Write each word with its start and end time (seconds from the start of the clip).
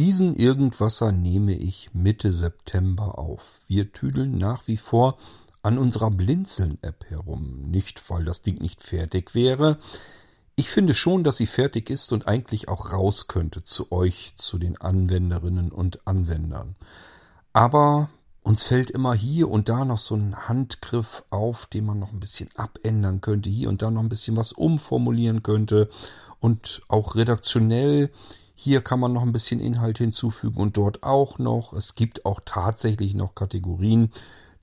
Diesen 0.00 0.32
Irgendwasser 0.32 1.12
nehme 1.12 1.52
ich 1.52 1.90
Mitte 1.92 2.32
September 2.32 3.18
auf. 3.18 3.60
Wir 3.66 3.92
tüdeln 3.92 4.38
nach 4.38 4.66
wie 4.66 4.78
vor 4.78 5.18
an 5.62 5.76
unserer 5.76 6.10
Blinzeln-App 6.10 7.04
herum. 7.10 7.70
Nicht, 7.70 8.08
weil 8.08 8.24
das 8.24 8.40
Ding 8.40 8.62
nicht 8.62 8.82
fertig 8.82 9.34
wäre. 9.34 9.76
Ich 10.56 10.70
finde 10.70 10.94
schon, 10.94 11.22
dass 11.22 11.36
sie 11.36 11.44
fertig 11.44 11.90
ist 11.90 12.14
und 12.14 12.28
eigentlich 12.28 12.70
auch 12.70 12.94
raus 12.94 13.28
könnte 13.28 13.62
zu 13.62 13.92
euch, 13.92 14.32
zu 14.36 14.56
den 14.56 14.80
Anwenderinnen 14.80 15.70
und 15.70 16.06
Anwendern. 16.06 16.76
Aber 17.52 18.08
uns 18.42 18.62
fällt 18.62 18.90
immer 18.90 19.12
hier 19.12 19.50
und 19.50 19.68
da 19.68 19.84
noch 19.84 19.98
so 19.98 20.14
ein 20.14 20.48
Handgriff 20.48 21.24
auf, 21.28 21.66
den 21.66 21.84
man 21.84 21.98
noch 21.98 22.14
ein 22.14 22.20
bisschen 22.20 22.48
abändern 22.54 23.20
könnte, 23.20 23.50
hier 23.50 23.68
und 23.68 23.82
da 23.82 23.90
noch 23.90 24.00
ein 24.00 24.08
bisschen 24.08 24.38
was 24.38 24.52
umformulieren 24.52 25.42
könnte 25.42 25.90
und 26.40 26.80
auch 26.88 27.16
redaktionell 27.16 28.10
hier 28.62 28.82
kann 28.82 29.00
man 29.00 29.14
noch 29.14 29.22
ein 29.22 29.32
bisschen 29.32 29.58
Inhalt 29.58 29.96
hinzufügen 29.96 30.60
und 30.60 30.76
dort 30.76 31.02
auch 31.02 31.38
noch. 31.38 31.72
Es 31.72 31.94
gibt 31.94 32.26
auch 32.26 32.40
tatsächlich 32.44 33.14
noch 33.14 33.34
Kategorien, 33.34 34.12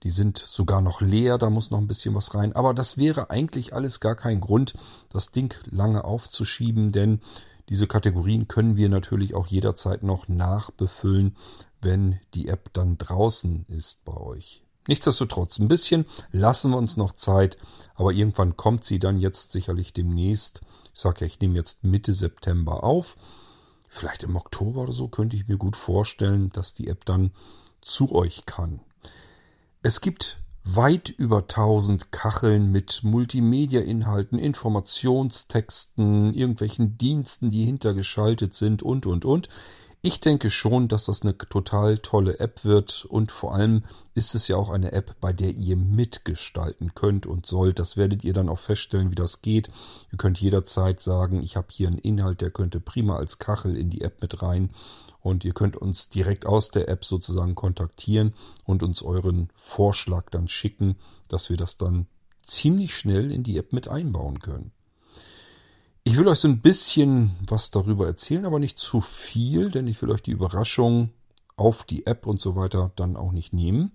die 0.03 0.11
sind 0.11 0.37
sogar 0.37 0.81
noch 0.81 1.01
leer, 1.01 1.39
da 1.39 1.49
muss 1.49 1.71
noch 1.71 1.79
ein 1.79 1.87
bisschen 1.87 2.13
was 2.13 2.35
rein. 2.35 2.55
Aber 2.55 2.75
das 2.75 2.97
wäre 2.97 3.31
eigentlich 3.31 3.73
alles 3.73 3.99
gar 3.99 4.13
kein 4.13 4.39
Grund, 4.39 4.75
das 5.09 5.31
Ding 5.31 5.51
lange 5.65 6.03
aufzuschieben, 6.03 6.91
denn 6.91 7.21
diese 7.69 7.87
Kategorien 7.87 8.47
können 8.47 8.77
wir 8.77 8.87
natürlich 8.87 9.33
auch 9.33 9.47
jederzeit 9.47 10.03
noch 10.03 10.27
nachbefüllen, 10.27 11.35
wenn 11.81 12.19
die 12.35 12.49
App 12.49 12.71
dann 12.73 12.99
draußen 12.99 13.65
ist 13.67 14.05
bei 14.05 14.15
euch. 14.15 14.61
Nichtsdestotrotz, 14.87 15.57
ein 15.57 15.69
bisschen 15.69 16.05
lassen 16.31 16.69
wir 16.69 16.77
uns 16.77 16.97
noch 16.97 17.13
Zeit, 17.13 17.57
aber 17.95 18.11
irgendwann 18.11 18.57
kommt 18.57 18.85
sie 18.85 18.99
dann 18.99 19.17
jetzt 19.17 19.51
sicherlich 19.53 19.91
demnächst. 19.91 20.61
Ich 20.93 21.01
sage 21.01 21.21
ja, 21.21 21.25
ich 21.25 21.39
nehme 21.39 21.55
jetzt 21.55 21.83
Mitte 21.83 22.13
September 22.13 22.83
auf. 22.83 23.15
Vielleicht 23.87 24.23
im 24.23 24.35
Oktober 24.35 24.81
oder 24.81 24.91
so 24.91 25.07
könnte 25.07 25.35
ich 25.35 25.47
mir 25.47 25.57
gut 25.57 25.75
vorstellen, 25.75 26.49
dass 26.51 26.73
die 26.73 26.87
App 26.87 27.05
dann 27.05 27.31
zu 27.81 28.13
euch 28.13 28.45
kann. 28.45 28.81
Es 29.81 30.01
gibt 30.01 30.39
weit 30.63 31.09
über 31.09 31.39
1000 31.39 32.11
Kacheln 32.11 32.71
mit 32.71 33.01
Multimedia-Inhalten, 33.03 34.37
Informationstexten, 34.37 36.33
irgendwelchen 36.33 36.97
Diensten, 36.97 37.49
die 37.49 37.63
hintergeschaltet 37.63 38.53
sind 38.53 38.83
und, 38.83 39.05
und, 39.05 39.23
und. 39.23 39.47
Ich 40.03 40.21
denke 40.21 40.51
schon, 40.51 40.87
dass 40.87 41.05
das 41.05 41.23
eine 41.23 41.37
total 41.37 41.97
tolle 41.97 42.39
App 42.39 42.63
wird 42.63 43.05
und 43.05 43.31
vor 43.31 43.55
allem 43.55 43.83
ist 44.13 44.35
es 44.35 44.47
ja 44.47 44.55
auch 44.55 44.69
eine 44.69 44.91
App, 44.91 45.19
bei 45.19 45.33
der 45.33 45.51
ihr 45.51 45.75
mitgestalten 45.75 46.93
könnt 46.93 47.25
und 47.25 47.47
sollt. 47.47 47.79
Das 47.79 47.97
werdet 47.97 48.23
ihr 48.23 48.33
dann 48.33 48.47
auch 48.47 48.59
feststellen, 48.59 49.09
wie 49.11 49.15
das 49.15 49.41
geht. 49.41 49.69
Ihr 50.11 50.17
könnt 50.17 50.39
jederzeit 50.39 50.99
sagen, 50.99 51.41
ich 51.41 51.57
habe 51.57 51.67
hier 51.71 51.87
einen 51.87 51.97
Inhalt, 51.97 52.41
der 52.41 52.51
könnte 52.51 52.79
prima 52.79 53.17
als 53.17 53.39
Kachel 53.39 53.75
in 53.75 53.89
die 53.89 54.01
App 54.01 54.21
mit 54.21 54.43
rein 54.43 54.69
und 55.21 55.43
ihr 55.43 55.53
könnt 55.53 55.75
uns 55.75 56.09
direkt 56.09 56.45
aus 56.45 56.69
der 56.69 56.87
App 56.89 57.03
sozusagen 57.03 57.55
kontaktieren 57.55 58.33
und 58.65 58.83
uns 58.83 59.01
euren 59.01 59.49
Vorschlag 59.55 60.29
dann 60.29 60.47
schicken, 60.47 60.95
dass 61.27 61.49
wir 61.49 61.57
das 61.57 61.77
dann 61.77 62.05
ziemlich 62.43 62.95
schnell 62.95 63.31
in 63.31 63.43
die 63.43 63.57
App 63.57 63.73
mit 63.73 63.87
einbauen 63.87 64.39
können. 64.39 64.71
Ich 66.07 66.15
will 66.15 66.29
euch 66.29 66.39
so 66.39 66.47
ein 66.47 66.61
bisschen 66.61 67.35
was 67.45 67.69
darüber 67.69 68.05
erzählen, 68.07 68.45
aber 68.45 68.59
nicht 68.59 68.79
zu 68.79 69.01
viel, 69.01 69.71
denn 69.71 69.87
ich 69.87 70.01
will 70.01 70.09
euch 70.09 70.21
die 70.21 70.31
Überraschung 70.31 71.09
auf 71.57 71.83
die 71.83 72.05
App 72.05 72.25
und 72.25 72.39
so 72.39 72.55
weiter 72.55 72.93
dann 72.95 73.17
auch 73.17 73.33
nicht 73.33 73.51
nehmen. 73.51 73.91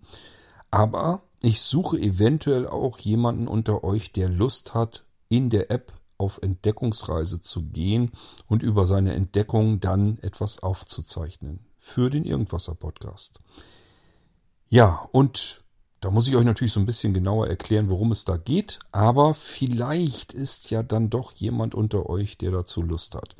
Aber 0.70 1.22
ich 1.42 1.62
suche 1.62 1.96
eventuell 1.98 2.66
auch 2.66 2.98
jemanden 2.98 3.48
unter 3.48 3.82
euch, 3.82 4.12
der 4.12 4.28
Lust 4.28 4.74
hat, 4.74 5.06
in 5.30 5.48
der 5.48 5.70
App 5.70 5.94
auf 6.18 6.38
Entdeckungsreise 6.42 7.40
zu 7.40 7.62
gehen 7.62 8.10
und 8.46 8.62
über 8.62 8.86
seine 8.86 9.14
Entdeckung 9.14 9.80
dann 9.80 10.18
etwas 10.18 10.62
aufzuzeichnen. 10.62 11.60
Für 11.78 12.10
den 12.10 12.26
Irgendwasser 12.26 12.74
Podcast. 12.74 13.40
Ja, 14.68 15.08
und 15.12 15.61
da 16.02 16.10
muss 16.10 16.26
ich 16.28 16.34
euch 16.34 16.44
natürlich 16.44 16.72
so 16.72 16.80
ein 16.80 16.84
bisschen 16.84 17.14
genauer 17.14 17.46
erklären, 17.46 17.88
worum 17.88 18.10
es 18.10 18.24
da 18.24 18.36
geht, 18.36 18.80
aber 18.90 19.34
vielleicht 19.34 20.34
ist 20.34 20.70
ja 20.70 20.82
dann 20.82 21.10
doch 21.10 21.32
jemand 21.32 21.76
unter 21.76 22.10
euch, 22.10 22.36
der 22.36 22.50
dazu 22.50 22.82
Lust 22.82 23.14
hat. 23.14 23.36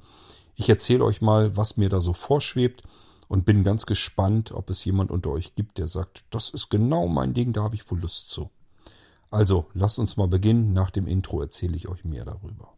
Ich 0.55 0.69
erzähle 0.69 1.05
euch 1.05 1.21
mal, 1.21 1.57
was 1.57 1.77
mir 1.77 1.89
da 1.89 2.01
so 2.01 2.13
vorschwebt 2.13 2.85
und 3.27 3.45
bin 3.45 3.65
ganz 3.65 3.85
gespannt, 3.85 4.53
ob 4.53 4.71
es 4.71 4.85
jemand 4.85 5.11
unter 5.11 5.31
euch 5.31 5.57
gibt, 5.57 5.79
der 5.79 5.89
sagt, 5.89 6.25
das 6.31 6.51
ist 6.51 6.69
genau 6.71 7.09
mein 7.09 7.35
Ding, 7.35 7.53
da 7.53 7.65
habe 7.65 7.75
ich 7.75 7.91
wohl 7.91 7.99
Lust 7.99 8.31
zu. 8.31 8.49
Also, 9.29 9.67
lasst 9.75 9.99
uns 9.99 10.17
mal 10.17 10.29
beginnen. 10.29 10.73
Nach 10.73 10.91
dem 10.91 11.09
Intro 11.09 11.41
erzähle 11.41 11.75
ich 11.75 11.89
euch 11.89 12.05
mehr 12.05 12.25
darüber. 12.25 12.75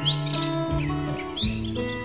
Musik 0.00 1.97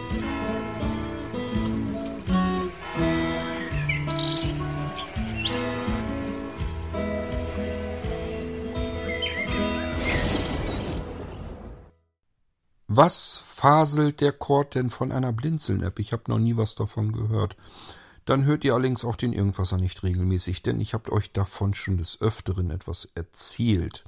Was 12.95 13.37
faselt 13.37 14.21
der 14.21 14.31
Chord 14.31 14.75
denn 14.75 14.91
von 14.91 15.11
einer 15.11 15.33
Blinzeln-App? 15.33 15.97
Ich 15.97 16.13
habe 16.13 16.25
noch 16.27 16.37
nie 16.37 16.57
was 16.57 16.75
davon 16.75 17.11
gehört. 17.11 17.55
Dann 18.25 18.45
hört 18.45 18.63
ihr 18.63 18.75
allerdings 18.75 19.03
auch 19.03 19.15
den 19.15 19.33
Irgendwasser 19.33 19.77
nicht 19.77 20.03
regelmäßig, 20.03 20.61
denn 20.61 20.79
ich 20.79 20.93
habe 20.93 21.11
euch 21.11 21.31
davon 21.31 21.73
schon 21.73 21.97
des 21.97 22.21
Öfteren 22.21 22.69
etwas 22.69 23.07
erzählt. 23.15 24.03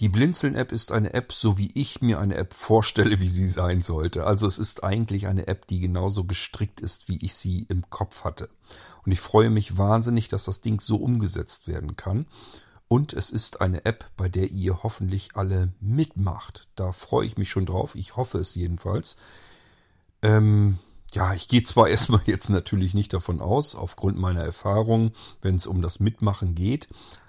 Die 0.00 0.08
Blinzeln-App 0.08 0.72
ist 0.72 0.90
eine 0.90 1.14
App, 1.14 1.32
so 1.32 1.56
wie 1.56 1.70
ich 1.74 2.02
mir 2.02 2.18
eine 2.18 2.34
App 2.34 2.52
vorstelle, 2.52 3.20
wie 3.20 3.28
sie 3.28 3.46
sein 3.46 3.78
sollte. 3.78 4.26
Also 4.26 4.48
es 4.48 4.58
ist 4.58 4.82
eigentlich 4.82 5.28
eine 5.28 5.46
App, 5.46 5.68
die 5.68 5.78
genauso 5.78 6.24
gestrickt 6.24 6.80
ist, 6.80 7.08
wie 7.08 7.24
ich 7.24 7.34
sie 7.34 7.64
im 7.68 7.90
Kopf 7.90 8.24
hatte. 8.24 8.48
Und 9.06 9.12
ich 9.12 9.20
freue 9.20 9.50
mich 9.50 9.78
wahnsinnig, 9.78 10.26
dass 10.26 10.46
das 10.46 10.60
Ding 10.60 10.80
so 10.80 10.96
umgesetzt 10.96 11.68
werden 11.68 11.94
kann. 11.94 12.26
Und 12.92 13.12
es 13.12 13.30
ist 13.30 13.60
eine 13.60 13.84
App, 13.84 14.10
bei 14.16 14.28
der 14.28 14.50
ihr 14.50 14.82
hoffentlich 14.82 15.36
alle 15.36 15.72
mitmacht. 15.78 16.66
Da 16.74 16.90
freue 16.90 17.24
ich 17.24 17.38
mich 17.38 17.48
schon 17.48 17.64
drauf. 17.64 17.94
Ich 17.94 18.16
hoffe 18.16 18.38
es 18.38 18.56
jedenfalls. 18.56 19.14
Ähm, 20.22 20.76
ja, 21.12 21.32
ich 21.32 21.46
gehe 21.46 21.62
zwar 21.62 21.88
erstmal 21.88 22.22
jetzt 22.26 22.50
natürlich 22.50 22.92
nicht 22.92 23.12
davon 23.12 23.40
aus, 23.40 23.76
aufgrund 23.76 24.18
meiner 24.18 24.42
Erfahrung, 24.42 25.12
wenn 25.40 25.54
es 25.54 25.68
um 25.68 25.82
das 25.82 26.00
Mitmachen 26.00 26.56
geht. 26.56 26.88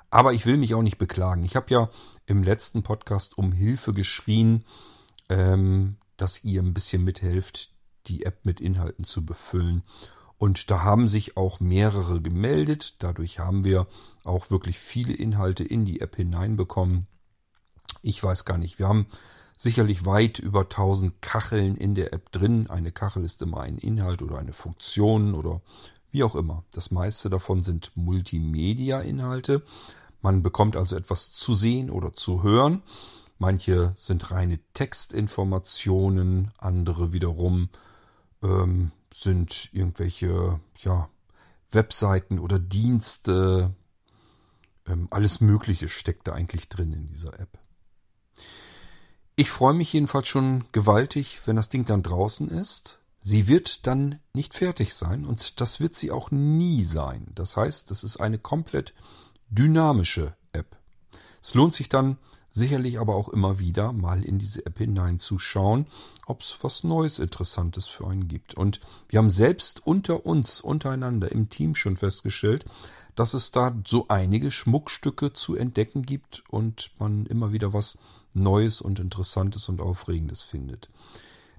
Aber 0.10 0.34
ich 0.34 0.48
will 0.48 0.58
mich 0.58 0.74
auch 0.74 0.82
nicht 0.82 0.98
beklagen. 0.98 1.44
Ich 1.44 1.56
habe 1.56 1.72
ja 1.72 1.92
im 2.26 2.42
letzten 2.42 2.82
Podcast 2.82 3.38
um 3.38 3.52
Hilfe 3.52 3.92
geschrien, 3.92 4.66
ähm, 5.30 5.98
dass 6.18 6.44
ihr 6.44 6.64
ein 6.64 6.74
bisschen 6.74 7.04
mithelft, 7.04 7.70
die 8.08 8.26
App 8.26 8.46
mit 8.46 8.62
Inhalten 8.62 9.04
zu 9.04 9.24
befüllen. 9.24 9.84
Und 10.42 10.72
da 10.72 10.82
haben 10.82 11.08
sich 11.08 11.38
auch 11.38 11.60
mehrere 11.60 12.20
gemeldet. 12.20 12.96
Dadurch 12.98 13.38
haben 13.38 13.64
wir 13.64 13.86
auch 14.24 14.50
wirklich 14.50 14.80
viele 14.80 15.14
Inhalte 15.14 15.64
in 15.64 15.86
die 15.86 16.02
App 16.02 16.16
hineinbekommen. 16.16 17.06
Ich 18.02 18.24
weiß 18.24 18.44
gar 18.44 18.58
nicht. 18.58 18.80
Wir 18.80 18.88
haben 18.88 19.06
sicherlich 19.56 20.08
weit 20.08 20.40
über 20.40 20.62
1000 20.62 21.22
Kacheln 21.22 21.78
in 21.78 21.94
der 21.94 22.12
App 22.14 22.32
drin. 22.32 22.72
Eine 22.72 22.92
Kachel 22.92 23.24
ist 23.24 23.44
immer 23.44 23.62
ein 23.62 23.78
Inhalt 23.78 24.24
oder 24.24 24.40
eine 24.40 24.54
Funktion 24.54 25.36
oder 25.36 25.62
wie 26.10 26.24
auch 26.24 26.34
immer. 26.34 26.64
Das 26.74 26.90
meiste 26.90 27.30
davon 27.30 27.64
sind 27.64 27.92
Multimedia-Inhalte. 27.94 29.62
Man 30.24 30.42
bekommt 30.42 30.76
also 30.76 30.96
etwas 30.96 31.32
zu 31.32 31.54
sehen 31.54 31.92
oder 31.92 32.14
zu 32.14 32.42
hören. 32.42 32.82
Manche 33.38 33.94
sind 33.96 34.32
reine 34.32 34.58
Textinformationen, 34.74 36.50
andere 36.58 37.14
wiederum 37.14 37.70
ähm, 38.42 38.92
sind 39.14 39.70
irgendwelche 39.74 40.60
ja, 40.80 41.10
Webseiten 41.72 42.40
oder 42.40 42.60
Dienste. 42.60 43.74
Ähm, 44.88 45.08
alles 45.12 45.42
Mögliche 45.42 45.90
steckt 45.90 46.28
da 46.28 46.34
eigentlich 46.34 46.70
drin 46.70 46.94
in 46.94 47.08
dieser 47.08 47.40
App. 47.40 47.60
Ich 49.36 49.50
freue 49.50 49.74
mich 49.74 49.94
jedenfalls 49.94 50.28
schon 50.28 50.66
gewaltig, 50.72 51.42
wenn 51.46 51.56
das 51.56 51.70
Ding 51.70 51.86
dann 51.86 52.04
draußen 52.04 52.50
ist. 52.50 53.00
Sie 53.24 53.48
wird 53.48 53.86
dann 53.88 54.20
nicht 54.34 54.54
fertig 54.54 54.94
sein 54.96 55.26
und 55.26 55.62
das 55.62 55.80
wird 55.80 55.96
sie 55.96 56.12
auch 56.12 56.32
nie 56.32 56.84
sein. 56.84 57.28
Das 57.36 57.56
heißt, 57.56 57.92
das 57.92 58.04
ist 58.04 58.18
eine 58.18 58.40
komplett 58.40 58.94
dynamische 59.50 60.36
App. 60.54 60.78
Es 61.42 61.54
lohnt 61.54 61.76
sich 61.76 61.88
dann 61.88 62.18
sicherlich 62.52 63.00
aber 63.00 63.16
auch 63.16 63.30
immer 63.30 63.60
wieder 63.60 63.94
mal 63.94 64.24
in 64.24 64.40
diese 64.40 64.66
App 64.66 64.78
hineinzuschauen, 64.80 65.88
ob 66.32 66.42
es 66.42 66.58
was 66.62 66.84
Neues, 66.84 67.20
Interessantes 67.20 67.88
für 67.88 68.08
einen 68.08 68.28
gibt. 68.28 68.56
Und 68.56 68.80
wir 69.10 69.20
haben 69.20 69.30
selbst 69.30 69.86
unter 69.86 70.26
uns, 70.26 70.62
untereinander 70.62 71.32
im 71.32 71.50
Team 71.50 71.76
schon 71.76 71.98
festgestellt, 71.98 72.66
dass 73.16 73.34
es 73.34 73.52
da 73.52 73.76
so 73.86 74.08
einige 74.08 74.50
Schmuckstücke 74.50 75.34
zu 75.34 75.56
entdecken 75.56 76.04
gibt 76.04 76.44
und 76.50 76.92
man 76.98 77.26
immer 77.26 77.52
wieder 77.52 77.74
was 77.74 77.98
Neues 78.34 78.80
und 78.82 79.00
Interessantes 79.00 79.68
und 79.68 79.82
Aufregendes 79.82 80.42
findet. 80.42 80.90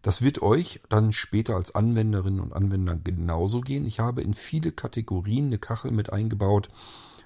Das 0.00 0.22
wird 0.22 0.42
euch 0.42 0.80
dann 0.88 1.12
später 1.12 1.54
als 1.54 1.74
Anwenderinnen 1.74 2.40
und 2.40 2.54
Anwender 2.54 2.96
genauso 2.96 3.60
gehen. 3.60 3.86
Ich 3.86 4.00
habe 4.00 4.22
in 4.22 4.34
viele 4.34 4.72
Kategorien 4.72 5.46
eine 5.46 5.58
Kachel 5.58 5.92
mit 5.92 6.12
eingebaut, 6.12 6.70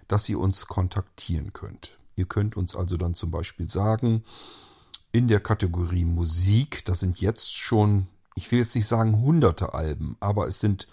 dass 0.09 0.29
ihr 0.29 0.39
uns 0.39 0.67
kontaktieren 0.67 1.53
könnt. 1.53 1.97
Ihr 2.17 2.27
könnt 2.27 2.57
uns 2.57 2.75
also 2.75 2.97
dann 2.97 3.15
zum 3.15 3.31
Beispiel 3.31 3.69
sagen, 3.69 4.25
in 5.17 5.29
der 5.29 5.41
Kategorie 5.41 6.05
Musik, 6.05 6.85
da 6.85 6.95
sind 6.95 7.21
jetzt 7.21 7.57
schon 7.57 8.07
ich 8.37 8.53
will 8.53 8.61
jetzt 8.61 8.75
nicht 8.75 8.87
sagen 8.87 9.21
hunderte 9.21 9.75
Alben, 9.75 10.17
aber 10.21 10.47
es 10.47 10.61
sind 10.61 10.87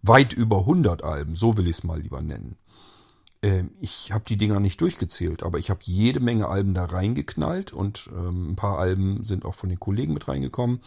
weit 0.00 0.32
über 0.32 0.60
100 0.60 1.02
Alben, 1.02 1.34
so 1.34 1.56
will 1.58 1.66
ich 1.66 1.78
es 1.78 1.84
mal 1.84 2.00
lieber 2.00 2.22
nennen. 2.22 2.56
Ähm, 3.42 3.72
ich 3.80 4.12
habe 4.12 4.24
die 4.26 4.36
Dinger 4.36 4.60
nicht 4.60 4.80
durchgezählt, 4.80 5.42
aber 5.42 5.58
ich 5.58 5.70
habe 5.70 5.80
jede 5.82 6.20
Menge 6.20 6.48
Alben 6.48 6.74
da 6.74 6.84
reingeknallt 6.84 7.72
und 7.72 8.08
ähm, 8.14 8.52
ein 8.52 8.56
paar 8.56 8.78
Alben 8.78 9.24
sind 9.24 9.44
auch 9.44 9.56
von 9.56 9.68
den 9.68 9.80
Kollegen 9.80 10.14
mit 10.14 10.28
reingekommen. 10.28 10.80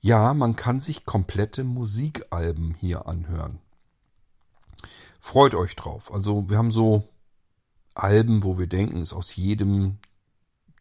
Ja, 0.00 0.32
man 0.34 0.54
kann 0.54 0.80
sich 0.80 1.04
komplette 1.04 1.64
Musikalben 1.64 2.74
hier 2.78 3.08
anhören. 3.08 3.58
Freut 5.18 5.56
euch 5.56 5.74
drauf. 5.74 6.14
Also 6.14 6.48
wir 6.48 6.56
haben 6.58 6.70
so 6.70 7.08
Alben, 7.94 8.44
wo 8.44 8.56
wir 8.56 8.68
denken, 8.68 9.02
ist 9.02 9.12
aus 9.12 9.34
jedem 9.34 9.98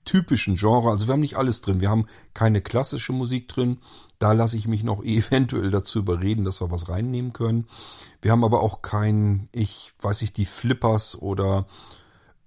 typischen 0.07 0.56
Genre. 0.56 0.89
Also 0.89 1.07
wir 1.07 1.13
haben 1.13 1.19
nicht 1.19 1.38
alles 1.38 1.62
drin. 1.62 1.81
Wir 1.81 1.89
haben 1.89 2.07
keine 2.33 2.62
klassische 2.62 3.13
Musik 3.13 3.48
drin. 3.48 3.77
Da 4.18 4.31
lasse 4.31 4.57
ich 4.57 4.68
mich 4.68 4.83
noch 4.83 5.04
eventuell 5.04 5.69
dazu 5.69 6.00
überreden, 6.00 6.45
dass 6.45 6.62
wir 6.62 6.71
was 6.71 6.89
reinnehmen 6.89 7.33
können. 7.33 7.68
Wir 8.21 8.31
haben 8.31 8.44
aber 8.44 8.62
auch 8.62 8.81
kein, 8.81 9.50
ich 9.51 9.94
weiß 10.01 10.21
nicht, 10.21 10.38
die 10.38 10.45
Flippers 10.45 11.21
oder 11.21 11.68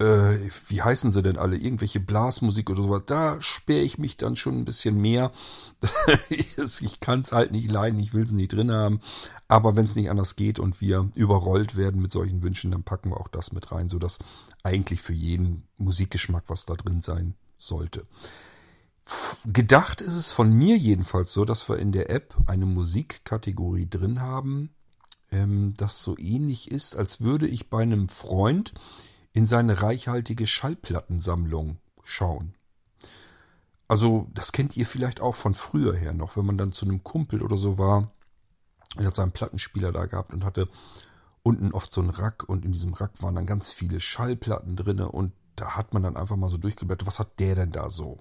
äh, 0.01 0.39
wie 0.69 0.81
heißen 0.81 1.13
sie 1.13 1.23
denn 1.23 1.37
alle? 1.37 1.57
Irgendwelche 1.57 2.01
Blasmusik 2.01 2.71
oder 2.71 2.83
sowas. 2.83 3.03
Da 3.07 3.41
sperre 3.41 3.83
ich 3.83 3.99
mich 3.99 4.17
dann 4.17 4.35
schon 4.35 4.57
ein 4.57 4.65
bisschen 4.65 4.99
mehr. 5.01 5.31
ich 6.31 7.01
kann 7.01 7.21
es 7.21 7.33
halt 7.33 7.53
nicht 7.53 7.71
leiden, 7.71 8.01
ich 8.01 8.15
will 8.15 8.25
es 8.25 8.33
nicht 8.33 8.55
drin 8.55 8.73
haben. 8.73 9.01
Aber 9.47 9.77
wenn 9.77 9.85
es 9.85 9.97
nicht 9.97 10.11
anders 10.11 10.37
geht 10.37 10.59
und 10.59 10.81
wir 10.81 11.11
überrollt 11.17 11.77
werden 11.77 12.01
mit 12.01 12.13
solchen 12.13 12.43
Wünschen, 12.43 12.71
dann 12.71 12.83
packen 12.83 13.11
wir 13.11 13.21
auch 13.21 13.29
das 13.29 13.53
mit 13.53 13.71
rein, 13.73 13.89
sodass 13.89 14.19
eigentlich 14.63 15.03
für 15.03 15.13
jeden 15.13 15.69
Musikgeschmack 15.77 16.45
was 16.49 16.65
da 16.65 16.75
drin 16.75 17.01
sein 17.01 17.35
sollte. 17.63 18.07
Gedacht 19.45 20.01
ist 20.01 20.17
es 20.17 20.33
von 20.33 20.53
mir 20.53 20.77
jedenfalls 20.77 21.33
so, 21.33 21.45
dass 21.45 21.69
wir 21.69 21.79
in 21.79 21.93
der 21.93 22.11
App 22.11 22.37
eine 22.47 22.67
Musikkategorie 22.67 23.89
drin 23.89 24.21
haben, 24.21 24.71
ähm, 25.31 25.75
das 25.77 26.03
so 26.03 26.17
ähnlich 26.19 26.71
ist, 26.71 26.97
als 26.97 27.21
würde 27.21 27.47
ich 27.47 27.71
bei 27.71 27.83
einem 27.83 28.09
Freund 28.09 28.75
in 29.33 29.47
seine 29.47 29.83
reichhaltige 29.83 30.47
Schallplattensammlung 30.47 31.79
schauen. 32.03 32.55
Also, 33.89 34.29
das 34.35 34.53
kennt 34.53 34.77
ihr 34.77 34.87
vielleicht 34.87 35.21
auch 35.21 35.35
von 35.35 35.55
früher 35.55 35.97
her 35.97 36.13
noch, 36.13 36.37
wenn 36.37 36.47
man 36.47 36.59
dann 36.59 36.73
zu 36.73 36.87
einem 36.87 37.03
Kumpel 37.03 37.43
oder 37.43 37.57
so 37.57 37.79
war. 37.79 38.13
Er 38.97 39.07
hat 39.07 39.17
seinen 39.17 39.33
Plattenspieler 39.33 39.91
da 39.91 40.07
gehabt 40.07 40.33
und 40.33 40.45
hatte 40.45 40.69
unten 41.43 41.73
oft 41.73 41.93
so 41.93 42.01
einen 42.01 42.11
Rack 42.11 42.49
und 42.49 42.65
in 42.65 42.73
diesem 42.73 42.95
Rack 42.95 43.23
waren 43.23 43.35
dann 43.35 43.47
ganz 43.47 43.73
viele 43.73 44.01
Schallplatten 44.01 44.77
drinne 44.77 45.11
und 45.11 45.33
da 45.61 45.77
hat 45.77 45.93
man 45.93 46.03
dann 46.03 46.17
einfach 46.17 46.37
mal 46.37 46.49
so 46.49 46.57
durchgeblättert, 46.57 47.07
was 47.07 47.19
hat 47.19 47.39
der 47.39 47.55
denn 47.55 47.71
da 47.71 47.91
so? 47.91 48.19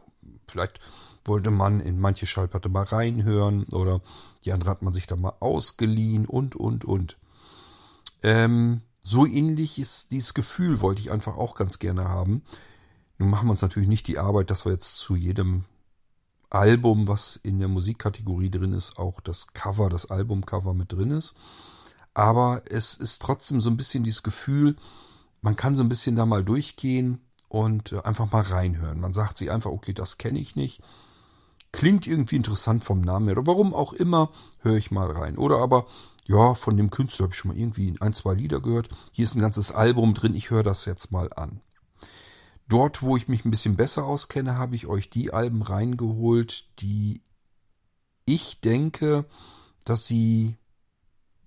Vielleicht 0.47 0.79
wollte 1.25 1.51
man 1.51 1.79
in 1.79 1.99
manche 1.99 2.25
Schallplatte 2.25 2.69
mal 2.69 2.83
reinhören 2.83 3.63
oder 3.71 4.01
die 4.43 4.51
andere 4.51 4.69
hat 4.69 4.81
man 4.81 4.93
sich 4.93 5.07
da 5.07 5.15
mal 5.15 5.33
ausgeliehen 5.39 6.25
und, 6.25 6.55
und, 6.55 6.85
und. 6.85 7.17
Ähm, 8.23 8.81
so 9.01 9.25
ähnlich 9.25 9.79
ist 9.79 10.11
dieses 10.11 10.33
Gefühl, 10.33 10.81
wollte 10.81 11.01
ich 11.01 11.11
einfach 11.11 11.37
auch 11.37 11.55
ganz 11.55 11.79
gerne 11.79 12.05
haben. 12.05 12.43
Nun 13.17 13.29
machen 13.29 13.47
wir 13.47 13.51
uns 13.51 13.61
natürlich 13.61 13.89
nicht 13.89 14.07
die 14.07 14.19
Arbeit, 14.19 14.49
dass 14.49 14.65
wir 14.65 14.71
jetzt 14.71 14.97
zu 14.97 15.15
jedem 15.15 15.65
Album, 16.49 17.07
was 17.07 17.37
in 17.37 17.59
der 17.59 17.67
Musikkategorie 17.67 18.49
drin 18.49 18.73
ist, 18.73 18.97
auch 18.97 19.21
das 19.21 19.47
Cover, 19.53 19.89
das 19.89 20.09
Albumcover 20.09 20.73
mit 20.73 20.91
drin 20.91 21.11
ist. 21.11 21.35
Aber 22.13 22.63
es 22.69 22.95
ist 22.95 23.21
trotzdem 23.21 23.61
so 23.61 23.69
ein 23.69 23.77
bisschen 23.77 24.03
dieses 24.03 24.23
Gefühl, 24.23 24.75
man 25.41 25.55
kann 25.55 25.75
so 25.75 25.83
ein 25.83 25.89
bisschen 25.89 26.15
da 26.15 26.25
mal 26.25 26.43
durchgehen 26.43 27.21
und 27.49 27.91
äh, 27.91 28.01
einfach 28.03 28.31
mal 28.31 28.43
reinhören. 28.43 29.01
Man 29.01 29.13
sagt 29.13 29.37
sich 29.37 29.51
einfach, 29.51 29.71
okay, 29.71 29.93
das 29.93 30.17
kenne 30.17 30.39
ich 30.39 30.55
nicht. 30.55 30.81
Klingt 31.71 32.07
irgendwie 32.07 32.37
interessant 32.37 32.83
vom 32.83 33.01
Namen 33.01 33.27
her. 33.27 33.37
Oder 33.37 33.47
warum 33.47 33.73
auch 33.73 33.93
immer, 33.93 34.31
höre 34.59 34.77
ich 34.77 34.91
mal 34.91 35.11
rein. 35.11 35.37
Oder 35.37 35.57
aber, 35.57 35.85
ja, 36.25 36.53
von 36.55 36.77
dem 36.77 36.89
Künstler 36.89 37.25
habe 37.25 37.33
ich 37.33 37.39
schon 37.39 37.51
mal 37.51 37.57
irgendwie 37.57 37.95
ein, 37.99 38.13
zwei 38.13 38.33
Lieder 38.33 38.61
gehört. 38.61 38.89
Hier 39.11 39.25
ist 39.25 39.35
ein 39.35 39.41
ganzes 39.41 39.71
Album 39.71 40.13
drin, 40.13 40.35
ich 40.35 40.51
höre 40.51 40.63
das 40.63 40.85
jetzt 40.85 41.11
mal 41.11 41.33
an. 41.33 41.61
Dort, 42.67 43.01
wo 43.01 43.17
ich 43.17 43.27
mich 43.27 43.45
ein 43.45 43.51
bisschen 43.51 43.75
besser 43.75 44.05
auskenne, 44.05 44.57
habe 44.57 44.75
ich 44.75 44.85
euch 44.85 45.09
die 45.09 45.33
Alben 45.33 45.63
reingeholt, 45.63 46.79
die 46.79 47.23
ich 48.25 48.61
denke, 48.61 49.25
dass 49.85 50.05
sie 50.05 50.55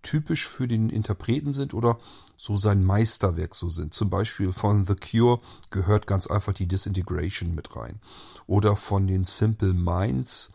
typisch 0.03 0.49
für 0.49 0.69
den 0.69 0.91
Interpreten 0.91 1.53
sind 1.53 1.75
oder 1.75 1.99
so 2.37 2.57
sein 2.57 2.85
Meisterwerk 2.85 3.55
so 3.55 3.69
sind. 3.69 3.95
Zum 3.95 4.11
Beispiel 4.11 4.53
von 4.53 4.85
The 4.85 4.97
Cure 4.97 5.41
gehört 5.71 6.07
ganz 6.07 6.27
einfach 6.27 6.53
die 6.53 6.67
Disintegration 6.67 7.55
mit 7.55 7.77
rein. 7.77 8.01
Oder 8.47 8.77
von 8.77 9.07
den 9.07 9.25
Simple 9.25 9.73
Minds 9.73 10.53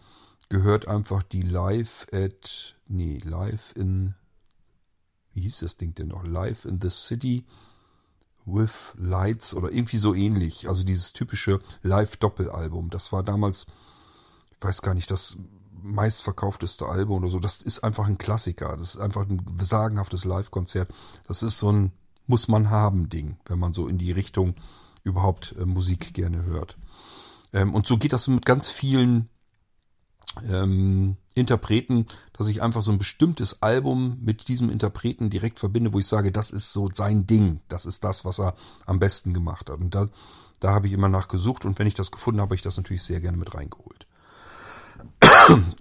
gehört 0.49 0.87
einfach 0.87 1.23
die 1.23 1.41
Live 1.41 2.07
at, 2.11 2.75
nee, 2.87 3.19
Live 3.23 3.73
in, 3.75 4.15
wie 5.33 5.41
hieß 5.41 5.59
das 5.59 5.77
Ding 5.77 5.93
denn 5.95 6.09
noch? 6.09 6.25
Live 6.25 6.65
in 6.65 6.79
the 6.81 6.89
City 6.89 7.45
with 8.45 8.93
Lights 8.97 9.53
oder 9.53 9.71
irgendwie 9.71 9.97
so 9.97 10.13
ähnlich. 10.13 10.67
Also 10.69 10.83
dieses 10.83 11.13
typische 11.13 11.59
Live-Doppelalbum. 11.83 12.89
Das 12.89 13.11
war 13.11 13.23
damals, 13.23 13.67
ich 14.51 14.63
weiß 14.65 14.81
gar 14.81 14.93
nicht, 14.93 15.11
das 15.11 15.37
meistverkaufteste 15.81 16.85
Album 16.87 17.19
oder 17.19 17.29
so. 17.29 17.39
Das 17.39 17.61
ist 17.61 17.83
einfach 17.83 18.07
ein 18.07 18.17
Klassiker. 18.17 18.75
Das 18.77 18.95
ist 18.95 18.97
einfach 18.97 19.27
ein 19.27 19.41
sagenhaftes 19.61 20.25
Live-Konzert. 20.25 20.93
Das 21.27 21.43
ist 21.43 21.57
so 21.57 21.71
ein 21.71 21.91
muss 22.27 22.47
man 22.47 22.69
haben 22.69 23.09
Ding, 23.09 23.37
wenn 23.45 23.57
man 23.57 23.73
so 23.73 23.87
in 23.87 23.97
die 23.97 24.11
Richtung 24.11 24.55
überhaupt 25.03 25.55
äh, 25.57 25.65
Musik 25.65 26.13
gerne 26.13 26.43
hört. 26.43 26.77
Ähm, 27.53 27.73
und 27.73 27.87
so 27.87 27.97
geht 27.97 28.13
das 28.13 28.27
mit 28.27 28.45
ganz 28.45 28.69
vielen 28.69 29.29
ähm, 30.47 31.15
Interpreten, 31.33 32.05
dass 32.33 32.49
ich 32.49 32.61
einfach 32.61 32.81
so 32.81 32.91
ein 32.91 32.97
bestimmtes 32.97 33.61
Album 33.61 34.17
mit 34.21 34.49
diesem 34.49 34.69
Interpreten 34.69 35.29
direkt 35.29 35.57
verbinde, 35.57 35.93
wo 35.93 35.99
ich 35.99 36.07
sage, 36.07 36.31
das 36.31 36.51
ist 36.51 36.73
so 36.73 36.89
sein 36.93 37.25
Ding. 37.25 37.61
Das 37.69 37.85
ist 37.85 38.03
das, 38.03 38.25
was 38.25 38.39
er 38.39 38.55
am 38.85 38.99
besten 38.99 39.33
gemacht 39.33 39.69
hat. 39.69 39.79
Und 39.79 39.95
da, 39.95 40.09
da 40.59 40.73
habe 40.73 40.87
ich 40.87 40.93
immer 40.93 41.09
nachgesucht 41.09 41.65
und 41.65 41.79
wenn 41.79 41.87
ich 41.87 41.95
das 41.95 42.11
gefunden 42.11 42.41
habe, 42.41 42.49
habe 42.49 42.55
ich 42.55 42.61
das 42.61 42.77
natürlich 42.77 43.03
sehr 43.03 43.21
gerne 43.21 43.37
mit 43.37 43.55
reingeholt. 43.55 43.96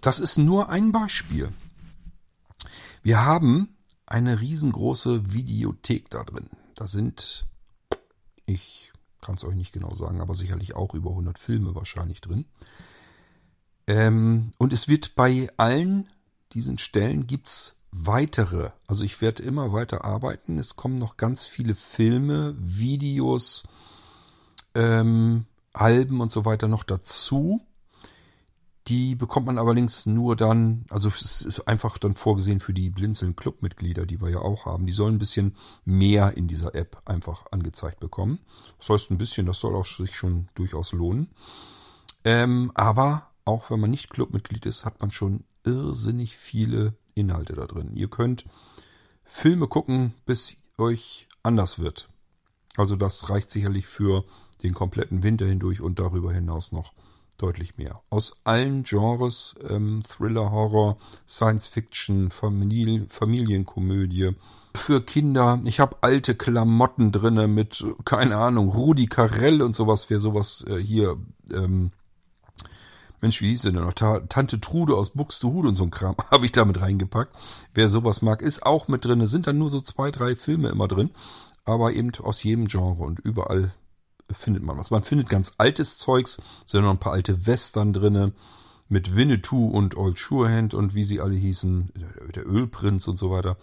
Das 0.00 0.20
ist 0.20 0.38
nur 0.38 0.68
ein 0.68 0.92
Beispiel. 0.92 1.52
Wir 3.02 3.24
haben 3.24 3.76
eine 4.06 4.40
riesengroße 4.40 5.32
Videothek 5.32 6.10
da 6.10 6.22
drin. 6.22 6.48
Da 6.74 6.86
sind, 6.86 7.46
ich 8.44 8.92
kann 9.20 9.34
es 9.34 9.44
euch 9.44 9.56
nicht 9.56 9.72
genau 9.72 9.94
sagen, 9.94 10.20
aber 10.20 10.34
sicherlich 10.34 10.76
auch 10.76 10.94
über 10.94 11.10
100 11.10 11.38
Filme 11.38 11.74
wahrscheinlich 11.74 12.20
drin. 12.20 12.46
Ähm, 13.88 14.52
und 14.58 14.72
es 14.72 14.88
wird 14.88 15.16
bei 15.16 15.48
allen 15.56 16.08
diesen 16.52 16.78
Stellen 16.78 17.26
gibt's 17.26 17.76
weitere. 17.90 18.70
Also 18.86 19.04
ich 19.04 19.20
werde 19.20 19.42
immer 19.42 19.72
weiter 19.72 20.04
arbeiten. 20.04 20.58
Es 20.58 20.76
kommen 20.76 20.96
noch 20.96 21.16
ganz 21.16 21.44
viele 21.44 21.74
Filme, 21.74 22.54
Videos, 22.58 23.66
ähm, 24.74 25.46
Alben 25.72 26.20
und 26.20 26.32
so 26.32 26.44
weiter 26.44 26.68
noch 26.68 26.84
dazu. 26.84 27.60
Die 28.88 29.16
bekommt 29.16 29.46
man 29.46 29.58
allerdings 29.58 30.06
nur 30.06 30.36
dann, 30.36 30.84
also 30.90 31.08
es 31.08 31.42
ist 31.42 31.60
einfach 31.66 31.98
dann 31.98 32.14
vorgesehen 32.14 32.60
für 32.60 32.72
die 32.72 32.90
Blinzeln 32.90 33.34
Clubmitglieder, 33.34 34.06
die 34.06 34.20
wir 34.20 34.30
ja 34.30 34.38
auch 34.38 34.66
haben. 34.66 34.86
Die 34.86 34.92
sollen 34.92 35.16
ein 35.16 35.18
bisschen 35.18 35.56
mehr 35.84 36.36
in 36.36 36.46
dieser 36.46 36.74
App 36.74 37.02
einfach 37.04 37.46
angezeigt 37.50 37.98
bekommen. 37.98 38.38
Das 38.78 38.90
heißt 38.90 39.10
ein 39.10 39.18
bisschen, 39.18 39.46
das 39.46 39.58
soll 39.58 39.74
auch 39.74 39.86
sich 39.86 40.14
schon 40.14 40.48
durchaus 40.54 40.92
lohnen. 40.92 41.30
Ähm, 42.24 42.70
aber 42.74 43.30
auch 43.44 43.70
wenn 43.70 43.80
man 43.80 43.90
nicht 43.90 44.10
Clubmitglied 44.10 44.66
ist, 44.66 44.84
hat 44.84 45.00
man 45.00 45.10
schon 45.10 45.44
irrsinnig 45.64 46.36
viele 46.36 46.94
Inhalte 47.14 47.54
da 47.54 47.66
drin. 47.66 47.96
Ihr 47.96 48.08
könnt 48.08 48.44
Filme 49.24 49.66
gucken, 49.66 50.14
bis 50.26 50.58
euch 50.78 51.28
anders 51.42 51.80
wird. 51.80 52.08
Also 52.76 52.94
das 52.94 53.30
reicht 53.30 53.50
sicherlich 53.50 53.86
für 53.86 54.24
den 54.62 54.74
kompletten 54.74 55.22
Winter 55.22 55.46
hindurch 55.46 55.80
und 55.80 55.98
darüber 55.98 56.32
hinaus 56.32 56.72
noch 56.72 56.92
deutlich 57.38 57.76
mehr. 57.76 58.02
Aus 58.10 58.40
allen 58.44 58.82
Genres, 58.82 59.54
ähm, 59.68 60.02
Thriller, 60.06 60.50
Horror, 60.50 60.98
Science 61.26 61.66
Fiction, 61.66 62.30
Familie, 62.30 63.06
Familienkomödie. 63.08 64.32
Für 64.74 65.00
Kinder, 65.00 65.60
ich 65.64 65.80
habe 65.80 65.96
alte 66.02 66.34
Klamotten 66.34 67.12
drinne 67.12 67.48
mit, 67.48 67.84
keine 68.04 68.36
Ahnung, 68.36 68.68
Rudi 68.68 69.06
Carell 69.06 69.62
und 69.62 69.74
sowas, 69.74 70.10
wer 70.10 70.20
sowas 70.20 70.64
äh, 70.68 70.76
hier, 70.76 71.16
ähm, 71.52 71.90
Mensch, 73.22 73.40
wie 73.40 73.48
hieß 73.48 73.62
denn 73.62 73.76
noch? 73.76 73.94
Ta 73.94 74.20
Tante 74.20 74.60
Trude 74.60 74.94
aus 74.94 75.10
Buxtehude 75.10 75.68
und 75.68 75.76
so 75.76 75.84
ein 75.84 75.90
Kram 75.90 76.16
habe 76.30 76.44
ich 76.44 76.52
da 76.52 76.64
mit 76.64 76.80
reingepackt. 76.80 77.34
Wer 77.74 77.88
sowas 77.88 78.22
mag, 78.22 78.42
ist 78.42 78.64
auch 78.64 78.88
mit 78.88 79.04
drinne. 79.04 79.26
Sind 79.26 79.46
dann 79.46 79.58
nur 79.58 79.70
so 79.70 79.80
zwei, 79.80 80.10
drei 80.10 80.36
Filme 80.36 80.68
immer 80.68 80.88
drin, 80.88 81.10
aber 81.64 81.92
eben 81.92 82.12
aus 82.22 82.42
jedem 82.42 82.66
Genre 82.66 83.02
und 83.02 83.18
überall 83.20 83.72
findet 84.30 84.62
man 84.62 84.76
was. 84.76 84.90
Man 84.90 85.04
findet 85.04 85.28
ganz 85.28 85.54
altes 85.58 85.98
Zeugs, 85.98 86.40
sind 86.64 86.82
noch 86.82 86.90
ein 86.90 86.98
paar 86.98 87.12
alte 87.12 87.46
Western 87.46 87.92
drinne 87.92 88.32
mit 88.88 89.16
Winnetou 89.16 89.68
und 89.68 89.96
Old 89.96 90.18
Surehand 90.18 90.74
und 90.74 90.94
wie 90.94 91.04
sie 91.04 91.20
alle 91.20 91.34
hießen, 91.34 91.92
der 92.34 92.46
Ölprinz 92.46 93.08
und 93.08 93.16
so 93.16 93.30
weiter. 93.30 93.56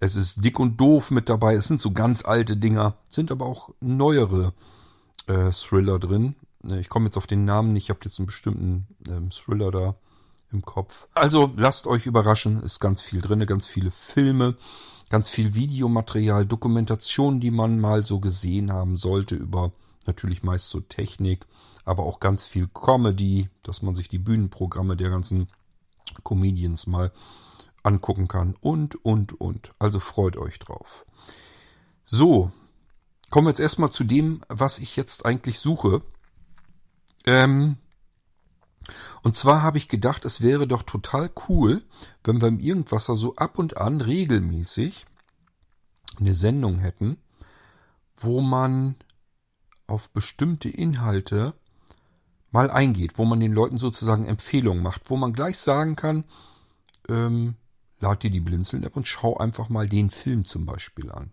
Es 0.00 0.14
ist 0.14 0.44
dick 0.44 0.60
und 0.60 0.80
doof 0.80 1.10
mit 1.10 1.28
dabei. 1.28 1.54
Es 1.54 1.66
sind 1.66 1.80
so 1.80 1.90
ganz 1.90 2.24
alte 2.24 2.56
Dinger, 2.56 2.96
sind 3.10 3.32
aber 3.32 3.46
auch 3.46 3.70
neuere 3.80 4.52
äh, 5.26 5.50
Thriller 5.50 5.98
drin. 5.98 6.36
Ich 6.80 6.88
komme 6.88 7.06
jetzt 7.06 7.16
auf 7.16 7.26
den 7.26 7.44
Namen 7.44 7.72
nicht. 7.72 7.84
Ich 7.84 7.90
habe 7.90 8.00
jetzt 8.04 8.18
einen 8.18 8.26
bestimmten 8.26 8.86
ähm, 9.08 9.30
Thriller 9.30 9.70
da 9.70 9.94
im 10.52 10.62
Kopf. 10.62 11.08
Also 11.14 11.52
lasst 11.56 11.86
euch 11.86 12.06
überraschen, 12.06 12.62
ist 12.62 12.80
ganz 12.80 13.02
viel 13.02 13.20
drinne, 13.20 13.46
ganz 13.46 13.66
viele 13.66 13.90
Filme, 13.90 14.56
ganz 15.10 15.30
viel 15.30 15.54
Videomaterial, 15.54 16.46
Dokumentation, 16.46 17.40
die 17.40 17.50
man 17.50 17.80
mal 17.80 18.02
so 18.02 18.20
gesehen 18.20 18.72
haben 18.72 18.96
sollte 18.96 19.34
über 19.34 19.72
natürlich 20.08 20.42
meist 20.42 20.70
so 20.70 20.80
Technik, 20.80 21.46
aber 21.84 22.02
auch 22.02 22.18
ganz 22.18 22.44
viel 22.44 22.66
Comedy, 22.66 23.48
dass 23.62 23.82
man 23.82 23.94
sich 23.94 24.08
die 24.08 24.18
Bühnenprogramme 24.18 24.96
der 24.96 25.10
ganzen 25.10 25.48
Comedians 26.24 26.88
mal 26.88 27.12
angucken 27.84 28.26
kann 28.26 28.54
und, 28.60 28.96
und, 29.04 29.40
und. 29.40 29.72
Also 29.78 30.00
freut 30.00 30.36
euch 30.36 30.58
drauf. 30.58 31.06
So, 32.04 32.50
kommen 33.30 33.46
wir 33.46 33.50
jetzt 33.50 33.60
erstmal 33.60 33.90
zu 33.90 34.02
dem, 34.02 34.40
was 34.48 34.78
ich 34.78 34.96
jetzt 34.96 35.24
eigentlich 35.24 35.60
suche. 35.60 36.02
Ähm, 37.24 37.76
und 39.22 39.36
zwar 39.36 39.62
habe 39.62 39.78
ich 39.78 39.88
gedacht, 39.88 40.24
es 40.24 40.40
wäre 40.40 40.66
doch 40.66 40.82
total 40.82 41.30
cool, 41.48 41.84
wenn 42.24 42.40
wir 42.40 42.48
im 42.48 42.60
Irgendwasser 42.60 43.14
so 43.14 43.36
ab 43.36 43.58
und 43.58 43.76
an 43.76 44.00
regelmäßig 44.00 45.06
eine 46.18 46.34
Sendung 46.34 46.78
hätten, 46.78 47.18
wo 48.16 48.40
man 48.40 48.96
auf 49.88 50.10
bestimmte 50.10 50.68
Inhalte 50.68 51.54
mal 52.50 52.70
eingeht, 52.70 53.18
wo 53.18 53.24
man 53.24 53.40
den 53.40 53.52
Leuten 53.52 53.78
sozusagen 53.78 54.24
Empfehlungen 54.24 54.82
macht, 54.82 55.10
wo 55.10 55.16
man 55.16 55.32
gleich 55.32 55.58
sagen 55.58 55.96
kann, 55.96 56.24
ähm, 57.08 57.56
lad 58.00 58.22
dir 58.22 58.30
die 58.30 58.40
Blinzeln-App 58.40 58.96
und 58.96 59.06
schau 59.06 59.36
einfach 59.36 59.68
mal 59.68 59.88
den 59.88 60.10
Film 60.10 60.44
zum 60.44 60.64
Beispiel 60.64 61.10
an. 61.10 61.30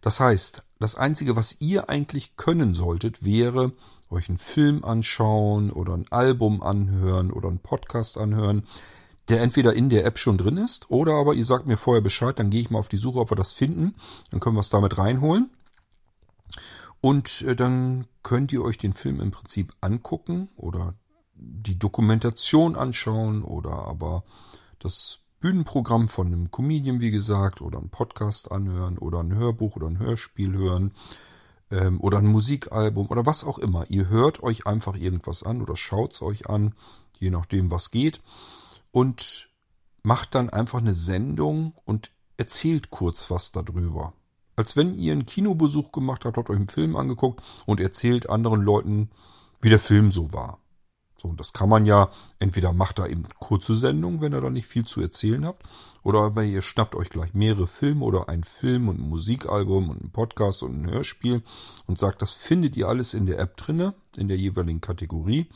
Das 0.00 0.18
heißt, 0.18 0.62
das 0.78 0.94
Einzige, 0.94 1.36
was 1.36 1.56
ihr 1.60 1.88
eigentlich 1.88 2.36
können 2.36 2.74
solltet, 2.74 3.24
wäre 3.24 3.72
euch 4.08 4.28
einen 4.28 4.38
Film 4.38 4.84
anschauen 4.84 5.70
oder 5.70 5.94
ein 5.94 6.10
Album 6.10 6.62
anhören 6.62 7.30
oder 7.30 7.48
einen 7.48 7.58
Podcast 7.58 8.18
anhören, 8.18 8.64
der 9.28 9.42
entweder 9.42 9.74
in 9.74 9.90
der 9.90 10.04
App 10.04 10.18
schon 10.18 10.38
drin 10.38 10.56
ist 10.56 10.90
oder 10.90 11.14
aber 11.14 11.34
ihr 11.34 11.44
sagt 11.44 11.66
mir 11.66 11.76
vorher 11.76 12.02
Bescheid, 12.02 12.38
dann 12.38 12.50
gehe 12.50 12.60
ich 12.60 12.70
mal 12.70 12.80
auf 12.80 12.88
die 12.88 12.96
Suche, 12.96 13.20
ob 13.20 13.30
wir 13.30 13.36
das 13.36 13.52
finden, 13.52 13.94
dann 14.30 14.40
können 14.40 14.56
wir 14.56 14.60
es 14.60 14.70
damit 14.70 14.98
reinholen. 14.98 15.50
Und 17.00 17.42
äh, 17.42 17.56
dann 17.56 18.06
könnt 18.22 18.52
ihr 18.52 18.62
euch 18.62 18.78
den 18.78 18.92
Film 18.92 19.20
im 19.20 19.30
Prinzip 19.30 19.74
angucken 19.80 20.48
oder 20.56 20.94
die 21.34 21.78
Dokumentation 21.78 22.76
anschauen 22.76 23.42
oder 23.42 23.86
aber 23.86 24.24
das 24.78 25.20
Bühnenprogramm 25.40 26.08
von 26.08 26.26
einem 26.26 26.50
Comedian, 26.50 27.00
wie 27.00 27.10
gesagt, 27.10 27.62
oder 27.62 27.78
einen 27.78 27.88
Podcast 27.88 28.52
anhören 28.52 28.98
oder 28.98 29.20
ein 29.20 29.34
Hörbuch 29.34 29.76
oder 29.76 29.86
ein 29.86 29.98
Hörspiel 29.98 30.52
hören 30.52 30.92
ähm, 31.70 31.98
oder 32.00 32.18
ein 32.18 32.26
Musikalbum 32.26 33.08
oder 33.08 33.24
was 33.24 33.44
auch 33.44 33.58
immer. 33.58 33.88
Ihr 33.88 34.08
hört 34.08 34.42
euch 34.42 34.66
einfach 34.66 34.96
irgendwas 34.96 35.42
an 35.42 35.62
oder 35.62 35.76
schaut 35.76 36.12
es 36.12 36.22
euch 36.22 36.48
an, 36.50 36.74
je 37.18 37.30
nachdem, 37.30 37.70
was 37.70 37.90
geht. 37.90 38.20
Und 38.92 39.48
macht 40.02 40.34
dann 40.34 40.50
einfach 40.50 40.80
eine 40.80 40.94
Sendung 40.94 41.74
und 41.84 42.10
erzählt 42.36 42.90
kurz 42.90 43.30
was 43.30 43.52
darüber. 43.52 44.12
Als 44.60 44.76
wenn 44.76 44.94
ihr 44.94 45.12
einen 45.12 45.24
Kinobesuch 45.24 45.90
gemacht 45.90 46.26
habt, 46.26 46.36
habt 46.36 46.50
euch 46.50 46.56
einen 46.58 46.68
Film 46.68 46.94
angeguckt 46.94 47.42
und 47.64 47.80
erzählt 47.80 48.28
anderen 48.28 48.60
Leuten, 48.60 49.08
wie 49.62 49.70
der 49.70 49.80
Film 49.80 50.10
so 50.10 50.34
war. 50.34 50.58
So, 51.16 51.28
und 51.28 51.40
das 51.40 51.54
kann 51.54 51.70
man 51.70 51.86
ja, 51.86 52.10
entweder 52.40 52.74
macht 52.74 52.98
da 52.98 53.06
eben 53.06 53.24
kurze 53.38 53.74
Sendungen, 53.74 54.20
wenn 54.20 54.34
ihr 54.34 54.42
da 54.42 54.50
nicht 54.50 54.66
viel 54.66 54.84
zu 54.84 55.00
erzählen 55.00 55.46
habt, 55.46 55.66
oder 56.02 56.20
aber 56.20 56.44
ihr 56.44 56.60
schnappt 56.60 56.94
euch 56.94 57.08
gleich 57.08 57.32
mehrere 57.32 57.66
Filme 57.66 58.04
oder 58.04 58.28
einen 58.28 58.44
Film 58.44 58.90
und 58.90 59.00
ein 59.00 59.08
Musikalbum 59.08 59.88
und 59.88 60.04
ein 60.04 60.10
Podcast 60.10 60.62
und 60.62 60.82
ein 60.82 60.90
Hörspiel 60.90 61.42
und 61.86 61.98
sagt, 61.98 62.20
das 62.20 62.32
findet 62.32 62.76
ihr 62.76 62.86
alles 62.86 63.14
in 63.14 63.24
der 63.24 63.38
App 63.38 63.56
drinne, 63.56 63.94
in 64.18 64.28
der 64.28 64.36
jeweiligen 64.36 64.82
Kategorie. 64.82 65.48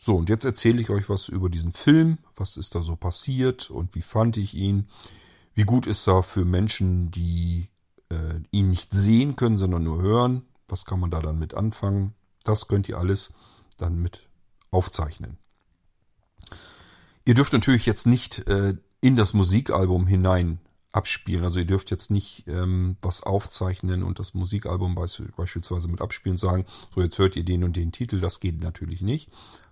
So, 0.00 0.16
und 0.16 0.28
jetzt 0.28 0.44
erzähle 0.44 0.80
ich 0.80 0.90
euch 0.90 1.08
was 1.08 1.28
über 1.28 1.48
diesen 1.48 1.70
Film, 1.70 2.18
was 2.34 2.56
ist 2.56 2.74
da 2.74 2.82
so 2.82 2.96
passiert 2.96 3.70
und 3.70 3.94
wie 3.94 4.02
fand 4.02 4.36
ich 4.36 4.54
ihn, 4.54 4.88
wie 5.54 5.62
gut 5.62 5.86
ist 5.86 6.08
er 6.08 6.24
für 6.24 6.44
Menschen, 6.44 7.12
die 7.12 7.68
äh, 8.12 8.40
ihn 8.50 8.70
nicht 8.70 8.92
sehen 8.92 9.36
können, 9.36 9.58
sondern 9.58 9.84
nur 9.84 10.00
hören, 10.00 10.42
was 10.68 10.84
kann 10.84 11.00
man 11.00 11.10
da 11.10 11.20
dann 11.20 11.38
mit 11.38 11.54
anfangen. 11.54 12.14
Das 12.44 12.68
könnt 12.68 12.88
ihr 12.88 12.98
alles 12.98 13.32
dann 13.78 14.00
mit 14.00 14.28
aufzeichnen. 14.70 15.38
Ihr 17.24 17.34
dürft 17.34 17.52
natürlich 17.52 17.86
jetzt 17.86 18.06
nicht 18.06 18.46
äh, 18.48 18.74
in 19.00 19.16
das 19.16 19.34
Musikalbum 19.34 20.06
hinein 20.06 20.58
abspielen. 20.92 21.44
Also 21.44 21.60
ihr 21.60 21.66
dürft 21.66 21.90
jetzt 21.90 22.10
nicht 22.10 22.46
ähm, 22.46 22.96
was 23.00 23.22
aufzeichnen 23.22 24.02
und 24.02 24.18
das 24.18 24.34
Musikalbum 24.34 24.94
beisp 24.94 25.22
beispielsweise 25.36 25.88
mit 25.88 26.00
abspielen 26.00 26.34
und 26.34 26.38
sagen, 26.38 26.66
so 26.94 27.00
jetzt 27.02 27.18
hört 27.18 27.36
ihr 27.36 27.44
den 27.44 27.64
und 27.64 27.76
den 27.76 27.92
Titel. 27.92 28.20
Das 28.20 28.40
geht 28.40 28.62
natürlich 28.62 29.00
nicht, 29.00 29.30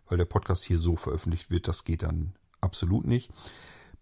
weil 0.08 0.18
der 0.18 0.24
Podcast 0.24 0.64
hier 0.64 0.78
so 0.78 0.96
veröffentlicht 0.96 1.50
wird. 1.50 1.68
Das 1.68 1.84
geht 1.84 2.02
dann 2.02 2.32
absolut 2.60 3.06
nicht. 3.06 3.30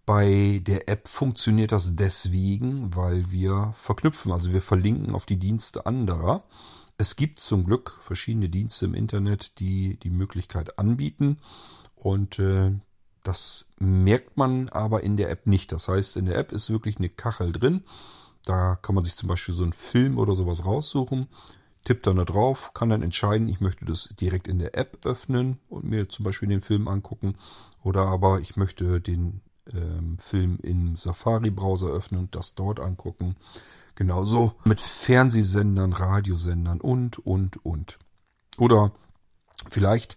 Bei 0.08 0.62
der 0.62 0.88
App 0.88 1.06
funktioniert 1.06 1.70
das 1.70 1.94
deswegen, 1.94 2.96
weil 2.96 3.30
wir 3.30 3.74
verknüpfen, 3.74 4.32
also 4.32 4.54
wir 4.54 4.62
verlinken 4.62 5.14
auf 5.14 5.26
die 5.26 5.36
Dienste 5.36 5.84
anderer. 5.84 6.44
Es 6.96 7.14
gibt 7.14 7.40
zum 7.40 7.66
Glück 7.66 7.98
verschiedene 8.00 8.48
Dienste 8.48 8.86
im 8.86 8.94
Internet, 8.94 9.60
die 9.60 9.98
die 9.98 10.08
Möglichkeit 10.08 10.78
anbieten 10.78 11.36
und 11.94 12.38
äh, 12.38 12.72
das 13.22 13.66
merkt 13.80 14.38
man 14.38 14.70
aber 14.70 15.02
in 15.02 15.18
der 15.18 15.28
App 15.28 15.46
nicht. 15.46 15.72
Das 15.72 15.88
heißt, 15.88 16.16
in 16.16 16.24
der 16.24 16.38
App 16.38 16.52
ist 16.52 16.70
wirklich 16.70 16.96
eine 16.96 17.10
Kachel 17.10 17.52
drin. 17.52 17.84
Da 18.46 18.76
kann 18.76 18.94
man 18.94 19.04
sich 19.04 19.14
zum 19.14 19.28
Beispiel 19.28 19.54
so 19.54 19.62
einen 19.62 19.74
Film 19.74 20.18
oder 20.18 20.34
sowas 20.34 20.64
raussuchen, 20.64 21.28
tippt 21.84 22.06
dann 22.06 22.16
da 22.16 22.24
drauf, 22.24 22.72
kann 22.72 22.88
dann 22.88 23.02
entscheiden, 23.02 23.46
ich 23.50 23.60
möchte 23.60 23.84
das 23.84 24.08
direkt 24.18 24.48
in 24.48 24.58
der 24.58 24.74
App 24.74 25.04
öffnen 25.04 25.58
und 25.68 25.84
mir 25.84 26.08
zum 26.08 26.24
Beispiel 26.24 26.48
den 26.48 26.62
Film 26.62 26.88
angucken 26.88 27.34
oder 27.82 28.06
aber 28.06 28.40
ich 28.40 28.56
möchte 28.56 29.02
den 29.02 29.42
ähm, 29.72 30.18
Film 30.18 30.58
im 30.62 30.96
Safari-Browser 30.96 31.88
öffnen 31.88 32.20
und 32.20 32.34
das 32.34 32.54
dort 32.54 32.80
angucken. 32.80 33.36
Genauso 33.94 34.52
mit 34.64 34.80
Fernsehsendern, 34.80 35.92
Radiosendern 35.92 36.80
und, 36.80 37.18
und, 37.18 37.64
und. 37.64 37.98
Oder 38.58 38.92
vielleicht 39.68 40.16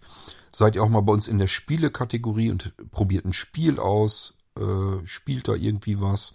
seid 0.52 0.76
ihr 0.76 0.82
auch 0.82 0.88
mal 0.88 1.00
bei 1.00 1.12
uns 1.12 1.28
in 1.28 1.38
der 1.38 1.48
Spiele-Kategorie 1.48 2.50
und 2.50 2.74
probiert 2.90 3.24
ein 3.24 3.32
Spiel 3.32 3.80
aus, 3.80 4.34
äh, 4.56 5.06
spielt 5.06 5.48
da 5.48 5.54
irgendwie 5.54 6.00
was 6.00 6.34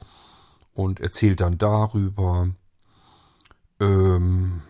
und 0.74 1.00
erzählt 1.00 1.40
dann 1.40 1.58
darüber. 1.58 2.50
Ähm, 3.80 4.62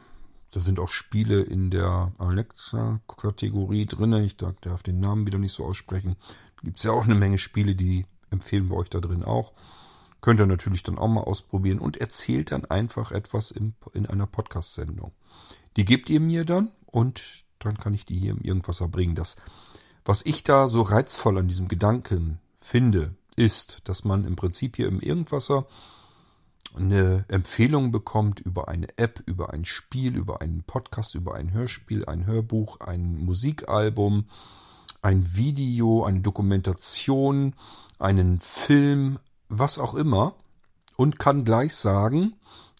da 0.51 0.59
sind 0.59 0.79
auch 0.79 0.89
Spiele 0.89 1.41
in 1.41 1.69
der 1.69 2.11
Alexa-Kategorie 2.17 3.85
drin. 3.85 4.13
Ich 4.13 4.37
darf 4.37 4.83
den 4.83 4.99
Namen 4.99 5.25
wieder 5.25 5.37
nicht 5.37 5.53
so 5.53 5.65
aussprechen. 5.65 6.15
Gibt 6.63 6.77
es 6.77 6.83
ja 6.83 6.91
auch 6.91 7.05
eine 7.05 7.15
Menge 7.15 7.37
Spiele, 7.37 7.75
die 7.75 8.05
empfehlen 8.29 8.69
wir 8.69 8.77
euch 8.77 8.89
da 8.89 8.99
drin 8.99 9.23
auch. 9.23 9.53
Könnt 10.21 10.39
ihr 10.39 10.45
natürlich 10.45 10.83
dann 10.83 10.97
auch 10.97 11.07
mal 11.07 11.21
ausprobieren 11.21 11.79
und 11.79 11.97
erzählt 11.97 12.51
dann 12.51 12.65
einfach 12.65 13.11
etwas 13.11 13.51
in, 13.51 13.75
in 13.93 14.07
einer 14.07 14.27
Podcast-Sendung. 14.27 15.11
Die 15.75 15.85
gebt 15.85 16.09
ihr 16.09 16.19
mir 16.19 16.43
dann 16.43 16.71
und 16.85 17.45
dann 17.59 17.77
kann 17.77 17.93
ich 17.93 18.05
die 18.05 18.17
hier 18.17 18.31
im 18.31 18.41
Irgendwas 18.41 18.81
erbringen. 18.81 19.15
Das, 19.15 19.35
was 20.05 20.25
ich 20.25 20.43
da 20.43 20.67
so 20.67 20.81
reizvoll 20.81 21.37
an 21.37 21.47
diesem 21.47 21.67
Gedanken 21.67 22.39
finde, 22.59 23.15
ist, 23.35 23.79
dass 23.83 24.03
man 24.03 24.25
im 24.25 24.35
Prinzip 24.35 24.75
hier 24.75 24.87
im 24.87 24.99
Irgendwasser 24.99 25.67
eine 26.75 27.25
Empfehlung 27.27 27.91
bekommt 27.91 28.39
über 28.39 28.67
eine 28.67 28.97
App, 28.97 29.21
über 29.25 29.53
ein 29.53 29.65
Spiel, 29.65 30.15
über 30.15 30.41
einen 30.41 30.63
Podcast, 30.63 31.15
über 31.15 31.35
ein 31.35 31.51
Hörspiel, 31.51 32.05
ein 32.05 32.25
Hörbuch, 32.25 32.79
ein 32.81 33.17
Musikalbum, 33.17 34.25
ein 35.07 35.37
Video, 35.37 36.03
eine 36.03 36.19
Dokumentation, 36.19 37.53
einen 37.97 38.41
Film, 38.41 39.19
was 39.47 39.79
auch 39.79 39.95
immer 39.95 40.35
und 40.97 41.17
kann 41.17 41.45
gleich 41.45 41.75
sagen, 41.75 42.33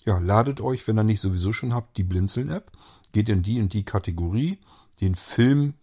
ja, 0.03 0.17
ladet 0.19 0.59
euch, 0.59 0.85
wenn 0.87 0.99
ihr 0.99 1.05
nicht 1.05 1.21
sowieso 1.21 1.53
schon 1.53 1.73
habt, 1.73 1.95
die 1.95 2.03
Blinzeln-App, 2.03 2.69
geht 3.13 3.29
in 3.29 3.43
die 3.43 3.61
und 3.61 3.71
die 3.71 3.83
Kategorie, 3.83 4.59
den 4.99 5.15
Film, 5.15 5.75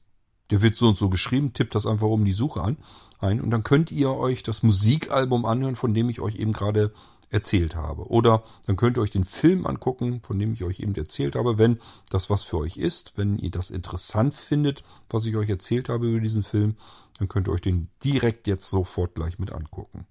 der 0.50 0.60
wird 0.60 0.76
so 0.76 0.88
und 0.88 0.98
so 0.98 1.08
geschrieben, 1.08 1.54
tippt 1.54 1.74
das 1.74 1.86
einfach 1.86 2.08
um 2.08 2.26
die 2.26 2.34
Suche 2.34 2.60
an, 2.60 2.76
ein 3.20 3.40
und 3.40 3.50
dann 3.50 3.62
könnt 3.62 3.90
ihr 3.90 4.10
euch 4.10 4.42
das 4.42 4.62
Musikalbum 4.62 5.46
anhören, 5.46 5.76
von 5.76 5.94
dem 5.94 6.10
ich 6.10 6.20
euch 6.20 6.36
eben 6.36 6.52
gerade 6.52 6.92
erzählt 7.34 7.74
habe. 7.74 8.06
Oder 8.10 8.44
dann 8.66 8.76
könnt 8.76 8.96
ihr 8.96 9.02
euch 9.02 9.10
den 9.10 9.24
Film 9.24 9.66
angucken, 9.66 10.22
von 10.22 10.38
dem 10.38 10.54
ich 10.54 10.62
euch 10.64 10.80
eben 10.80 10.94
erzählt 10.94 11.34
habe, 11.34 11.58
wenn 11.58 11.80
das 12.08 12.30
was 12.30 12.44
für 12.44 12.58
euch 12.58 12.76
ist, 12.76 13.12
wenn 13.16 13.38
ihr 13.38 13.50
das 13.50 13.70
interessant 13.70 14.32
findet, 14.32 14.84
was 15.10 15.26
ich 15.26 15.36
euch 15.36 15.50
erzählt 15.50 15.88
habe 15.88 16.08
über 16.08 16.20
diesen 16.20 16.44
Film, 16.44 16.76
dann 17.18 17.28
könnt 17.28 17.48
ihr 17.48 17.52
euch 17.52 17.60
den 17.60 17.88
direkt 18.04 18.46
jetzt 18.46 18.70
sofort 18.70 19.16
gleich 19.16 19.38
mit 19.38 19.52
angucken. 19.52 20.06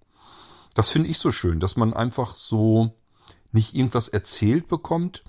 Das 0.75 0.89
finde 0.89 1.09
ich 1.09 1.17
so 1.17 1.31
schön, 1.31 1.59
dass 1.59 1.77
man 1.77 1.93
einfach 1.93 2.35
so 2.35 2.93
nicht 3.51 3.75
irgendwas 3.75 4.09
erzählt 4.09 4.67
bekommt. 4.67 5.23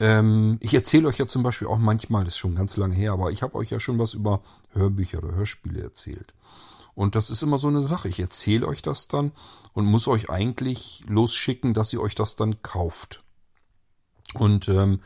Ähm, 0.00 0.58
ich 0.60 0.74
erzähle 0.74 1.06
euch 1.06 1.18
ja 1.18 1.26
zum 1.28 1.44
Beispiel 1.44 1.68
auch 1.68 1.78
manchmal, 1.78 2.24
das 2.24 2.34
ist 2.34 2.38
schon 2.38 2.56
ganz 2.56 2.76
lange 2.76 2.96
her, 2.96 3.12
aber 3.12 3.30
ich 3.30 3.42
habe 3.42 3.54
euch 3.54 3.70
ja 3.70 3.78
schon 3.78 3.98
was 3.98 4.14
über 4.14 4.42
Hörbücher 4.72 5.18
oder 5.18 5.34
Hörspiele 5.34 5.82
erzählt. 5.82 6.34
Und 6.94 7.14
das 7.14 7.30
ist 7.30 7.42
immer 7.42 7.58
so 7.58 7.68
eine 7.68 7.80
Sache. 7.80 8.08
Ich 8.08 8.20
erzähle 8.20 8.66
euch 8.66 8.82
das 8.82 9.08
dann 9.08 9.32
und 9.72 9.86
muss 9.86 10.08
euch 10.08 10.28
eigentlich 10.30 11.02
losschicken, 11.06 11.74
dass 11.74 11.92
ihr 11.92 12.00
euch 12.00 12.14
das 12.14 12.36
dann 12.36 12.62
kauft. 12.62 13.22
Und 14.34 14.68
ähm, 14.68 15.00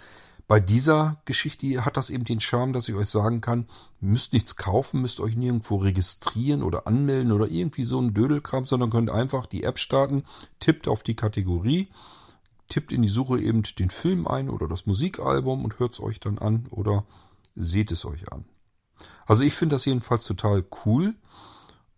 Bei 0.49 0.61
dieser 0.61 1.21
Geschichte 1.25 1.85
hat 1.85 1.97
das 1.97 2.09
eben 2.09 2.25
den 2.25 2.38
Charme, 2.38 2.73
dass 2.73 2.88
ich 2.88 2.95
euch 2.95 3.09
sagen 3.09 3.40
kann, 3.40 3.66
müsst 4.00 4.33
nichts 4.33 4.55
kaufen, 4.55 5.00
müsst 5.00 5.19
euch 5.19 5.35
nirgendwo 5.37 5.76
registrieren 5.76 6.62
oder 6.62 6.87
anmelden 6.87 7.33
oder 7.33 7.49
irgendwie 7.49 7.83
so 7.83 8.00
ein 8.00 8.14
Dödelkram, 8.14 8.64
sondern 8.64 8.90
könnt 8.90 9.11
einfach 9.11 9.47
die 9.47 9.64
App 9.64 9.78
starten, 9.81 10.23
tippt 10.61 10.87
auf 10.87 11.02
die 11.02 11.16
Kategorie, 11.16 11.88
tippt 12.69 12.93
in 12.93 13.02
die 13.02 13.09
Suche 13.09 13.40
eben 13.40 13.64
den 13.64 13.90
Film 13.90 14.28
ein 14.28 14.49
oder 14.49 14.69
das 14.69 14.87
Musikalbum 14.87 15.64
und 15.64 15.81
hört 15.81 15.95
es 15.95 16.00
euch 16.00 16.21
dann 16.21 16.38
an 16.38 16.66
oder 16.71 17.05
seht 17.57 17.90
es 17.90 18.05
euch 18.05 18.33
an. 18.33 18.45
Also 19.26 19.43
ich 19.43 19.55
finde 19.55 19.75
das 19.75 19.85
jedenfalls 19.85 20.25
total 20.26 20.64
cool. 20.85 21.16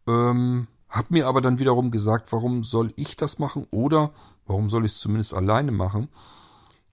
Ähm, 0.08 0.66
hab 0.88 1.10
mir 1.10 1.26
aber 1.26 1.40
dann 1.42 1.58
wiederum 1.58 1.90
gesagt, 1.90 2.32
warum 2.32 2.64
soll 2.64 2.94
ich 2.96 3.16
das 3.16 3.38
machen 3.38 3.66
oder 3.70 4.12
warum 4.46 4.70
soll 4.70 4.86
ich 4.86 4.92
es 4.92 5.00
zumindest 5.00 5.34
alleine 5.34 5.70
machen? 5.70 6.08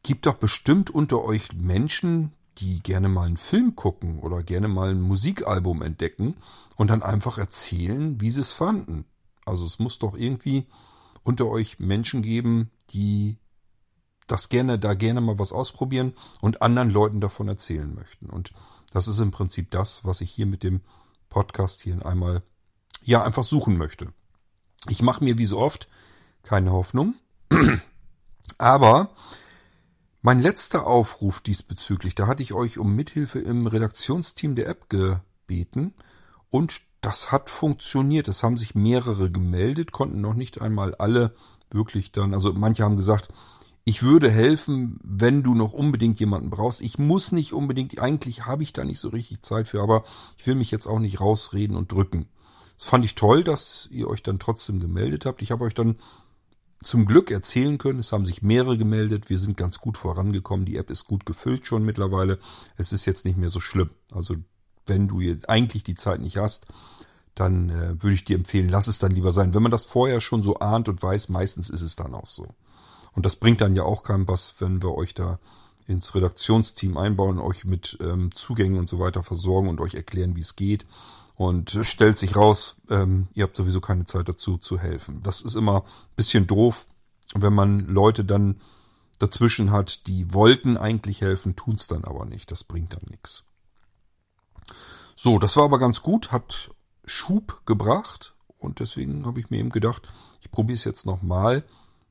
Gibt 0.04 0.26
doch 0.26 0.36
bestimmt 0.36 0.90
unter 0.90 1.24
euch 1.24 1.54
Menschen, 1.54 2.34
die 2.58 2.82
gerne 2.82 3.10
mal 3.10 3.26
einen 3.26 3.38
Film 3.38 3.76
gucken 3.76 4.20
oder 4.20 4.44
gerne 4.44 4.68
mal 4.68 4.90
ein 4.90 5.02
Musikalbum 5.02 5.82
entdecken 5.82 6.36
und 6.76 6.90
dann 6.90 7.02
einfach 7.04 7.38
erzählen, 7.38 8.20
wie 8.20 8.30
sie 8.30 8.42
es 8.42 8.52
fanden. 8.52 9.06
Also 9.46 9.66
es 9.66 9.80
muss 9.80 9.98
doch 10.00 10.16
irgendwie 10.16 10.66
unter 11.24 11.48
euch 11.48 11.80
Menschen 11.80 12.22
geben, 12.22 12.72
die 12.92 13.38
das 14.28 14.50
gerne, 14.50 14.80
da 14.80 14.94
gerne 14.94 15.22
mal 15.22 15.40
was 15.40 15.54
ausprobieren 15.54 16.14
und 16.42 16.62
anderen 16.62 16.90
Leuten 16.90 17.22
davon 17.22 17.48
erzählen 17.48 17.94
möchten. 17.94 18.30
Und 18.30 18.54
das 18.92 19.08
ist 19.08 19.20
im 19.20 19.32
Prinzip 19.32 19.72
das, 19.72 20.04
was 20.04 20.22
ich 20.22 20.32
hier 20.32 20.46
mit 20.46 20.64
dem 20.64 20.82
Podcast 21.30 21.82
hier 21.82 22.06
einmal, 22.06 22.44
ja, 23.06 23.24
einfach 23.24 23.44
suchen 23.44 23.78
möchte. 23.78 24.14
Ich 24.90 25.02
mache 25.02 25.24
mir 25.24 25.38
wie 25.38 25.46
so 25.46 25.60
oft 25.60 25.88
keine 26.44 26.72
Hoffnung, 26.72 27.16
aber 28.58 29.12
mein 30.22 30.42
letzter 30.42 30.88
Aufruf 30.88 31.40
diesbezüglich, 31.40 32.16
da 32.16 32.28
hatte 32.28 32.44
ich 32.44 32.54
euch 32.54 32.78
um 32.78 32.96
Mithilfe 32.96 33.40
im 33.40 33.68
Redaktionsteam 33.68 34.56
der 34.56 34.68
App 34.68 34.90
gebeten 34.90 35.94
und 36.50 36.82
das 37.02 37.32
hat 37.32 37.52
funktioniert. 37.52 38.28
Es 38.28 38.42
haben 38.44 38.58
sich 38.58 38.74
mehrere 38.74 39.30
gemeldet, 39.30 39.92
konnten 39.92 40.22
noch 40.22 40.34
nicht 40.34 40.62
einmal 40.62 40.96
alle 40.96 41.36
wirklich 41.70 42.12
dann, 42.12 42.34
also 42.34 42.54
manche 42.54 42.84
haben 42.84 42.98
gesagt, 42.98 43.30
ich 43.84 44.02
würde 44.02 44.32
helfen, 44.32 45.00
wenn 45.04 45.44
du 45.44 45.54
noch 45.54 45.72
unbedingt 45.72 46.20
jemanden 46.20 46.50
brauchst. 46.50 46.82
Ich 46.82 46.98
muss 46.98 47.32
nicht 47.32 47.54
unbedingt, 47.54 48.00
eigentlich 48.00 48.48
habe 48.48 48.64
ich 48.64 48.74
da 48.74 48.84
nicht 48.84 48.98
so 48.98 49.10
richtig 49.10 49.44
Zeit 49.44 49.68
für, 49.68 49.82
aber 49.82 50.04
ich 50.38 50.48
will 50.48 50.56
mich 50.56 50.72
jetzt 50.72 50.88
auch 50.88 50.98
nicht 50.98 51.22
rausreden 51.22 51.76
und 51.76 51.92
drücken. 51.92 52.28
Das 52.78 52.88
fand 52.88 53.06
ich 53.06 53.16
toll, 53.16 53.44
dass 53.44 53.88
ihr 53.92 54.08
euch 54.08 54.22
dann 54.22 54.40
trotzdem 54.40 54.80
gemeldet 54.80 55.26
habt. 55.26 55.42
Ich 55.42 55.52
habe 55.52 55.64
euch 55.64 55.74
dann 55.74 55.98
zum 56.84 57.06
Glück 57.06 57.32
erzählen 57.32 57.78
können. 57.78 58.00
Es 58.00 58.12
haben 58.12 58.26
sich 58.26 58.42
mehrere 58.42 58.78
gemeldet. 58.78 59.30
Wir 59.30 59.40
sind 59.40 59.58
ganz 59.58 59.80
gut 59.80 59.98
vorangekommen. 59.98 60.66
Die 60.66 60.78
App 60.78 60.90
ist 60.90 61.06
gut 61.06 61.26
gefüllt 61.26 61.66
schon 61.66 61.86
mittlerweile. 61.86 62.38
Es 62.78 62.92
ist 62.92 63.06
jetzt 63.06 63.26
nicht 63.26 63.38
mehr 63.38 63.50
so 63.50 63.60
schlimm. 63.60 63.90
Also 64.12 64.36
wenn 64.86 65.08
du 65.08 65.22
jetzt 65.22 65.50
eigentlich 65.50 65.84
die 65.84 65.96
Zeit 65.96 66.20
nicht 66.20 66.38
hast, 66.38 66.68
dann 67.34 67.70
äh, 67.70 68.02
würde 68.02 68.14
ich 68.14 68.24
dir 68.24 68.36
empfehlen, 68.36 68.70
lass 68.70 68.88
es 68.88 69.00
dann 69.00 69.12
lieber 69.12 69.32
sein. 69.32 69.54
Wenn 69.54 69.64
man 69.64 69.72
das 69.72 69.86
vorher 69.86 70.22
schon 70.22 70.44
so 70.44 70.60
ahnt 70.60 70.88
und 70.88 71.02
weiß, 71.02 71.30
meistens 71.30 71.70
ist 71.70 71.82
es 71.82 71.96
dann 71.96 72.14
auch 72.14 72.28
so. 72.28 72.48
Und 73.14 73.26
das 73.26 73.38
bringt 73.38 73.62
dann 73.62 73.76
ja 73.76 73.84
auch 73.84 74.04
keinen 74.04 74.28
was, 74.28 74.56
wenn 74.60 74.82
wir 74.82 74.94
euch 74.96 75.14
da 75.14 75.40
ins 75.88 76.16
Redaktionsteam 76.16 76.98
einbauen, 76.98 77.40
euch 77.40 77.66
mit 77.66 77.98
ähm, 78.02 78.32
Zugängen 78.34 78.78
und 78.78 78.88
so 78.88 79.00
weiter 79.00 79.24
versorgen 79.24 79.70
und 79.70 79.82
euch 79.82 79.96
erklären, 79.96 80.36
wie 80.36 80.42
es 80.42 80.56
geht 80.56 80.86
und 81.36 81.78
stellt 81.82 82.18
sich 82.18 82.36
raus, 82.36 82.78
ähm, 82.90 83.28
ihr 83.34 83.44
habt 83.44 83.58
sowieso 83.58 83.82
keine 83.82 84.06
Zeit 84.06 84.30
dazu 84.30 84.58
zu 84.58 84.80
helfen. 84.80 85.22
Das 85.24 85.42
ist 85.42 85.56
immer 85.56 85.84
ein 85.84 86.16
bisschen 86.16 86.48
doof, 86.48 86.88
wenn 87.34 87.54
man 87.54 87.88
Leute 87.88 88.24
dann 88.24 88.62
dazwischen 89.20 89.72
hat, 89.72 90.08
die 90.08 90.34
wollten 90.34 90.78
eigentlich 90.78 91.22
helfen, 91.22 91.56
tun's 91.56 91.88
dann 91.88 92.04
aber 92.04 92.26
nicht. 92.26 92.52
Das 92.52 92.64
bringt 92.64 92.94
dann 92.94 93.04
nichts. 93.10 93.44
So, 95.16 95.40
das 95.40 95.56
war 95.56 95.66
aber 95.66 95.80
ganz 95.80 96.02
gut, 96.02 96.32
hat 96.32 96.72
Schub 97.06 97.66
gebracht 97.66 98.36
und 98.58 98.80
deswegen 98.80 99.26
habe 99.26 99.40
ich 99.40 99.50
mir 99.50 99.60
eben 99.60 99.70
gedacht, 99.70 100.12
ich 100.42 100.52
probiere 100.52 100.76
es 100.76 100.84
jetzt 100.84 101.06
nochmal. 101.06 101.64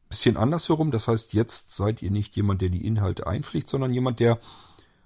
Bisschen 0.09 0.37
andersherum, 0.37 0.91
das 0.91 1.09
heißt, 1.09 1.35
jetzt 1.35 1.75
seid 1.75 2.03
ihr 2.03 2.11
nicht 2.11 2.37
jemand, 2.37 2.61
der 2.61 2.69
die 2.69 2.87
Inhalte 2.87 3.27
einpflicht, 3.27 3.69
sondern 3.69 3.93
jemand, 3.93 4.21
der 4.21 4.39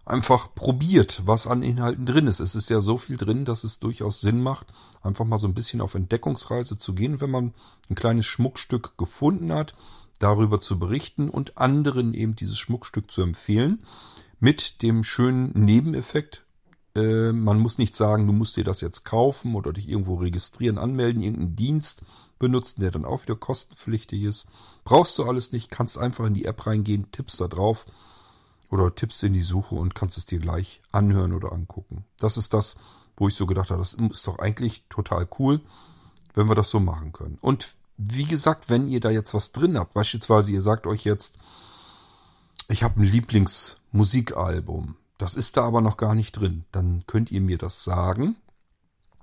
einfach 0.09 0.55
probiert, 0.55 1.23
was 1.27 1.47
an 1.47 1.62
Inhalten 1.62 2.07
drin 2.07 2.27
ist. 2.27 2.40
Es 2.40 2.55
ist 2.55 2.71
ja 2.71 2.81
so 2.81 2.99
viel 2.99 3.16
drin, 3.16 3.44
dass 3.44 3.64
es 3.64 3.79
durchaus 3.79 4.21
Sinn 4.21 4.42
macht, 4.42 4.73
einfach 5.03 5.25
mal 5.25 5.38
so 5.38 5.47
ein 5.47 5.55
bisschen 5.55 5.81
auf 5.81 5.94
Entdeckungsreise 5.94 6.79
zu 6.79 6.94
gehen, 6.94 7.21
wenn 7.21 7.31
man 7.31 7.55
ein 7.88 7.94
kleines 7.94 8.27
Schmuckstück 8.27 8.97
gefunden 8.97 9.53
hat, 9.53 9.75
darüber 10.18 10.61
zu 10.61 10.79
berichten 10.79 11.29
und 11.29 11.59
anderen 11.59 12.14
eben 12.14 12.35
dieses 12.37 12.59
Schmuckstück 12.59 13.11
zu 13.11 13.23
empfehlen. 13.23 13.85
Mit 14.40 14.83
dem 14.83 15.05
schönen 15.05 15.53
Nebeneffekt, 15.55 16.44
äh, 16.94 17.33
man 17.33 17.59
muss 17.59 17.79
nicht 17.79 17.97
sagen, 17.97 18.27
du 18.27 18.33
musst 18.33 18.57
dir 18.57 18.64
das 18.64 18.81
jetzt 18.81 19.05
kaufen 19.05 19.55
oder 19.55 19.73
dich 19.73 19.88
irgendwo 19.88 20.14
registrieren, 20.16 20.79
anmelden, 20.79 21.23
irgendeinen 21.23 21.57
Dienst 21.57 22.03
benutzen, 22.38 22.81
der 22.81 22.92
dann 22.92 23.05
auch 23.05 23.23
wieder 23.23 23.37
kostenpflichtig 23.37 24.23
ist. 24.23 24.47
Brauchst 24.85 25.18
du 25.18 25.25
alles 25.25 25.53
nicht, 25.53 25.71
kannst 25.71 25.99
einfach 25.99 26.27
in 26.27 26.35
die 26.35 26.44
App 26.44 26.66
reingehen, 26.66 27.11
tippst 27.11 27.40
da 27.40 27.49
drauf 27.49 27.85
oder 28.71 28.95
tippst 28.95 29.23
in 29.25 29.33
die 29.33 29.43
Suche 29.43 29.75
und 29.75 29.95
kannst 29.95 30.19
es 30.19 30.27
dir 30.27 30.39
gleich 30.39 30.83
anhören 30.93 31.33
oder 31.33 31.53
angucken. 31.53 32.05
Das 32.19 32.37
ist 32.37 32.55
das, 32.55 32.77
wo 33.17 33.29
ich 33.29 33.35
so 33.35 33.47
gedacht 33.47 33.71
habe, 33.71 33.81
das 33.81 33.95
ist 33.95 34.27
doch 34.27 34.39
eigentlich 34.39 34.85
total 34.89 35.29
cool, 35.39 35.61
wenn 36.35 36.49
wir 36.49 36.55
das 36.55 36.71
so 36.71 36.81
machen 36.81 37.13
können. 37.13 37.39
Und 37.41 37.77
wie 37.97 38.27
gesagt, 38.27 38.71
wenn 38.71 38.89
ihr 38.89 39.01
da 39.01 39.11
jetzt 39.11 39.35
was 39.35 39.53
drin 39.53 39.79
habt, 39.79 39.95
beispielsweise 39.95 40.53
ihr 40.53 40.61
sagt 40.61 40.87
euch 40.87 41.05
jetzt, 41.05 41.39
ich 42.69 42.83
habe 42.83 43.01
ein 43.01 43.05
Lieblingsmusikalbum, 43.05 44.97
das 45.17 45.35
ist 45.35 45.57
da 45.57 45.65
aber 45.65 45.81
noch 45.81 45.97
gar 45.97 46.15
nicht 46.15 46.33
drin, 46.33 46.65
dann 46.71 47.05
könnt 47.07 47.33
ihr 47.33 47.41
mir 47.41 47.59
das 47.59 47.83
sagen 47.83 48.37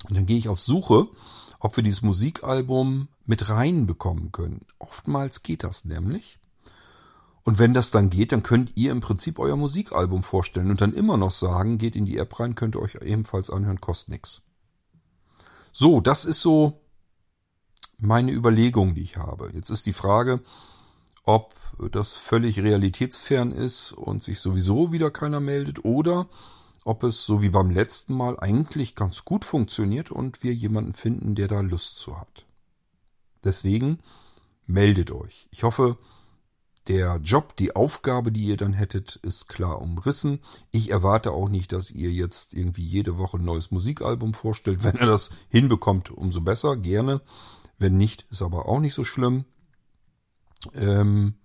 und 0.10 0.18
dann 0.18 0.26
gehe 0.26 0.38
ich 0.38 0.50
auf 0.50 0.60
Suche, 0.60 1.08
ob 1.60 1.76
wir 1.78 1.84
dieses 1.84 2.02
Musikalbum 2.02 3.08
mit 3.26 3.50
reinbekommen 3.50 4.32
können. 4.32 4.66
Oftmals 4.78 5.42
geht 5.42 5.64
das 5.64 5.86
nämlich. 5.86 6.40
Und 7.46 7.60
wenn 7.60 7.76
das 7.76 7.92
dann 7.92 8.10
geht, 8.10 8.32
dann 8.32 8.42
könnt 8.42 8.72
ihr 8.76 8.92
im 8.92 9.02
Prinzip 9.02 9.38
euer 9.38 9.56
Musikalbum 9.56 10.24
vorstellen 10.24 10.72
und 10.72 10.82
dann 10.82 10.94
immer 10.94 11.16
noch 11.16 11.30
sagen, 11.30 11.78
geht 11.78 11.96
in 11.96 12.06
die 12.06 12.18
App 12.18 12.40
rein, 12.40 12.56
könnt 12.56 12.76
ihr 12.76 12.82
euch 12.82 12.96
ebenfalls 12.96 13.52
anhören, 13.52 13.80
kostet 13.80 14.10
nichts. 14.10 14.42
So, 15.72 16.02
das 16.02 16.26
ist 16.26 16.42
so 16.42 16.82
meine 18.00 18.32
Überlegung, 18.32 18.96
die 18.96 19.04
ich 19.04 19.18
habe. 19.18 19.52
Jetzt 19.54 19.70
ist 19.70 19.86
die 19.86 19.94
Frage, 19.94 20.42
ob 21.24 21.54
das 21.92 22.16
völlig 22.16 22.64
realitätsfern 22.64 23.52
ist 23.52 23.92
und 23.92 24.24
sich 24.24 24.40
sowieso 24.40 24.92
wieder 24.92 25.12
keiner 25.12 25.40
meldet 25.40 25.86
oder 25.86 26.28
ob 26.84 27.04
es 27.04 27.28
so 27.28 27.44
wie 27.44 27.50
beim 27.50 27.70
letzten 27.70 28.16
Mal 28.16 28.40
eigentlich 28.40 28.96
ganz 28.96 29.24
gut 29.24 29.46
funktioniert 29.46 30.10
und 30.10 30.42
wir 30.42 30.54
jemanden 30.54 30.94
finden, 30.94 31.36
der 31.36 31.48
da 31.48 31.62
Lust 31.62 32.00
zu 32.00 32.20
hat. 32.20 32.48
Deswegen 33.44 34.00
meldet 34.66 35.12
euch. 35.12 35.48
Ich 35.52 35.64
hoffe, 35.64 36.00
der 36.88 37.18
Job, 37.18 37.56
die 37.56 37.76
Aufgabe, 37.76 38.32
die 38.32 38.46
ihr 38.46 38.58
dann 38.58 38.74
hättet, 38.74 39.16
ist 39.18 39.48
klar 39.48 39.82
umrissen. 39.82 40.40
Ich 40.72 40.92
erwarte 40.92 41.32
auch 41.32 41.50
nicht, 41.50 41.72
dass 41.72 41.92
ihr 41.92 42.12
jetzt 42.12 42.54
irgendwie 42.54 42.84
jede 42.84 43.18
Woche 43.18 43.38
ein 43.38 43.46
neues 43.46 43.72
Musikalbum 43.72 44.34
vorstellt. 44.34 44.84
Wenn 44.84 44.96
ihr 44.96 45.08
das 45.08 45.32
hinbekommt, 45.50 46.12
umso 46.12 46.42
besser, 46.42 46.78
gerne. 46.78 47.22
Wenn 47.78 47.98
nicht, 47.98 48.26
ist 48.30 48.42
aber 48.42 48.68
auch 48.68 48.80
nicht 48.80 48.94
so 48.94 49.04
schlimm. 49.04 49.46
Ähm 50.74 51.36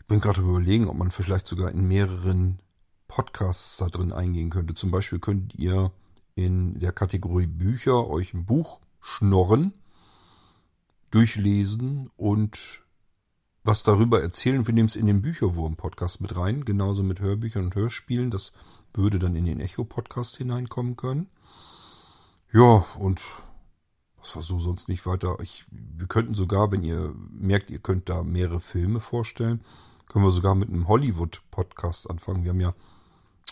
ich 0.00 0.06
bin 0.06 0.20
gerade 0.20 0.42
überlegen, 0.42 0.88
ob 0.88 0.96
man 0.96 1.10
vielleicht 1.10 1.46
sogar 1.46 1.70
in 1.70 1.88
mehreren 1.88 2.58
Podcasts 3.08 3.78
da 3.78 3.86
drin 3.86 4.12
eingehen 4.12 4.50
könnte. 4.50 4.74
Zum 4.74 4.90
Beispiel 4.90 5.20
könnt 5.20 5.54
ihr 5.54 5.92
in 6.34 6.78
der 6.80 6.92
Kategorie 6.92 7.46
Bücher 7.46 8.08
euch 8.08 8.34
ein 8.34 8.44
Buch 8.44 8.80
schnorren, 9.00 9.72
durchlesen 11.10 12.10
und 12.16 12.82
was 13.64 13.82
darüber 13.82 14.20
erzählen. 14.20 14.66
Wir 14.66 14.74
nehmen 14.74 14.88
es 14.88 14.96
in 14.96 15.06
den 15.06 15.22
Bücherwurm-Podcast 15.22 16.20
mit 16.20 16.36
rein, 16.36 16.64
genauso 16.64 17.02
mit 17.02 17.20
Hörbüchern 17.20 17.66
und 17.66 17.74
Hörspielen. 17.74 18.30
Das 18.30 18.52
würde 18.94 19.18
dann 19.18 19.36
in 19.36 19.44
den 19.44 19.60
Echo-Podcast 19.60 20.36
hineinkommen 20.36 20.96
können. 20.96 21.28
Ja, 22.52 22.84
und 22.98 23.24
was 24.18 24.36
war 24.36 24.42
so 24.42 24.58
sonst 24.58 24.88
nicht 24.88 25.06
weiter? 25.06 25.38
Ich, 25.40 25.64
wir 25.70 26.06
könnten 26.06 26.34
sogar, 26.34 26.70
wenn 26.72 26.82
ihr 26.82 27.14
merkt, 27.30 27.70
ihr 27.70 27.78
könnt 27.78 28.08
da 28.08 28.22
mehrere 28.22 28.60
Filme 28.60 29.00
vorstellen, 29.00 29.62
können 30.06 30.24
wir 30.24 30.30
sogar 30.30 30.54
mit 30.54 30.68
einem 30.68 30.88
Hollywood-Podcast 30.88 32.10
anfangen. 32.10 32.44
Wir 32.44 32.50
haben 32.50 32.60
ja 32.60 32.74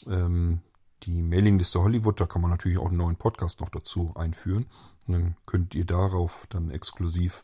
ähm, 0.07 0.61
die 1.05 1.23
Mailingliste 1.23 1.81
Hollywood, 1.81 2.21
da 2.21 2.27
kann 2.27 2.43
man 2.43 2.51
natürlich 2.51 2.79
auch 2.79 2.89
einen 2.89 2.99
neuen 2.99 3.17
Podcast 3.17 3.61
noch 3.61 3.71
dazu 3.71 4.13
einführen. 4.17 4.67
Und 5.07 5.15
dann 5.15 5.37
könnt 5.47 5.75
ihr 5.75 5.87
darauf 5.87 6.47
dann 6.51 6.71
exklusiv 6.71 7.43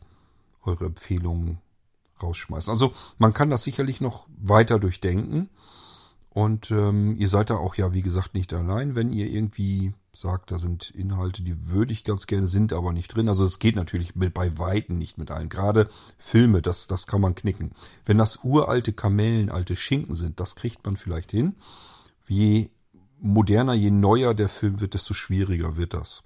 eure 0.61 0.85
Empfehlungen 0.85 1.59
rausschmeißen. 2.21 2.71
Also 2.71 2.93
man 3.17 3.33
kann 3.33 3.49
das 3.49 3.63
sicherlich 3.63 4.01
noch 4.01 4.27
weiter 4.37 4.79
durchdenken 4.79 5.49
Und 6.37 6.69
ähm, 6.69 7.15
ihr 7.17 7.29
seid 7.29 7.49
da 7.49 7.55
auch 7.55 7.73
ja, 7.73 7.95
wie 7.95 8.03
gesagt, 8.03 8.35
nicht 8.35 8.53
allein, 8.53 8.93
wenn 8.93 9.11
ihr 9.11 9.25
irgendwie 9.25 9.95
sagt, 10.13 10.51
da 10.51 10.59
sind 10.59 10.91
Inhalte, 10.91 11.41
die 11.41 11.71
würde 11.71 11.91
ich 11.91 12.03
ganz 12.03 12.27
gerne, 12.27 12.45
sind 12.45 12.73
aber 12.73 12.93
nicht 12.93 13.07
drin. 13.07 13.27
Also 13.27 13.43
es 13.43 13.57
geht 13.57 13.75
natürlich 13.75 14.13
mit, 14.15 14.35
bei 14.35 14.59
Weitem 14.59 14.99
nicht 14.99 15.17
mit 15.17 15.31
allen. 15.31 15.49
Gerade 15.49 15.89
Filme, 16.19 16.61
das, 16.61 16.85
das 16.85 17.07
kann 17.07 17.21
man 17.21 17.33
knicken. 17.33 17.71
Wenn 18.05 18.19
das 18.19 18.41
uralte 18.43 18.93
Kamellen, 18.93 19.49
alte 19.49 19.75
Schinken 19.75 20.13
sind, 20.13 20.39
das 20.39 20.55
kriegt 20.55 20.85
man 20.85 20.95
vielleicht 20.95 21.31
hin. 21.31 21.55
Je 22.27 22.69
moderner, 23.19 23.73
je 23.73 23.89
neuer 23.89 24.35
der 24.35 24.49
Film 24.49 24.79
wird, 24.79 24.93
desto 24.93 25.15
schwieriger 25.15 25.75
wird 25.75 25.95
das. 25.95 26.21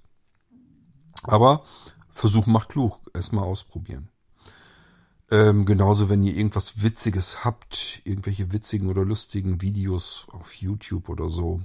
Aber 1.22 1.64
Versuch 2.10 2.44
macht 2.46 2.68
klug. 2.68 3.00
Erstmal 3.14 3.44
ausprobieren. 3.44 4.10
Ähm, 5.32 5.64
genauso, 5.64 6.10
wenn 6.10 6.22
ihr 6.22 6.36
irgendwas 6.36 6.82
Witziges 6.82 7.42
habt, 7.42 8.02
irgendwelche 8.04 8.52
witzigen 8.52 8.90
oder 8.90 9.02
lustigen 9.02 9.62
Videos 9.62 10.26
auf 10.30 10.52
YouTube 10.52 11.08
oder 11.08 11.30
so. 11.30 11.62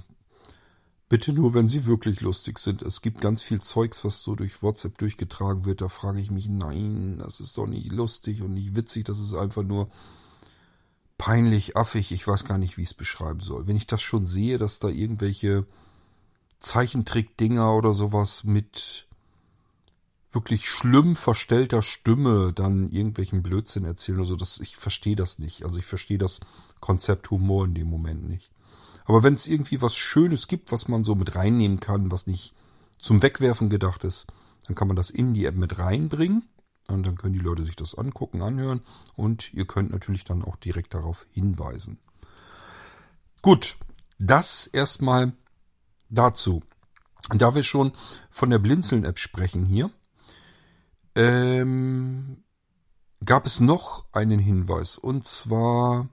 Bitte 1.10 1.34
nur, 1.34 1.52
wenn 1.52 1.68
sie 1.68 1.84
wirklich 1.84 2.22
lustig 2.22 2.58
sind. 2.60 2.80
Es 2.80 3.02
gibt 3.02 3.20
ganz 3.20 3.42
viel 3.42 3.60
Zeugs, 3.60 4.06
was 4.06 4.22
so 4.22 4.34
durch 4.34 4.62
WhatsApp 4.62 4.96
durchgetragen 4.96 5.66
wird. 5.66 5.82
Da 5.82 5.90
frage 5.90 6.18
ich 6.18 6.30
mich, 6.30 6.48
nein, 6.48 7.18
das 7.18 7.40
ist 7.40 7.58
doch 7.58 7.66
nicht 7.66 7.92
lustig 7.92 8.40
und 8.40 8.54
nicht 8.54 8.74
witzig. 8.74 9.04
Das 9.04 9.20
ist 9.20 9.34
einfach 9.34 9.62
nur 9.62 9.90
peinlich, 11.18 11.76
affig. 11.76 12.10
Ich 12.10 12.26
weiß 12.26 12.46
gar 12.46 12.56
nicht, 12.56 12.78
wie 12.78 12.82
ich 12.82 12.88
es 12.88 12.94
beschreiben 12.94 13.40
soll. 13.40 13.66
Wenn 13.66 13.76
ich 13.76 13.86
das 13.86 14.00
schon 14.00 14.24
sehe, 14.24 14.56
dass 14.56 14.78
da 14.78 14.88
irgendwelche 14.88 15.66
Zeichentrick-Dinger 16.58 17.74
oder 17.74 17.92
sowas 17.92 18.44
mit 18.44 19.07
wirklich 20.32 20.68
schlimm 20.68 21.16
verstellter 21.16 21.82
Stimme 21.82 22.52
dann 22.52 22.90
irgendwelchen 22.90 23.42
Blödsinn 23.42 23.84
erzählen 23.84 24.18
oder 24.18 24.28
so. 24.28 24.36
Das, 24.36 24.60
ich 24.60 24.76
verstehe 24.76 25.16
das 25.16 25.38
nicht. 25.38 25.64
Also 25.64 25.78
ich 25.78 25.86
verstehe 25.86 26.18
das 26.18 26.40
Konzept 26.80 27.30
Humor 27.30 27.64
in 27.64 27.74
dem 27.74 27.88
Moment 27.88 28.28
nicht. 28.28 28.52
Aber 29.04 29.22
wenn 29.22 29.34
es 29.34 29.46
irgendwie 29.46 29.80
was 29.80 29.96
Schönes 29.96 30.48
gibt, 30.48 30.70
was 30.70 30.86
man 30.88 31.02
so 31.02 31.14
mit 31.14 31.34
reinnehmen 31.34 31.80
kann, 31.80 32.12
was 32.12 32.26
nicht 32.26 32.54
zum 32.98 33.22
Wegwerfen 33.22 33.70
gedacht 33.70 34.04
ist, 34.04 34.26
dann 34.66 34.74
kann 34.74 34.88
man 34.88 34.96
das 34.96 35.08
in 35.08 35.32
die 35.32 35.46
App 35.46 35.56
mit 35.56 35.78
reinbringen. 35.78 36.44
Und 36.88 37.06
dann 37.06 37.16
können 37.16 37.34
die 37.34 37.38
Leute 37.38 37.64
sich 37.64 37.76
das 37.76 37.94
angucken, 37.94 38.42
anhören. 38.42 38.82
Und 39.16 39.52
ihr 39.54 39.66
könnt 39.66 39.90
natürlich 39.90 40.24
dann 40.24 40.44
auch 40.44 40.56
direkt 40.56 40.94
darauf 40.94 41.26
hinweisen. 41.30 41.98
Gut, 43.40 43.76
das 44.18 44.66
erstmal 44.66 45.32
dazu. 46.10 46.62
Und 47.30 47.42
da 47.42 47.54
wir 47.54 47.62
schon 47.62 47.92
von 48.30 48.50
der 48.50 48.58
Blinzeln-App 48.58 49.18
sprechen 49.18 49.64
hier, 49.64 49.90
ähm, 51.18 52.44
gab 53.24 53.44
es 53.44 53.60
noch 53.60 54.06
einen 54.12 54.38
Hinweis. 54.38 54.96
Und 54.96 55.26
zwar 55.26 56.08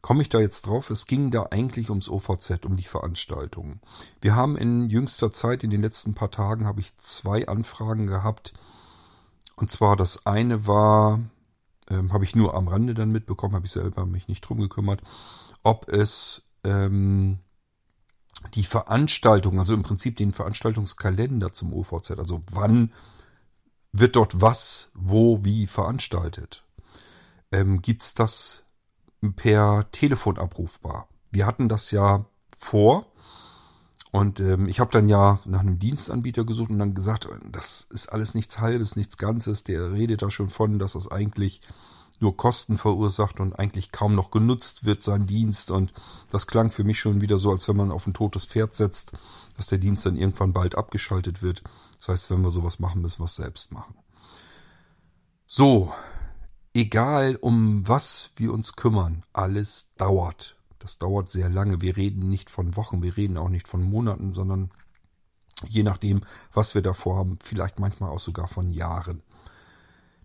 komme 0.00 0.22
ich 0.22 0.30
da 0.30 0.40
jetzt 0.40 0.66
drauf. 0.66 0.90
Es 0.90 1.06
ging 1.06 1.30
da 1.30 1.48
eigentlich 1.50 1.90
ums 1.90 2.08
OVZ, 2.08 2.64
um 2.64 2.76
die 2.76 2.84
Veranstaltungen. 2.84 3.80
Wir 4.20 4.34
haben 4.34 4.56
in 4.56 4.88
jüngster 4.88 5.30
Zeit, 5.30 5.62
in 5.62 5.70
den 5.70 5.82
letzten 5.82 6.14
paar 6.14 6.30
Tagen, 6.30 6.66
habe 6.66 6.80
ich 6.80 6.96
zwei 6.96 7.46
Anfragen 7.46 8.06
gehabt. 8.06 8.54
Und 9.56 9.70
zwar 9.70 9.96
das 9.96 10.26
eine 10.26 10.66
war, 10.66 11.20
ähm, 11.90 12.12
habe 12.12 12.24
ich 12.24 12.34
nur 12.34 12.54
am 12.54 12.68
Rande 12.68 12.94
dann 12.94 13.12
mitbekommen, 13.12 13.54
habe 13.54 13.66
ich 13.66 13.72
selber 13.72 14.06
mich 14.06 14.26
nicht 14.26 14.40
drum 14.40 14.58
gekümmert, 14.58 15.02
ob 15.62 15.88
es 15.88 16.42
ähm, 16.64 17.40
die 18.54 18.64
Veranstaltung, 18.64 19.58
also 19.58 19.74
im 19.74 19.82
Prinzip 19.82 20.16
den 20.16 20.32
Veranstaltungskalender 20.32 21.52
zum 21.52 21.74
OVZ, 21.74 22.12
also 22.12 22.40
wann 22.50 22.90
wird 23.92 24.16
dort 24.16 24.40
was, 24.40 24.90
wo, 24.94 25.44
wie 25.44 25.66
veranstaltet? 25.66 26.64
Ähm, 27.50 27.82
gibt's 27.82 28.14
das 28.14 28.64
per 29.36 29.86
Telefon 29.92 30.38
abrufbar? 30.38 31.08
Wir 31.30 31.46
hatten 31.46 31.68
das 31.68 31.90
ja 31.90 32.24
vor 32.56 33.06
und 34.12 34.40
ähm, 34.40 34.68
ich 34.68 34.80
habe 34.80 34.90
dann 34.90 35.08
ja 35.08 35.40
nach 35.44 35.60
einem 35.60 35.78
Dienstanbieter 35.78 36.44
gesucht 36.44 36.70
und 36.70 36.78
dann 36.78 36.94
gesagt, 36.94 37.28
das 37.50 37.86
ist 37.90 38.08
alles 38.08 38.34
nichts 38.34 38.60
Halbes, 38.60 38.96
nichts 38.96 39.16
Ganzes. 39.16 39.64
Der 39.64 39.92
redet 39.92 40.22
da 40.22 40.30
schon 40.30 40.50
von, 40.50 40.78
dass 40.78 40.92
das 40.92 41.10
eigentlich 41.10 41.62
nur 42.20 42.36
Kosten 42.36 42.76
verursacht 42.76 43.40
und 43.40 43.58
eigentlich 43.58 43.92
kaum 43.92 44.14
noch 44.14 44.30
genutzt 44.30 44.84
wird, 44.84 45.02
sein 45.02 45.26
Dienst. 45.26 45.70
Und 45.70 45.92
das 46.30 46.46
klang 46.46 46.70
für 46.70 46.84
mich 46.84 46.98
schon 46.98 47.20
wieder 47.20 47.38
so, 47.38 47.50
als 47.50 47.68
wenn 47.68 47.76
man 47.76 47.90
auf 47.90 48.06
ein 48.06 48.14
totes 48.14 48.44
Pferd 48.44 48.74
setzt, 48.74 49.12
dass 49.56 49.68
der 49.68 49.78
Dienst 49.78 50.06
dann 50.06 50.16
irgendwann 50.16 50.52
bald 50.52 50.74
abgeschaltet 50.74 51.42
wird. 51.42 51.62
Das 51.98 52.08
heißt, 52.08 52.30
wenn 52.30 52.42
wir 52.42 52.50
sowas 52.50 52.78
machen, 52.78 53.02
müssen 53.02 53.20
wir 53.20 53.26
es 53.26 53.36
selbst 53.36 53.72
machen. 53.72 53.94
So, 55.46 55.92
egal 56.74 57.36
um 57.36 57.86
was 57.86 58.30
wir 58.36 58.52
uns 58.52 58.74
kümmern, 58.76 59.22
alles 59.32 59.90
dauert. 59.96 60.56
Das 60.78 60.98
dauert 60.98 61.30
sehr 61.30 61.48
lange. 61.48 61.80
Wir 61.80 61.96
reden 61.96 62.28
nicht 62.28 62.50
von 62.50 62.76
Wochen, 62.76 63.02
wir 63.02 63.16
reden 63.16 63.36
auch 63.36 63.48
nicht 63.48 63.68
von 63.68 63.82
Monaten, 63.82 64.32
sondern 64.32 64.70
je 65.68 65.82
nachdem, 65.82 66.22
was 66.52 66.74
wir 66.74 66.82
davor 66.82 67.16
haben, 67.16 67.38
vielleicht 67.40 67.78
manchmal 67.78 68.10
auch 68.10 68.18
sogar 68.18 68.48
von 68.48 68.70
Jahren. 68.70 69.22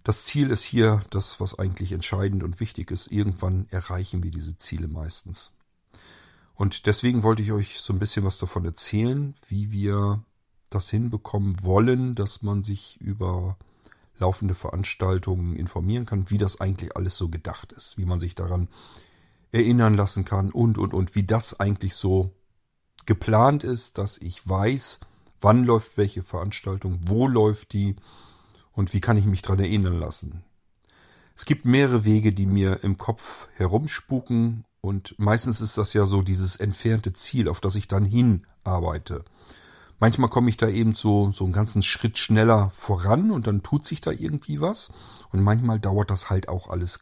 Das 0.08 0.24
Ziel 0.24 0.52
ist 0.52 0.64
hier 0.64 1.02
das, 1.10 1.42
was 1.42 1.60
eigentlich 1.60 1.92
entscheidend 1.92 2.42
und 2.42 2.62
wichtig 2.62 2.92
ist. 2.92 3.12
Irgendwann 3.12 3.68
erreichen 3.72 4.24
wir 4.24 4.32
diese 4.32 4.58
Ziele 4.58 4.88
meistens. 4.88 5.52
Und 6.56 6.86
deswegen 6.86 7.24
wollte 7.24 7.42
ich 7.42 7.52
euch 7.52 7.82
so 7.82 7.92
ein 7.92 8.00
bisschen 8.00 8.24
was 8.24 8.38
davon 8.38 8.64
erzählen, 8.64 9.34
wie 9.50 9.74
wir 9.74 10.24
das 10.70 10.90
hinbekommen 10.90 11.62
wollen, 11.62 12.16
dass 12.16 12.42
man 12.42 12.64
sich 12.64 12.96
über 13.02 13.58
laufende 14.18 14.56
Veranstaltungen 14.56 15.58
informieren 15.58 16.06
kann, 16.06 16.30
wie 16.30 16.38
das 16.38 16.62
eigentlich 16.62 16.96
alles 16.96 17.18
so 17.18 17.28
gedacht 17.28 17.74
ist, 17.74 17.98
wie 17.98 18.06
man 18.06 18.22
sich 18.22 18.34
daran 18.34 18.70
erinnern 19.52 19.96
lassen 19.96 20.24
kann 20.24 20.52
und, 20.52 20.78
und, 20.78 20.94
und, 20.94 21.16
wie 21.16 21.24
das 21.24 21.60
eigentlich 21.60 21.96
so 21.96 22.32
geplant 23.06 23.66
ist, 23.66 23.98
dass 23.98 24.18
ich 24.20 24.48
weiß, 24.48 25.02
wann 25.42 25.66
läuft 25.66 25.98
welche 25.98 26.24
Veranstaltung, 26.24 27.02
wo 27.08 27.28
läuft 27.28 27.74
die 27.74 27.98
und 28.78 28.94
wie 28.94 29.02
kann 29.02 29.18
ich 29.18 29.26
mich 29.26 29.42
daran 29.42 29.60
erinnern 29.60 30.00
lassen. 30.00 30.44
Es 31.36 31.46
gibt 31.46 31.66
mehrere 31.66 32.06
Wege, 32.06 32.32
die 32.32 32.46
mir 32.46 32.84
im 32.84 32.98
Kopf 32.98 33.50
herumspuken 33.56 34.66
und 34.82 35.16
meistens 35.18 35.62
ist 35.62 35.78
das 35.78 35.94
ja 35.94 36.06
so 36.06 36.22
dieses 36.22 36.56
entfernte 36.56 37.12
Ziel, 37.12 37.50
auf 37.50 37.60
das 37.60 37.76
ich 37.76 37.88
dann 37.88 38.06
hinarbeite. 38.06 39.26
Manchmal 40.00 40.30
komme 40.30 40.50
ich 40.50 40.58
da 40.58 40.70
eben 40.70 40.94
so, 40.94 41.32
so 41.32 41.44
einen 41.44 41.54
ganzen 41.54 41.82
Schritt 41.82 42.20
schneller 42.20 42.70
voran 42.70 43.32
und 43.32 43.48
dann 43.48 43.64
tut 43.64 43.86
sich 43.86 44.00
da 44.00 44.12
irgendwie 44.12 44.62
was. 44.62 44.92
Und 45.32 45.42
manchmal 45.42 45.80
dauert 45.80 46.12
das 46.12 46.30
halt 46.30 46.48
auch 46.48 46.70
alles 46.70 47.00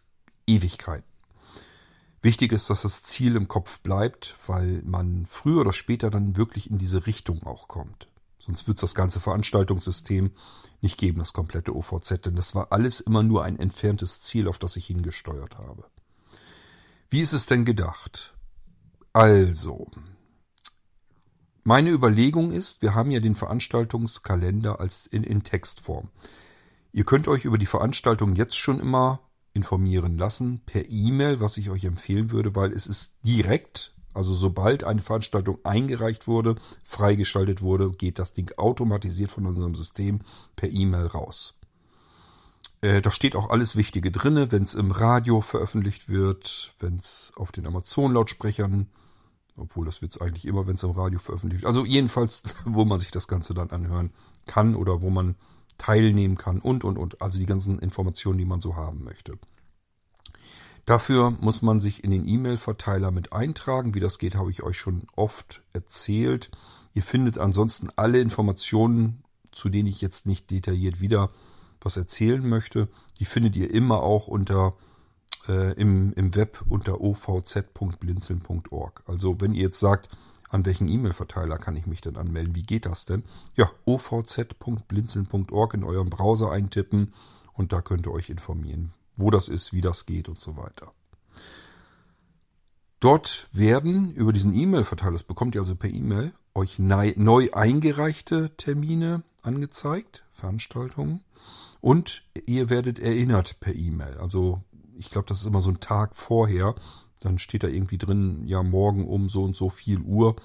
Ewigkeit. 0.47 1.03
Wichtig 2.21 2.53
ist, 2.53 2.69
dass 2.69 2.83
das 2.83 3.03
Ziel 3.03 3.35
im 3.35 3.49
Kopf 3.49 3.81
bleibt, 3.81 4.37
weil 4.47 4.81
man 4.85 5.25
früher 5.25 5.61
oder 5.61 5.73
später 5.73 6.09
dann 6.09 6.37
wirklich 6.37 6.71
in 6.71 6.77
diese 6.77 7.05
Richtung 7.05 7.43
auch 7.43 7.67
kommt. 7.67 8.07
Sonst 8.45 8.67
wird 8.67 8.77
es 8.77 8.81
das 8.81 8.93
ganze 8.93 9.19
Veranstaltungssystem 9.19 10.31
nicht 10.81 10.99
geben, 10.99 11.17
das 11.17 11.33
komplette 11.33 11.75
OVZ, 11.75 12.25
denn 12.25 12.35
das 12.35 12.53
war 12.53 12.71
alles 12.71 12.99
immer 12.99 13.23
nur 13.23 13.43
ein 13.43 13.57
entferntes 13.57 14.21
Ziel, 14.21 14.47
auf 14.47 14.59
das 14.59 14.75
ich 14.75 14.85
hingesteuert 14.85 15.57
habe. 15.57 15.85
Wie 17.09 17.21
ist 17.21 17.33
es 17.33 17.47
denn 17.47 17.65
gedacht? 17.65 18.35
Also, 19.13 19.89
meine 21.63 21.89
Überlegung 21.89 22.51
ist, 22.51 22.83
wir 22.83 22.93
haben 22.93 23.09
ja 23.09 23.19
den 23.19 23.33
Veranstaltungskalender 23.33 24.79
als 24.79 25.07
in, 25.07 25.23
in 25.23 25.41
Textform. 25.41 26.11
Ihr 26.91 27.05
könnt 27.05 27.27
euch 27.27 27.45
über 27.45 27.57
die 27.57 27.65
Veranstaltung 27.65 28.35
jetzt 28.35 28.57
schon 28.57 28.79
immer 28.79 29.21
informieren 29.53 30.19
lassen 30.19 30.61
per 30.67 30.87
E-Mail, 30.87 31.39
was 31.39 31.57
ich 31.57 31.71
euch 31.71 31.85
empfehlen 31.85 32.29
würde, 32.29 32.55
weil 32.55 32.71
es 32.73 32.85
ist 32.85 33.15
direkt, 33.23 33.94
also 34.15 34.33
sobald 34.33 34.83
eine 34.83 35.01
Veranstaltung 35.01 35.59
eingereicht 35.63 36.27
wurde, 36.27 36.55
freigeschaltet 36.83 37.61
wurde, 37.61 37.91
geht 37.91 38.19
das 38.19 38.33
Ding 38.33 38.51
automatisiert 38.57 39.31
von 39.31 39.45
unserem 39.45 39.75
System 39.75 40.19
per 40.55 40.71
E-Mail 40.71 41.07
raus. 41.07 41.59
Äh, 42.81 43.01
da 43.01 43.11
steht 43.11 43.35
auch 43.35 43.49
alles 43.49 43.75
Wichtige 43.75 44.11
drinne, 44.11 44.51
wenn 44.51 44.63
es 44.63 44.73
im 44.73 44.91
Radio 44.91 45.41
veröffentlicht 45.41 46.09
wird, 46.09 46.73
wenn 46.79 46.95
es 46.95 47.33
auf 47.35 47.51
den 47.51 47.67
Amazon-Lautsprechern 47.67 48.87
obwohl 49.57 49.85
das 49.85 50.01
wird's 50.01 50.19
eigentlich 50.19 50.45
immer, 50.45 50.67
wenn 50.67 50.75
es 50.75 50.83
im 50.83 50.91
Radio 50.91 51.19
veröffentlicht 51.19 51.63
wird. 51.63 51.67
Also 51.67 51.85
jedenfalls, 51.85 52.43
wo 52.65 52.85
man 52.85 52.99
sich 52.99 53.11
das 53.11 53.27
Ganze 53.27 53.53
dann 53.53 53.69
anhören 53.69 54.11
kann 54.45 54.75
oder 54.75 55.01
wo 55.01 55.09
man 55.09 55.35
teilnehmen 55.77 56.37
kann 56.37 56.59
und, 56.59 56.83
und, 56.83 56.97
und. 56.97 57.21
Also 57.21 57.39
die 57.39 57.45
ganzen 57.45 57.79
Informationen, 57.79 58.37
die 58.37 58.45
man 58.45 58.61
so 58.61 58.75
haben 58.75 59.03
möchte. 59.03 59.37
Dafür 60.85 61.31
muss 61.31 61.61
man 61.61 61.79
sich 61.79 62.03
in 62.03 62.11
den 62.11 62.27
E-Mail-Verteiler 62.27 63.11
mit 63.11 63.33
eintragen. 63.33 63.95
Wie 63.95 63.99
das 63.99 64.19
geht, 64.19 64.35
habe 64.35 64.51
ich 64.51 64.63
euch 64.63 64.77
schon 64.77 65.07
oft 65.15 65.63
erzählt. 65.73 66.51
Ihr 66.93 67.03
findet 67.03 67.37
ansonsten 67.37 67.89
alle 67.95 68.19
Informationen, 68.19 69.23
zu 69.51 69.69
denen 69.69 69.87
ich 69.87 70.01
jetzt 70.01 70.27
nicht 70.27 70.51
detailliert 70.51 71.01
wieder 71.01 71.31
was 71.81 71.97
erzählen 71.97 72.47
möchte. 72.47 72.87
Die 73.19 73.25
findet 73.25 73.55
ihr 73.55 73.73
immer 73.73 74.03
auch 74.03 74.27
unter 74.27 74.75
äh, 75.47 75.73
im, 75.73 76.13
im 76.13 76.35
Web 76.35 76.63
unter 76.67 77.01
ovz.blinzeln.org. 77.01 79.03
Also 79.05 79.39
wenn 79.39 79.53
ihr 79.53 79.63
jetzt 79.63 79.79
sagt, 79.79 80.09
an 80.49 80.65
welchen 80.65 80.87
E-Mail-Verteiler 80.87 81.57
kann 81.57 81.75
ich 81.75 81.87
mich 81.87 82.01
denn 82.01 82.17
anmelden? 82.17 82.55
Wie 82.55 82.63
geht 82.63 82.85
das 82.85 83.05
denn? 83.05 83.23
Ja, 83.55 83.71
ovz.blinzeln.org 83.85 85.73
in 85.73 85.83
eurem 85.83 86.09
Browser 86.09 86.51
eintippen 86.51 87.13
und 87.53 87.73
da 87.73 87.81
könnt 87.81 88.07
ihr 88.07 88.11
euch 88.11 88.29
informieren, 88.29 88.93
wo 89.17 89.31
das 89.31 89.47
ist, 89.47 89.73
wie 89.73 89.81
das 89.81 90.05
geht 90.05 90.29
und 90.29 90.39
so 90.39 90.57
weiter. 90.57 90.91
Dort 92.99 93.49
werden 93.51 94.13
über 94.13 94.33
diesen 94.33 94.55
E-Mail-Verteiler, 94.55 95.11
das 95.13 95.23
bekommt 95.23 95.55
ihr 95.55 95.61
also 95.61 95.75
per 95.75 95.89
E-Mail, 95.89 96.33
euch 96.55 96.79
neu 96.79 97.49
eingereichte 97.51 98.55
Termine 98.55 99.23
angezeigt, 99.43 100.25
Veranstaltungen. 100.31 101.23
Und 101.81 102.23
ihr 102.47 102.69
werdet 102.69 102.99
erinnert 102.99 103.59
per 103.59 103.75
E-Mail. 103.75 104.17
Also 104.17 104.63
ich 104.97 105.11
glaube, 105.11 105.27
das 105.27 105.41
ist 105.41 105.45
immer 105.45 105.61
so 105.61 105.69
ein 105.69 105.81
Tag 105.81 106.15
vorher. 106.15 106.73
Dann 107.21 107.37
steht 107.37 107.63
da 107.63 107.67
irgendwie 107.67 107.97
drin, 107.97 108.47
ja, 108.47 108.63
morgen 108.63 109.05
um 109.05 109.29
so 109.29 109.43
und 109.43 109.55
so 109.55 109.69
viel 109.69 109.99
Uhr 109.99 110.35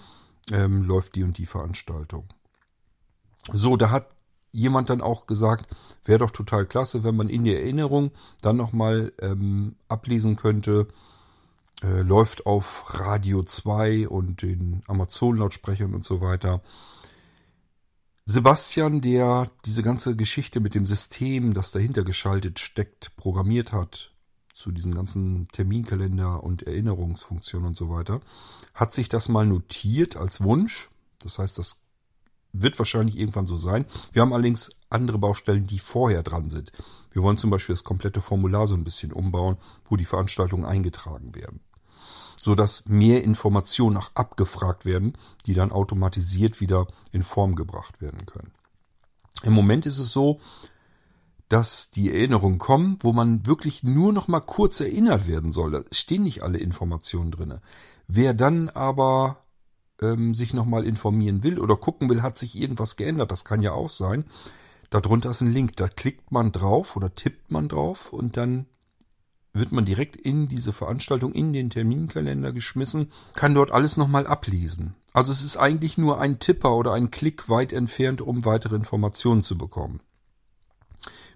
ähm, 0.51 0.83
läuft 0.83 1.15
die 1.15 1.23
und 1.23 1.39
die 1.39 1.47
Veranstaltung. 1.47 2.27
So, 3.53 3.77
da 3.77 3.91
hat 3.91 4.09
jemand 4.53 4.91
dann 4.91 5.01
auch 5.01 5.27
gesagt, 5.27 5.75
wäre 6.05 6.19
doch 6.19 6.31
total 6.31 6.67
klasse, 6.67 7.05
wenn 7.05 7.17
man 7.17 7.29
in 7.29 7.45
der 7.45 7.61
Erinnerung 7.61 8.11
dann 8.43 8.57
nochmal 8.57 9.13
ähm, 9.21 9.77
ablesen 9.89 10.37
könnte, 10.37 10.89
äh, 11.83 12.03
läuft 12.03 12.47
auf 12.47 12.99
Radio 13.01 13.43
2 13.43 14.09
und 14.09 14.43
den 14.43 14.83
Amazon-Lautsprechern 14.87 15.95
und 15.95 16.05
so 16.05 16.21
weiter. 16.21 16.63
Sebastian, 18.27 19.01
der 19.01 19.51
diese 19.65 19.83
ganze 19.83 20.15
Geschichte 20.15 20.61
mit 20.61 20.75
dem 20.75 20.87
System, 20.87 21.55
das 21.55 21.73
dahinter 21.73 22.05
geschaltet 22.05 22.59
steckt, 22.59 23.17
programmiert 23.17 23.73
hat, 23.73 24.13
zu 24.53 24.73
diesen 24.73 24.95
ganzen 24.95 25.49
Terminkalender 25.49 26.43
und 26.45 26.63
Erinnerungsfunktionen 26.63 27.69
und 27.69 27.77
so 27.77 27.89
weiter, 27.89 28.21
hat 28.75 28.93
sich 28.93 29.09
das 29.09 29.29
mal 29.29 29.47
notiert 29.47 30.17
als 30.17 30.43
Wunsch. 30.43 30.91
Das 31.23 31.39
heißt, 31.39 31.59
das 31.59 31.79
wird 32.53 32.79
wahrscheinlich 32.79 33.19
irgendwann 33.19 33.47
so 33.47 33.57
sein. 33.57 33.87
Wir 34.13 34.23
haben 34.23 34.33
allerdings 34.33 34.71
andere 34.89 35.19
Baustellen, 35.19 35.67
die 35.67 35.79
vorher 35.79 36.23
dran 36.23 36.51
sind. 36.51 36.73
Wir 37.13 37.23
wollen 37.23 37.37
zum 37.37 37.51
Beispiel 37.51 37.75
das 37.75 37.85
komplette 37.85 38.21
Formular 38.21 38.67
so 38.67 38.75
ein 38.75 38.85
bisschen 38.85 39.13
umbauen, 39.13 39.57
wo 39.85 39.97
die 39.97 40.05
Veranstaltungen 40.05 40.65
eingetragen 40.65 41.35
werden. 41.35 41.61
So 42.37 42.55
dass 42.55 42.87
mehr 42.87 43.23
Informationen 43.23 43.97
auch 43.97 44.11
abgefragt 44.15 44.85
werden, 44.85 45.15
die 45.47 45.55
dann 45.55 45.73
automatisiert 45.73 46.61
wieder 46.61 46.87
in 47.13 47.23
Form 47.23 47.55
gebracht 47.55 48.01
werden 48.01 48.27
können. 48.27 48.53
Im 49.43 49.53
Moment 49.53 49.87
ist 49.87 49.99
es 49.99 50.13
so, 50.13 50.41
dass 51.49 51.91
die 51.91 52.13
Erinnerungen 52.13 52.59
kommen, 52.59 52.99
wo 53.01 53.13
man 53.13 53.45
wirklich 53.45 53.83
nur 53.83 54.13
noch 54.13 54.29
mal 54.29 54.41
kurz 54.41 54.81
erinnert 54.81 55.27
werden 55.27 55.51
soll. 55.53 55.73
Da 55.73 55.83
stehen 55.91 56.23
nicht 56.23 56.43
alle 56.43 56.59
Informationen 56.59 57.33
drinne. 57.33 57.61
Wer 58.07 58.35
dann 58.35 58.69
aber 58.69 59.39
ähm, 60.01 60.35
sich 60.35 60.55
nochmal 60.55 60.87
informieren 60.87 61.43
will 61.43 61.59
oder 61.59 61.77
gucken 61.77 62.09
will, 62.09 62.23
hat 62.23 62.39
sich 62.39 62.59
irgendwas 62.59 62.97
geändert, 62.97 63.31
das 63.31 63.45
kann 63.45 63.63
ja 63.63 63.73
auch 63.73 63.91
sein. 63.91 64.25
Darunter 64.91 65.31
ist 65.31 65.41
ein 65.41 65.53
Link, 65.53 65.77
da 65.77 65.89
klickt 65.89 66.33
man 66.33 66.53
drauf 66.53 66.97
oder 66.97 67.15
tippt 67.15 67.51
man 67.51 67.69
drauf 67.69 68.13
und 68.13 68.37
dann 68.37 68.67
wird 69.53 69.73
man 69.73 69.85
direkt 69.85 70.17
in 70.17 70.49
diese 70.49 70.73
Veranstaltung, 70.73 71.33
in 71.33 71.53
den 71.53 71.71
Terminkalender 71.71 72.53
geschmissen, 72.53 73.11
kann 73.35 73.55
dort 73.55 73.73
alles 73.73 73.97
nochmal 73.97 74.27
ablesen. 74.27 74.95
Also 75.13 75.33
es 75.33 75.43
ist 75.43 75.57
eigentlich 75.57 75.99
nur 75.99 76.21
ein 76.21 76.39
Tipper 76.39 76.75
oder 76.77 76.93
ein 76.93 77.11
Klick 77.11 77.49
weit 77.49 77.73
entfernt, 77.73 78.21
um 78.21 78.45
weitere 78.45 78.77
Informationen 78.77 79.43
zu 79.43 79.59
bekommen. 79.59 80.01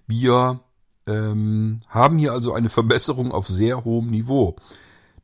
Wir 0.06 0.60
ähm, 1.06 1.80
haben 1.88 2.18
hier 2.18 2.32
also 2.32 2.52
eine 2.52 2.68
Verbesserung 2.68 3.32
auf 3.32 3.48
sehr 3.48 3.84
hohem 3.84 4.06
Niveau. 4.06 4.56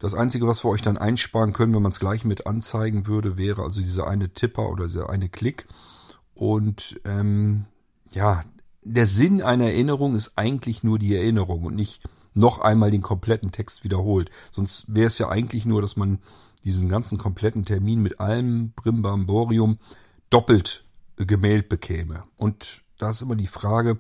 Das 0.01 0.15
Einzige, 0.15 0.49
was 0.49 0.65
wir 0.65 0.71
euch 0.71 0.81
dann 0.81 0.97
einsparen 0.97 1.53
können, 1.53 1.75
wenn 1.75 1.83
man 1.83 1.93
es 1.93 2.01
gleich 2.01 2.25
mit 2.25 2.47
anzeigen 2.47 3.07
würde, 3.07 3.37
wäre 3.37 3.63
also 3.63 3.81
dieser 3.81 4.09
eine 4.09 4.31
Tipper 4.33 4.71
oder 4.71 4.87
dieser 4.87 5.11
eine 5.11 5.29
Klick. 5.29 5.67
Und 6.35 6.99
ähm, 7.05 7.67
ja, 8.11 8.43
der 8.83 9.07
Sinn 9.07 9.43
einer 9.43 9.67
Erinnerung 9.67 10.15
ist 10.15 10.33
eigentlich 10.37 10.83
nur 10.83 10.99
die 10.99 11.15
Erinnerung 11.15 11.65
und 11.65 11.77
nicht 11.77 12.03
noch 12.33 12.61
einmal 12.61 12.91
den 12.91 13.03
kompletten 13.03 13.53
Text 13.53 13.85
wiederholt. 13.85 14.31
Sonst 14.51 14.95
wäre 14.95 15.09
es 15.09 15.19
ja 15.19 15.29
eigentlich 15.29 15.67
nur, 15.67 15.83
dass 15.83 15.97
man 15.97 16.19
diesen 16.65 16.89
ganzen 16.89 17.19
kompletten 17.19 17.67
Termin 17.67 18.03
mit 18.03 18.21
allem 18.21 18.73
Brimbamborium 18.73 19.79
doppelt 20.31 20.85
gemailt 21.17 21.69
bekäme. 21.69 22.25
Und 22.39 22.83
da 22.97 23.11
ist 23.11 23.21
immer 23.21 23.37
die 23.37 23.47
Frage, 23.47 23.99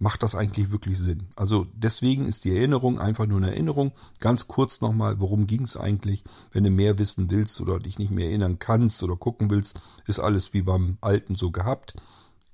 macht 0.00 0.22
das 0.22 0.34
eigentlich 0.34 0.72
wirklich 0.72 0.98
Sinn? 0.98 1.28
Also 1.36 1.66
deswegen 1.74 2.24
ist 2.24 2.44
die 2.44 2.56
Erinnerung 2.56 2.98
einfach 2.98 3.26
nur 3.26 3.36
eine 3.36 3.50
Erinnerung. 3.50 3.92
Ganz 4.18 4.48
kurz 4.48 4.80
nochmal, 4.80 5.20
worum 5.20 5.46
ging 5.46 5.62
es 5.62 5.76
eigentlich? 5.76 6.24
Wenn 6.50 6.64
du 6.64 6.70
mehr 6.70 6.98
wissen 6.98 7.30
willst 7.30 7.60
oder 7.60 7.78
dich 7.78 7.98
nicht 7.98 8.10
mehr 8.10 8.26
erinnern 8.26 8.58
kannst 8.58 9.02
oder 9.02 9.14
gucken 9.14 9.50
willst, 9.50 9.78
ist 10.06 10.18
alles 10.18 10.54
wie 10.54 10.62
beim 10.62 10.96
alten 11.02 11.34
so 11.34 11.50
gehabt. 11.50 11.94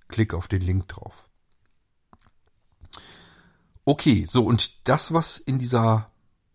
Klick 0.09 0.35
auf 0.35 0.48
den 0.48 0.61
Link 0.61 0.88
drauf. 0.88 1.28
Okay, 3.85 4.26
so 4.28 4.44
und 4.44 4.88
das, 4.88 5.12
was 5.12 5.38
in 5.38 5.59
dieser 5.59 6.11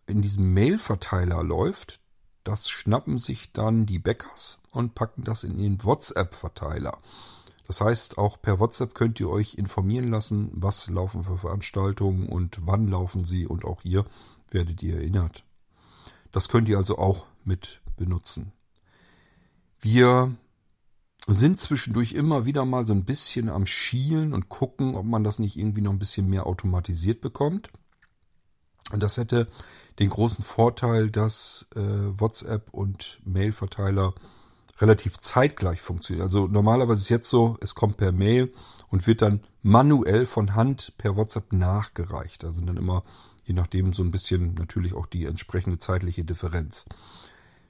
in 0.06 0.20
diesem 0.20 0.52
Mail-Verteiler 0.52 1.42
läuft, 1.42 2.00
das 2.44 2.68
schnappen 2.68 3.16
sich 3.16 3.52
dann 3.52 3.86
die 3.86 3.98
Bäckers 3.98 4.60
und 4.72 4.94
packen 4.94 5.24
das 5.24 5.42
in 5.42 5.56
den 5.56 5.82
WhatsApp-Verteiler. 5.82 6.98
Das 7.66 7.80
heißt, 7.80 8.18
auch 8.18 8.40
per 8.42 8.58
WhatsApp 8.60 8.94
könnt 8.94 9.20
ihr 9.20 9.30
euch 9.30 9.54
informieren 9.54 10.10
lassen, 10.10 10.50
was 10.52 10.88
laufen 10.88 11.24
für 11.24 11.38
Veranstaltungen 11.38 12.28
und 12.28 12.58
wann 12.62 12.88
laufen 12.88 13.24
sie 13.24 13.46
und 13.46 13.64
auch 13.64 13.82
hier 13.82 14.04
werdet 14.50 14.82
ihr 14.82 14.96
erinnert. 14.96 15.44
Das 16.32 16.48
könnt 16.48 16.68
ihr 16.68 16.78
also 16.78 16.98
auch 16.98 17.26
mit 17.44 17.80
benutzen. 17.96 18.52
Wir 19.80 20.34
sind 21.26 21.60
zwischendurch 21.60 22.12
immer 22.12 22.46
wieder 22.46 22.64
mal 22.64 22.86
so 22.86 22.92
ein 22.92 23.04
bisschen 23.04 23.48
am 23.48 23.66
Schielen 23.66 24.32
und 24.32 24.48
gucken, 24.48 24.96
ob 24.96 25.06
man 25.06 25.24
das 25.24 25.38
nicht 25.38 25.56
irgendwie 25.56 25.80
noch 25.80 25.92
ein 25.92 25.98
bisschen 25.98 26.28
mehr 26.28 26.46
automatisiert 26.46 27.20
bekommt. 27.20 27.68
Und 28.90 29.02
das 29.02 29.16
hätte 29.16 29.48
den 29.98 30.10
großen 30.10 30.44
Vorteil, 30.44 31.10
dass 31.10 31.68
äh, 31.76 31.80
WhatsApp 31.80 32.70
und 32.72 33.20
Mail-Verteiler 33.24 34.14
relativ 34.78 35.18
zeitgleich 35.18 35.80
funktioniert. 35.80 36.24
Also 36.24 36.46
normalerweise 36.46 37.00
ist 37.00 37.08
jetzt 37.08 37.30
so, 37.30 37.56
es 37.60 37.74
kommt 37.74 37.96
per 37.96 38.12
Mail 38.12 38.52
und 38.88 39.06
wird 39.06 39.22
dann 39.22 39.40
manuell 39.62 40.26
von 40.26 40.54
Hand 40.54 40.94
per 40.98 41.16
WhatsApp 41.16 41.52
nachgereicht. 41.52 42.42
Da 42.42 42.50
sind 42.50 42.66
dann 42.66 42.76
immer, 42.76 43.04
je 43.44 43.54
nachdem, 43.54 43.92
so 43.92 44.02
ein 44.02 44.10
bisschen 44.10 44.54
natürlich 44.54 44.94
auch 44.94 45.06
die 45.06 45.26
entsprechende 45.26 45.78
zeitliche 45.78 46.24
Differenz. 46.24 46.84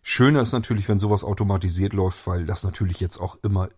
Schöner 0.03 0.41
ist 0.41 0.53
natürlich, 0.53 0.89
wenn 0.89 0.99
sowas 0.99 1.23
automatisiert 1.23 1.93
läuft, 1.93 2.27
weil 2.27 2.45
das 2.45 2.65
natürlich 2.65 2.99
jetzt 2.99 3.19
auch 3.19 3.39
immer 3.43 3.69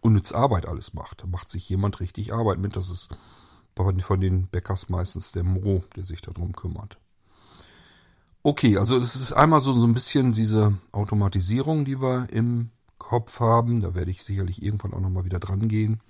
unnütz 0.00 0.32
Arbeit 0.32 0.66
alles 0.66 0.94
macht. 0.94 1.22
Da 1.22 1.26
macht 1.26 1.50
sich 1.50 1.68
jemand 1.68 2.00
richtig 2.00 2.32
Arbeit 2.32 2.58
mit. 2.58 2.76
Das 2.76 2.90
ist 2.90 3.08
von 3.74 4.20
den 4.20 4.46
Bäckers 4.48 4.90
meistens 4.90 5.32
der 5.32 5.44
Mo, 5.44 5.82
der 5.96 6.04
sich 6.04 6.20
darum 6.20 6.52
kümmert. 6.52 6.98
Okay, 8.42 8.78
also 8.78 8.96
es 8.96 9.16
ist 9.16 9.32
einmal 9.32 9.60
so, 9.60 9.74
so 9.74 9.86
ein 9.86 9.92
bisschen 9.92 10.32
diese 10.32 10.78
Automatisierung, 10.92 11.84
die 11.84 12.00
wir 12.00 12.28
im 12.30 12.70
Kopf 12.96 13.38
haben. 13.40 13.82
Da 13.82 13.94
werde 13.94 14.10
ich 14.10 14.22
sicherlich 14.22 14.62
irgendwann 14.62 14.94
auch 14.94 15.00
nochmal 15.00 15.26
wieder 15.26 15.38
dran 15.38 15.68
gehen. 15.68 16.00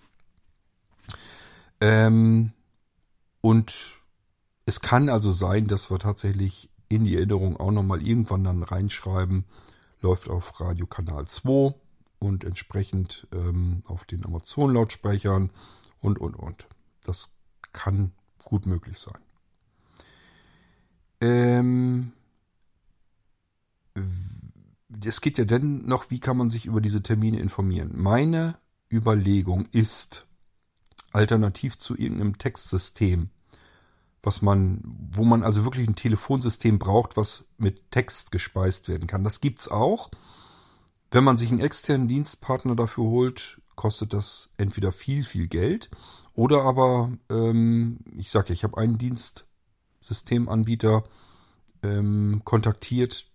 Ähm, 1.81 2.53
und 3.41 3.99
es 4.65 4.81
kann 4.81 5.09
also 5.09 5.33
sein, 5.33 5.67
dass 5.67 5.91
wir 5.91 5.99
tatsächlich 5.99 6.71
in 6.89 7.05
die 7.05 7.17
Erinnerung 7.17 7.57
auch 7.57 7.73
nochmal 7.73 8.07
irgendwann 8.07 8.45
dann 8.45 8.63
reinschreiben, 8.63 9.45
läuft 10.01 10.29
auf 10.29 10.61
Radiokanal 10.61 11.27
2 11.27 11.75
und 12.21 12.45
entsprechend 12.45 13.27
ähm, 13.33 13.83
auf 13.89 14.05
den 14.05 14.25
Amazon-Lautsprechern 14.25 15.51
und, 16.01 16.19
und, 16.21 16.37
und. 16.37 16.67
Das 17.03 17.33
kann 17.73 18.13
gut 18.45 18.67
möglich 18.67 18.99
sein. 18.99 19.19
Ähm, 21.21 22.13
es 25.05 25.21
geht 25.21 25.39
ja 25.39 25.45
dann 25.45 25.87
noch, 25.87 26.11
wie 26.11 26.21
kann 26.21 26.37
man 26.37 26.51
sich 26.51 26.67
über 26.67 26.81
diese 26.81 27.03
Termine 27.03 27.41
informieren? 27.41 27.93
Meine 27.95 28.57
Überlegung 28.93 29.67
ist, 29.73 30.27
alternativ 31.13 31.79
zu 31.79 31.97
irgendeinem 31.97 32.39
Textsystem, 32.39 33.31
was 34.23 34.43
man, 34.43 34.83
wo 34.85 35.25
man 35.25 35.43
also 35.43 35.65
wirklich 35.65 35.89
ein 35.89 35.97
Telefonsystem 35.97 36.79
braucht, 36.79 37.17
was 37.17 37.47
mit 37.57 37.91
Text 37.91 38.33
gespeist 38.33 38.89
werden 38.89 39.07
kann. 39.07 39.25
Das 39.25 39.41
gibt's 39.41 39.69
auch. 39.69 40.11
Wenn 41.11 41.25
man 41.25 41.37
sich 41.37 41.51
einen 41.51 41.61
externen 41.61 42.07
Dienstpartner 42.07 42.77
dafür 42.77 43.05
holt, 43.05 43.61
kostet 43.75 44.13
das 44.13 44.51
entweder 44.59 44.93
viel, 44.93 45.25
viel 45.25 45.49
Geld 45.49 45.91
oder 46.35 46.63
aber, 46.63 47.11
ähm, 47.31 47.99
ich 48.17 48.31
sage 48.31 48.49
ja, 48.49 48.53
ich 48.53 48.65
habe 48.65 48.79
einen 48.79 48.99
Dienstsystemanbieter 48.99 51.05
ähm, 51.83 52.43
kontaktiert, 52.45 53.30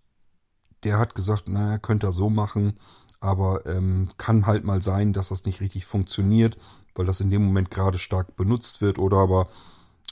der 0.86 1.00
hat 1.00 1.16
gesagt, 1.16 1.48
naja, 1.48 1.78
könnte 1.78 2.06
er 2.06 2.12
so 2.12 2.30
machen, 2.30 2.78
aber 3.18 3.66
ähm, 3.66 4.08
kann 4.18 4.46
halt 4.46 4.62
mal 4.62 4.80
sein, 4.80 5.12
dass 5.12 5.30
das 5.30 5.44
nicht 5.44 5.60
richtig 5.60 5.84
funktioniert, 5.84 6.56
weil 6.94 7.06
das 7.06 7.20
in 7.20 7.28
dem 7.28 7.44
Moment 7.44 7.72
gerade 7.72 7.98
stark 7.98 8.36
benutzt 8.36 8.80
wird 8.80 9.00
oder 9.00 9.16
aber 9.16 9.48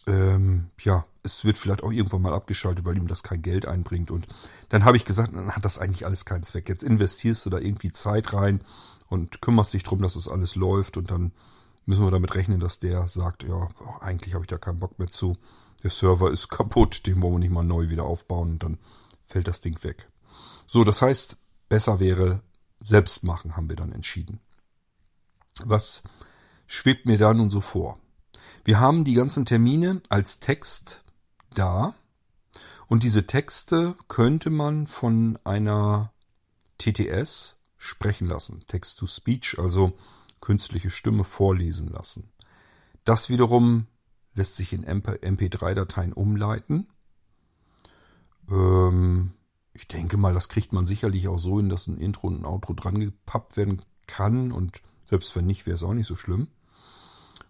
ähm, 0.09 0.71
ja, 0.81 1.07
es 1.23 1.45
wird 1.45 1.59
vielleicht 1.59 1.85
auch 1.85 1.93
irgendwann 1.93 2.23
mal 2.23 2.35
abgeschaltet, 2.35 2.85
weil 2.85 2.97
ihm 2.97 3.07
das 3.07 3.23
kein 3.23 3.41
Geld 3.41 3.67
einbringt. 3.67 4.11
Und 4.11 4.27
dann 4.69 4.85
habe 4.85 4.97
ich 4.97 5.05
gesagt, 5.05 5.33
dann 5.33 5.53
hat 5.53 5.65
das 5.65 5.79
eigentlich 5.79 6.07
alles 6.07 6.25
keinen 6.25 6.43
Zweck. 6.43 6.69
Jetzt 6.69 6.83
investierst 6.83 7.47
du 7.47 7.51
da 7.51 7.59
irgendwie 7.59 7.93
Zeit 7.93 8.33
rein 8.33 8.61
und 9.09 9.41
kümmerst 9.41 9.75
dich 9.75 9.85
drum, 9.85 10.03
dass 10.03 10.17
es 10.17 10.25
das 10.25 10.33
alles 10.33 10.57
läuft 10.57 10.97
und 10.97 11.13
dann 11.13 11.31
müssen 11.87 12.05
wir 12.05 12.11
damit 12.11 12.35
rechnen, 12.35 12.59
dass 12.59 12.81
der 12.81 13.07
sagt, 13.07 13.45
ja, 13.45 13.69
eigentlich 14.01 14.35
habe 14.35 14.43
ich 14.43 14.49
da 14.49 14.59
keinen 14.59 14.81
Bock 14.81 14.99
mehr 14.99 15.09
zu. 15.09 15.37
Der 15.85 15.91
Server 15.91 16.33
ist 16.33 16.49
kaputt, 16.51 17.07
den 17.07 17.23
wollen 17.23 17.35
wir 17.35 17.39
nicht 17.39 17.53
mal 17.53 17.63
neu 17.63 17.91
wieder 17.91 18.05
aufbauen 18.05 18.55
und 18.55 18.63
dann 18.65 18.79
fällt 19.25 19.47
das 19.47 19.61
Ding 19.61 19.81
weg. 19.85 20.09
So, 20.67 20.85
das 20.85 21.03
heißt, 21.03 21.37
besser 21.69 22.01
wäre 22.01 22.43
selbst 22.81 23.25
machen, 23.25 23.57
haben 23.57 23.69
wir 23.69 23.77
dann 23.77 23.93
entschieden. 23.93 24.41
Was 25.63 26.03
schwebt 26.67 27.07
mir 27.07 27.19
da 27.19 27.33
nun 27.33 27.51
so 27.51 27.61
vor? 27.61 27.99
Wir 28.65 28.81
haben 28.81 29.05
die 29.05 29.15
ganzen 29.15 29.45
Termine 29.45 30.03
als 30.09 30.41
Text 30.41 31.03
da 31.55 31.95
und 32.87 33.03
diese 33.03 33.27
Texte 33.27 33.97
könnte 34.09 34.51
man 34.51 34.87
von 34.87 35.39
einer 35.45 36.13
TTS 36.79 37.57
sprechen 37.77 38.29
lassen, 38.29 38.65
Text-to-Speech, 38.67 39.59
also 39.59 39.93
künstliche 40.41 40.91
Stimme 40.91 41.25
vorlesen 41.25 41.89
lassen. 41.89 42.31
Das 43.05 43.29
wiederum 43.29 43.87
lässt 44.35 44.57
sich 44.57 44.73
in 44.73 44.85
MP3-Dateien 44.85 46.13
umleiten. 46.13 46.87
Ähm, 48.51 49.33
ich 49.75 49.89
denke 49.89 50.17
mal, 50.17 50.33
das 50.33 50.49
kriegt 50.49 50.73
man 50.73 50.87
sicherlich 50.87 51.29
auch 51.29 51.39
so 51.39 51.59
hin, 51.59 51.69
dass 51.69 51.89
ein 51.89 51.99
Intro 51.99 52.29
und 52.29 52.41
ein 52.41 52.47
Outro 52.47 52.73
dran 52.73 52.99
gepappt 52.99 53.57
werden 53.57 53.83
kann 54.07 54.53
und 54.53 54.81
selbst 55.05 55.35
wenn 55.37 55.47
nicht, 55.47 55.67
wäre 55.67 55.75
es 55.75 55.83
auch 55.83 55.93
nicht 55.93 56.07
so 56.07 56.17
schlimm. 56.17 56.49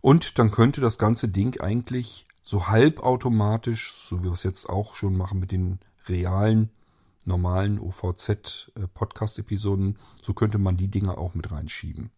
Und 0.00 0.38
dann 0.38 0.50
könnte 0.50 0.80
das 0.80 0.98
ganze 0.98 1.28
Ding 1.28 1.60
eigentlich 1.60 2.26
so 2.42 2.66
halbautomatisch, 2.68 3.92
so 3.92 4.18
wie 4.20 4.24
wir 4.24 4.32
es 4.32 4.42
jetzt 4.42 4.68
auch 4.68 4.94
schon 4.94 5.16
machen 5.16 5.38
mit 5.38 5.52
den 5.52 5.78
realen, 6.08 6.70
normalen 7.24 7.78
OVZ-Podcast-Episoden, 7.78 9.98
so 10.20 10.34
könnte 10.34 10.58
man 10.58 10.76
die 10.76 10.88
Dinge 10.88 11.16
auch 11.16 11.34
mit 11.34 11.52
reinschieben. 11.52 12.10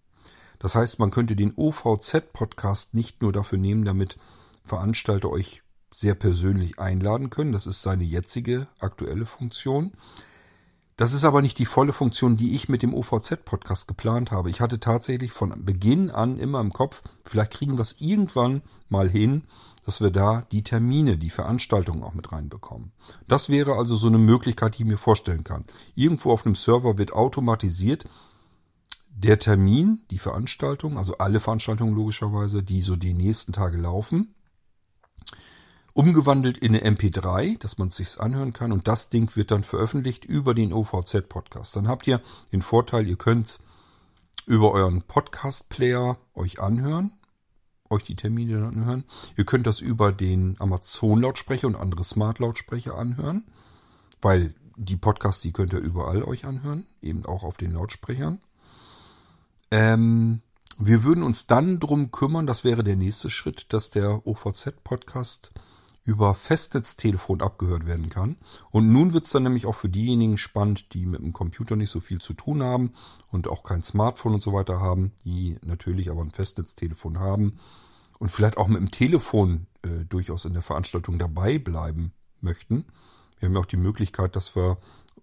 Das 0.58 0.74
heißt, 0.74 0.98
man 0.98 1.10
könnte 1.10 1.36
den 1.36 1.52
OVZ-Podcast 1.54 2.94
nicht 2.94 3.20
nur 3.22 3.32
dafür 3.32 3.58
nehmen, 3.58 3.84
damit 3.84 4.18
Veranstalter 4.64 5.30
euch 5.30 5.62
sehr 5.96 6.14
persönlich 6.14 6.78
einladen 6.78 7.30
können. 7.30 7.52
Das 7.52 7.66
ist 7.66 7.82
seine 7.82 8.04
jetzige 8.04 8.66
aktuelle 8.80 9.24
Funktion. 9.24 9.92
Das 10.98 11.14
ist 11.14 11.24
aber 11.24 11.40
nicht 11.40 11.58
die 11.58 11.64
volle 11.64 11.94
Funktion, 11.94 12.36
die 12.36 12.54
ich 12.54 12.68
mit 12.68 12.82
dem 12.82 12.92
OVZ-Podcast 12.92 13.88
geplant 13.88 14.30
habe. 14.30 14.50
Ich 14.50 14.60
hatte 14.60 14.78
tatsächlich 14.78 15.32
von 15.32 15.64
Beginn 15.64 16.10
an 16.10 16.38
immer 16.38 16.60
im 16.60 16.72
Kopf, 16.72 17.02
vielleicht 17.24 17.52
kriegen 17.52 17.78
wir 17.78 17.82
es 17.82 17.96
irgendwann 17.98 18.60
mal 18.90 19.08
hin, 19.08 19.44
dass 19.86 20.02
wir 20.02 20.10
da 20.10 20.46
die 20.52 20.62
Termine, 20.62 21.16
die 21.16 21.30
Veranstaltungen 21.30 22.02
auch 22.02 22.12
mit 22.12 22.30
reinbekommen. 22.30 22.92
Das 23.26 23.48
wäre 23.48 23.76
also 23.76 23.96
so 23.96 24.08
eine 24.08 24.18
Möglichkeit, 24.18 24.76
die 24.76 24.82
ich 24.82 24.88
mir 24.88 24.98
vorstellen 24.98 25.44
kann. 25.44 25.64
Irgendwo 25.94 26.30
auf 26.30 26.44
einem 26.44 26.56
Server 26.56 26.98
wird 26.98 27.12
automatisiert 27.12 28.04
der 29.08 29.38
Termin, 29.38 30.02
die 30.10 30.18
Veranstaltung, 30.18 30.98
also 30.98 31.16
alle 31.16 31.40
Veranstaltungen 31.40 31.94
logischerweise, 31.94 32.62
die 32.62 32.82
so 32.82 32.96
die 32.96 33.14
nächsten 33.14 33.54
Tage 33.54 33.78
laufen, 33.78 34.34
umgewandelt 35.96 36.58
in 36.58 36.76
eine 36.76 36.84
MP3, 36.94 37.58
dass 37.58 37.78
man 37.78 37.88
es 37.88 37.96
sich 37.96 38.20
anhören 38.20 38.52
kann 38.52 38.70
und 38.70 38.86
das 38.86 39.08
Ding 39.08 39.34
wird 39.34 39.50
dann 39.50 39.62
veröffentlicht 39.62 40.26
über 40.26 40.52
den 40.52 40.74
OVZ-Podcast. 40.74 41.74
Dann 41.74 41.88
habt 41.88 42.06
ihr 42.06 42.20
den 42.52 42.60
Vorteil, 42.60 43.08
ihr 43.08 43.16
könnt 43.16 43.58
über 44.44 44.72
euren 44.72 45.00
Podcast-Player 45.02 46.18
euch 46.34 46.60
anhören, 46.60 47.12
euch 47.88 48.02
die 48.02 48.14
Termine 48.14 48.60
dann 48.60 48.78
anhören. 48.78 49.04
Ihr 49.38 49.46
könnt 49.46 49.66
das 49.66 49.80
über 49.80 50.12
den 50.12 50.56
Amazon-Lautsprecher 50.58 51.66
und 51.66 51.76
andere 51.76 52.04
Smart-Lautsprecher 52.04 52.94
anhören, 52.96 53.46
weil 54.20 54.54
die 54.76 54.96
Podcasts, 54.96 55.40
die 55.40 55.52
könnt 55.52 55.72
ihr 55.72 55.78
überall 55.78 56.22
euch 56.24 56.44
anhören, 56.44 56.86
eben 57.00 57.24
auch 57.24 57.42
auf 57.42 57.56
den 57.56 57.72
Lautsprechern. 57.72 58.42
Ähm, 59.70 60.42
wir 60.78 61.04
würden 61.04 61.24
uns 61.24 61.46
dann 61.46 61.80
drum 61.80 62.10
kümmern, 62.10 62.46
das 62.46 62.64
wäre 62.64 62.84
der 62.84 62.96
nächste 62.96 63.30
Schritt, 63.30 63.72
dass 63.72 63.88
der 63.88 64.26
OVZ-Podcast 64.26 65.52
über 66.06 66.34
Festnetztelefon 66.34 67.42
abgehört 67.42 67.86
werden 67.86 68.08
kann. 68.08 68.36
Und 68.70 68.88
nun 68.88 69.12
wird's 69.12 69.32
dann 69.32 69.42
nämlich 69.42 69.66
auch 69.66 69.74
für 69.74 69.88
diejenigen 69.88 70.38
spannend, 70.38 70.94
die 70.94 71.04
mit 71.04 71.20
dem 71.20 71.32
Computer 71.32 71.74
nicht 71.74 71.90
so 71.90 71.98
viel 71.98 72.20
zu 72.20 72.32
tun 72.32 72.62
haben 72.62 72.92
und 73.32 73.48
auch 73.48 73.64
kein 73.64 73.82
Smartphone 73.82 74.34
und 74.34 74.42
so 74.42 74.52
weiter 74.52 74.80
haben, 74.80 75.12
die 75.24 75.58
natürlich 75.64 76.08
aber 76.08 76.22
ein 76.22 76.30
Festnetztelefon 76.30 77.18
haben 77.18 77.58
und 78.20 78.30
vielleicht 78.30 78.56
auch 78.56 78.68
mit 78.68 78.78
dem 78.78 78.92
Telefon 78.92 79.66
äh, 79.82 80.04
durchaus 80.08 80.44
in 80.44 80.52
der 80.52 80.62
Veranstaltung 80.62 81.18
dabei 81.18 81.58
bleiben 81.58 82.12
möchten. 82.40 82.86
Wir 83.40 83.48
haben 83.48 83.54
ja 83.54 83.60
auch 83.60 83.66
die 83.66 83.76
Möglichkeit, 83.76 84.36
dass 84.36 84.54
wir 84.54 84.78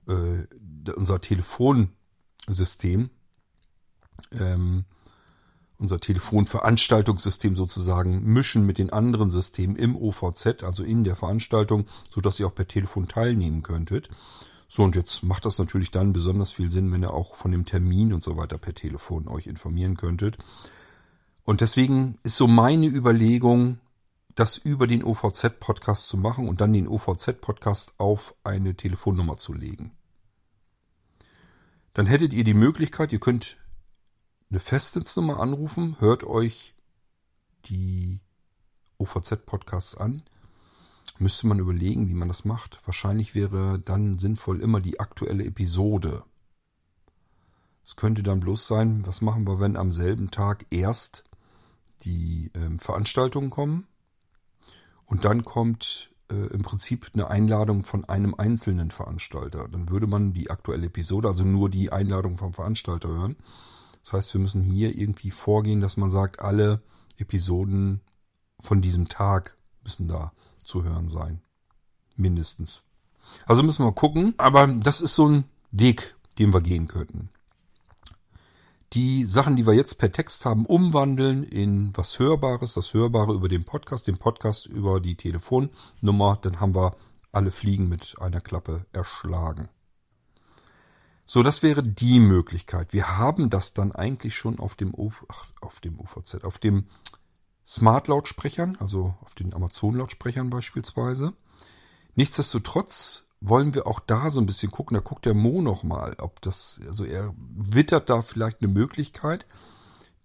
äh, 0.07 0.45
unser 0.91 1.21
Telefonsystem 1.21 3.09
ähm, 4.33 4.83
unser 5.77 5.99
Telefonveranstaltungssystem 5.99 7.55
sozusagen 7.55 8.23
mischen 8.23 8.65
mit 8.65 8.77
den 8.77 8.91
anderen 8.91 9.31
Systemen 9.31 9.75
im 9.75 9.95
OVZ, 9.95 10.63
also 10.63 10.83
in 10.83 11.03
der 11.03 11.15
Veranstaltung, 11.15 11.85
so 12.09 12.21
dass 12.21 12.39
ihr 12.39 12.47
auch 12.47 12.55
per 12.55 12.67
Telefon 12.67 13.07
teilnehmen 13.07 13.63
könntet. 13.63 14.09
So, 14.67 14.83
und 14.83 14.95
jetzt 14.95 15.23
macht 15.23 15.45
das 15.45 15.59
natürlich 15.59 15.91
dann 15.91 16.13
besonders 16.13 16.51
viel 16.51 16.71
Sinn, 16.71 16.91
wenn 16.91 17.03
ihr 17.03 17.13
auch 17.13 17.35
von 17.35 17.51
dem 17.51 17.65
Termin 17.65 18.13
und 18.13 18.23
so 18.23 18.37
weiter 18.37 18.57
per 18.57 18.73
Telefon 18.73 19.27
euch 19.27 19.47
informieren 19.47 19.97
könntet. 19.97 20.37
Und 21.43 21.61
deswegen 21.61 22.17
ist 22.23 22.37
so 22.37 22.47
meine 22.47 22.87
Überlegung, 22.87 23.79
das 24.35 24.57
über 24.57 24.87
den 24.87 25.03
OVZ-Podcast 25.03 26.07
zu 26.07 26.17
machen 26.17 26.47
und 26.47 26.61
dann 26.61 26.73
den 26.73 26.87
OVZ-Podcast 26.87 27.95
auf 27.99 28.33
eine 28.43 28.75
Telefonnummer 28.75 29.37
zu 29.37 29.53
legen. 29.53 29.91
Dann 31.93 32.07
hättet 32.07 32.33
ihr 32.33 32.43
die 32.43 32.55
Möglichkeit, 32.55 33.13
ihr 33.13 33.19
könnt 33.19 33.57
eine 34.53 34.59
Festnetznummer 34.59 35.39
anrufen, 35.39 35.95
hört 35.99 36.23
euch 36.23 36.75
die 37.65 38.19
OVZ-Podcasts 38.99 39.95
an. 39.95 40.21
Müsste 41.17 41.47
man 41.47 41.57
überlegen, 41.57 42.07
wie 42.07 42.13
man 42.13 42.27
das 42.27 42.45
macht. 42.45 42.79
Wahrscheinlich 42.85 43.33
wäre 43.33 43.79
dann 43.79 44.19
sinnvoll 44.19 44.59
immer 44.59 44.79
die 44.79 44.99
aktuelle 44.99 45.43
Episode. 45.43 46.23
Es 47.83 47.95
könnte 47.95 48.21
dann 48.21 48.41
bloß 48.41 48.67
sein, 48.67 49.07
was 49.07 49.21
machen 49.21 49.47
wir, 49.47 49.59
wenn 49.59 49.75
am 49.75 49.91
selben 49.91 50.29
Tag 50.29 50.67
erst 50.69 51.23
die 52.01 52.51
äh, 52.53 52.77
Veranstaltungen 52.77 53.49
kommen 53.49 53.87
und 55.07 55.25
dann 55.25 55.43
kommt 55.43 56.11
äh, 56.29 56.35
im 56.53 56.61
Prinzip 56.61 57.09
eine 57.15 57.27
Einladung 57.31 57.85
von 57.85 58.05
einem 58.05 58.35
einzelnen 58.35 58.91
Veranstalter. 58.91 59.67
Dann 59.67 59.89
würde 59.89 60.05
man 60.05 60.33
die 60.33 60.51
aktuelle 60.51 60.85
Episode, 60.85 61.29
also 61.29 61.43
nur 61.43 61.71
die 61.71 61.91
Einladung 61.91 62.37
vom 62.37 62.53
Veranstalter 62.53 63.09
hören. 63.09 63.35
Das 64.03 64.13
heißt, 64.13 64.33
wir 64.33 64.41
müssen 64.41 64.61
hier 64.61 64.97
irgendwie 64.97 65.31
vorgehen, 65.31 65.81
dass 65.81 65.97
man 65.97 66.09
sagt, 66.09 66.39
alle 66.39 66.81
Episoden 67.17 68.01
von 68.59 68.81
diesem 68.81 69.07
Tag 69.07 69.57
müssen 69.83 70.07
da 70.07 70.33
zu 70.63 70.83
hören 70.83 71.09
sein. 71.09 71.41
Mindestens. 72.15 72.83
Also 73.45 73.63
müssen 73.63 73.85
wir 73.85 73.91
gucken. 73.93 74.33
Aber 74.37 74.67
das 74.67 75.01
ist 75.01 75.15
so 75.15 75.27
ein 75.27 75.45
Weg, 75.71 76.15
den 76.37 76.53
wir 76.53 76.61
gehen 76.61 76.87
könnten. 76.87 77.29
Die 78.93 79.25
Sachen, 79.25 79.55
die 79.55 79.65
wir 79.65 79.73
jetzt 79.73 79.97
per 79.97 80.11
Text 80.11 80.45
haben, 80.45 80.67
umwandeln 80.67 81.43
in 81.43 81.91
was 81.95 82.19
Hörbares, 82.19 82.75
das 82.75 82.93
Hörbare 82.93 83.33
über 83.33 83.49
den 83.49 83.63
Podcast, 83.63 84.07
den 84.07 84.17
Podcast 84.17 84.67
über 84.67 85.01
die 85.01 85.15
Telefonnummer, 85.15 86.37
dann 86.41 86.59
haben 86.59 86.75
wir 86.75 86.95
alle 87.31 87.49
Fliegen 87.49 87.89
mit 87.89 88.15
einer 88.19 88.39
Klappe 88.39 88.85
erschlagen. 88.93 89.69
So, 91.25 91.41
das 91.41 91.63
wäre 91.63 91.83
die 91.83 92.19
Möglichkeit. 92.19 92.91
Wir 92.91 93.17
haben 93.17 93.49
das 93.49 93.73
dann 93.73 93.93
eigentlich 93.93 94.35
schon 94.35 94.59
auf 94.59 94.75
dem, 94.75 94.93
Uf 94.93 95.25
ach, 95.29 95.45
auf 95.61 95.79
dem 95.79 95.99
UVZ, 95.99 96.43
auf 96.43 96.57
dem 96.57 96.85
Smart-Lautsprechern, 97.65 98.75
also 98.79 99.15
auf 99.21 99.33
den 99.33 99.53
Amazon-Lautsprechern 99.53 100.49
beispielsweise. 100.49 101.33
Nichtsdestotrotz 102.15 103.23
wollen 103.39 103.73
wir 103.73 103.87
auch 103.87 103.99
da 103.99 104.31
so 104.31 104.39
ein 104.39 104.45
bisschen 104.45 104.71
gucken. 104.71 104.95
Da 104.95 105.01
guckt 105.01 105.25
der 105.25 105.33
Mo 105.33 105.61
noch 105.61 105.83
mal, 105.83 106.15
ob 106.19 106.41
das, 106.41 106.81
also 106.87 107.05
er 107.05 107.33
wittert 107.37 108.09
da 108.09 108.21
vielleicht 108.21 108.61
eine 108.61 108.71
Möglichkeit. 108.71 109.45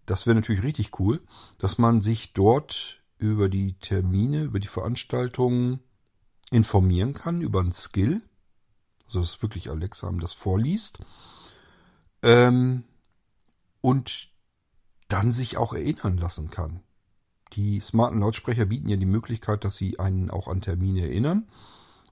Das 0.05 0.27
wäre 0.27 0.35
natürlich 0.35 0.63
richtig 0.63 0.99
cool, 0.99 1.23
dass 1.59 1.79
man 1.79 2.01
sich 2.01 2.33
dort 2.33 3.01
über 3.19 3.49
die 3.49 3.75
Termine, 3.75 4.43
über 4.43 4.59
die 4.59 4.69
Veranstaltungen 4.69 5.81
informieren 6.51 7.15
kann, 7.15 7.41
über 7.41 7.61
einen 7.61 7.73
Skill 7.73 8.23
also 9.09 9.21
dass 9.21 9.43
wirklich 9.43 9.71
Alexa 9.71 10.11
das 10.21 10.33
vorliest. 10.33 11.01
Ähm, 12.23 12.85
und 13.81 14.29
dann 15.09 15.33
sich 15.33 15.57
auch 15.57 15.73
erinnern 15.73 16.19
lassen 16.19 16.51
kann. 16.51 16.81
Die 17.55 17.81
smarten 17.81 18.21
Lautsprecher 18.21 18.67
bieten 18.67 18.89
ja 18.89 18.97
die 18.97 19.07
Möglichkeit, 19.07 19.65
dass 19.65 19.77
sie 19.77 19.99
einen 19.99 20.31
auch 20.31 20.49
an 20.49 20.61
Termine 20.61 21.03
erinnern 21.03 21.49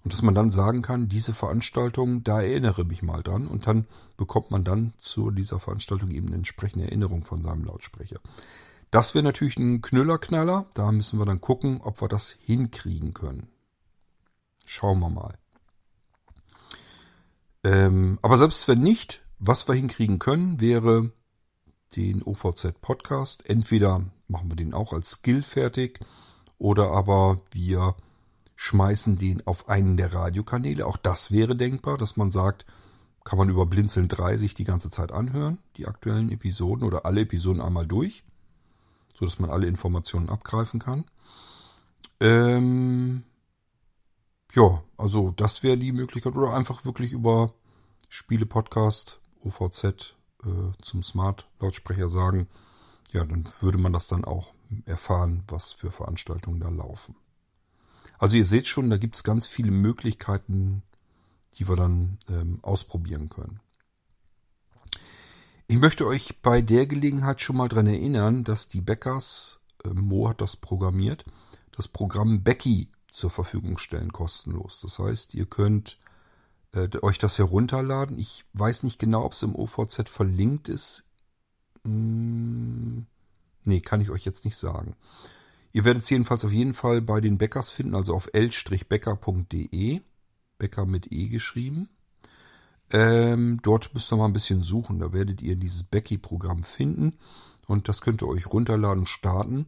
und 0.02 0.12
dass 0.12 0.22
man 0.22 0.34
dann 0.34 0.50
sagen 0.50 0.82
kann, 0.82 1.08
diese 1.08 1.34
Veranstaltung, 1.34 2.24
da 2.24 2.40
erinnere 2.40 2.84
mich 2.84 3.02
mal 3.02 3.22
dran 3.22 3.46
und 3.46 3.66
dann 3.66 3.86
bekommt 4.16 4.50
man 4.50 4.64
dann 4.64 4.94
zu 4.96 5.30
dieser 5.30 5.60
Veranstaltung 5.60 6.10
eben 6.10 6.28
eine 6.28 6.36
entsprechende 6.36 6.86
Erinnerung 6.86 7.24
von 7.24 7.42
seinem 7.42 7.64
Lautsprecher. 7.64 8.20
Das 8.90 9.14
wäre 9.14 9.24
natürlich 9.24 9.58
ein 9.58 9.82
Knüllerknaller, 9.82 10.66
da 10.72 10.90
müssen 10.92 11.18
wir 11.18 11.26
dann 11.26 11.40
gucken, 11.40 11.80
ob 11.82 12.00
wir 12.00 12.08
das 12.08 12.38
hinkriegen 12.40 13.12
können. 13.12 13.48
Schauen 14.64 15.00
wir 15.00 15.10
mal. 15.10 15.38
Ähm, 17.66 18.20
aber 18.22 18.38
selbst 18.38 18.68
wenn 18.68 18.78
nicht, 18.78 19.22
was 19.40 19.66
wir 19.66 19.74
hinkriegen 19.74 20.20
können, 20.20 20.60
wäre 20.60 21.10
den 21.96 22.22
OVZ 22.22 22.80
Podcast. 22.80 23.44
Entweder 23.50 24.04
machen 24.28 24.52
wir 24.52 24.56
den 24.56 24.72
auch 24.72 24.92
als 24.92 25.10
Skill 25.10 25.42
fertig 25.42 25.98
oder 26.58 26.92
aber 26.92 27.40
wir 27.50 27.96
schmeißen 28.54 29.18
den 29.18 29.44
auf 29.48 29.68
einen 29.68 29.96
der 29.96 30.14
Radiokanäle. 30.14 30.86
Auch 30.86 30.96
das 30.96 31.32
wäre 31.32 31.56
denkbar, 31.56 31.96
dass 31.96 32.16
man 32.16 32.30
sagt, 32.30 32.66
kann 33.24 33.36
man 33.36 33.48
über 33.48 33.66
Blinzeln 33.66 34.06
3 34.06 34.36
sich 34.36 34.54
die 34.54 34.62
ganze 34.62 34.88
Zeit 34.88 35.10
anhören, 35.10 35.58
die 35.76 35.88
aktuellen 35.88 36.30
Episoden 36.30 36.86
oder 36.86 37.04
alle 37.04 37.22
Episoden 37.22 37.60
einmal 37.60 37.88
durch, 37.88 38.22
so 39.12 39.24
dass 39.24 39.40
man 39.40 39.50
alle 39.50 39.66
Informationen 39.66 40.28
abgreifen 40.28 40.78
kann. 40.78 41.04
Ähm, 42.20 43.24
ja, 44.56 44.82
also 44.96 45.30
das 45.30 45.62
wäre 45.62 45.76
die 45.76 45.92
Möglichkeit 45.92 46.34
oder 46.34 46.54
einfach 46.54 46.84
wirklich 46.86 47.12
über 47.12 47.52
Spiele 48.08 48.46
Podcast 48.46 49.20
OVZ 49.44 49.84
äh, 49.84 50.48
zum 50.80 51.02
Smart 51.02 51.46
Lautsprecher 51.60 52.08
sagen. 52.08 52.48
Ja, 53.12 53.24
dann 53.24 53.46
würde 53.60 53.78
man 53.78 53.92
das 53.92 54.08
dann 54.08 54.24
auch 54.24 54.54
erfahren, 54.86 55.44
was 55.48 55.72
für 55.72 55.92
Veranstaltungen 55.92 56.60
da 56.60 56.70
laufen. 56.70 57.14
Also 58.18 58.38
ihr 58.38 58.46
seht 58.46 58.66
schon, 58.66 58.88
da 58.88 58.96
gibt 58.96 59.16
es 59.16 59.24
ganz 59.24 59.46
viele 59.46 59.70
Möglichkeiten, 59.70 60.82
die 61.54 61.68
wir 61.68 61.76
dann 61.76 62.18
ähm, 62.28 62.58
ausprobieren 62.62 63.28
können. 63.28 63.60
Ich 65.66 65.78
möchte 65.78 66.06
euch 66.06 66.40
bei 66.40 66.62
der 66.62 66.86
Gelegenheit 66.86 67.42
schon 67.42 67.56
mal 67.56 67.68
dran 67.68 67.86
erinnern, 67.86 68.42
dass 68.42 68.68
die 68.68 68.80
Bäckers, 68.80 69.60
äh, 69.84 69.90
Mo 69.90 70.30
hat 70.30 70.40
das 70.40 70.56
programmiert, 70.56 71.26
das 71.72 71.88
Programm 71.88 72.42
Becky 72.42 72.88
zur 73.16 73.30
Verfügung 73.30 73.78
stellen, 73.78 74.12
kostenlos. 74.12 74.80
Das 74.82 74.98
heißt, 74.98 75.34
ihr 75.34 75.46
könnt 75.46 75.98
äh, 76.72 76.88
euch 77.02 77.18
das 77.18 77.38
herunterladen. 77.38 78.18
Ich 78.18 78.44
weiß 78.52 78.82
nicht 78.82 78.98
genau, 78.98 79.24
ob 79.24 79.32
es 79.32 79.42
im 79.42 79.56
OVZ 79.56 80.08
verlinkt 80.08 80.68
ist. 80.68 81.04
Hm, 81.84 83.06
nee, 83.64 83.80
kann 83.80 84.00
ich 84.00 84.10
euch 84.10 84.24
jetzt 84.24 84.44
nicht 84.44 84.56
sagen. 84.56 84.96
Ihr 85.72 85.84
werdet 85.84 86.02
es 86.02 86.10
jedenfalls 86.10 86.44
auf 86.44 86.52
jeden 86.52 86.74
Fall 86.74 87.00
bei 87.02 87.20
den 87.20 87.38
Bäckers 87.38 87.70
finden, 87.70 87.94
also 87.94 88.14
auf 88.14 88.28
l-becker.de. 88.32 90.00
Becker 90.58 90.86
mit 90.86 91.12
E 91.12 91.28
geschrieben. 91.28 91.88
Ähm, 92.90 93.60
dort 93.62 93.92
müsst 93.92 94.12
ihr 94.12 94.16
mal 94.16 94.26
ein 94.26 94.32
bisschen 94.32 94.62
suchen. 94.62 95.00
Da 95.00 95.12
werdet 95.12 95.42
ihr 95.42 95.56
dieses 95.56 95.82
Becky-Programm 95.82 96.62
finden 96.62 97.18
und 97.66 97.88
das 97.88 98.00
könnt 98.00 98.22
ihr 98.22 98.28
euch 98.28 98.46
runterladen 98.46 99.06
starten. 99.06 99.66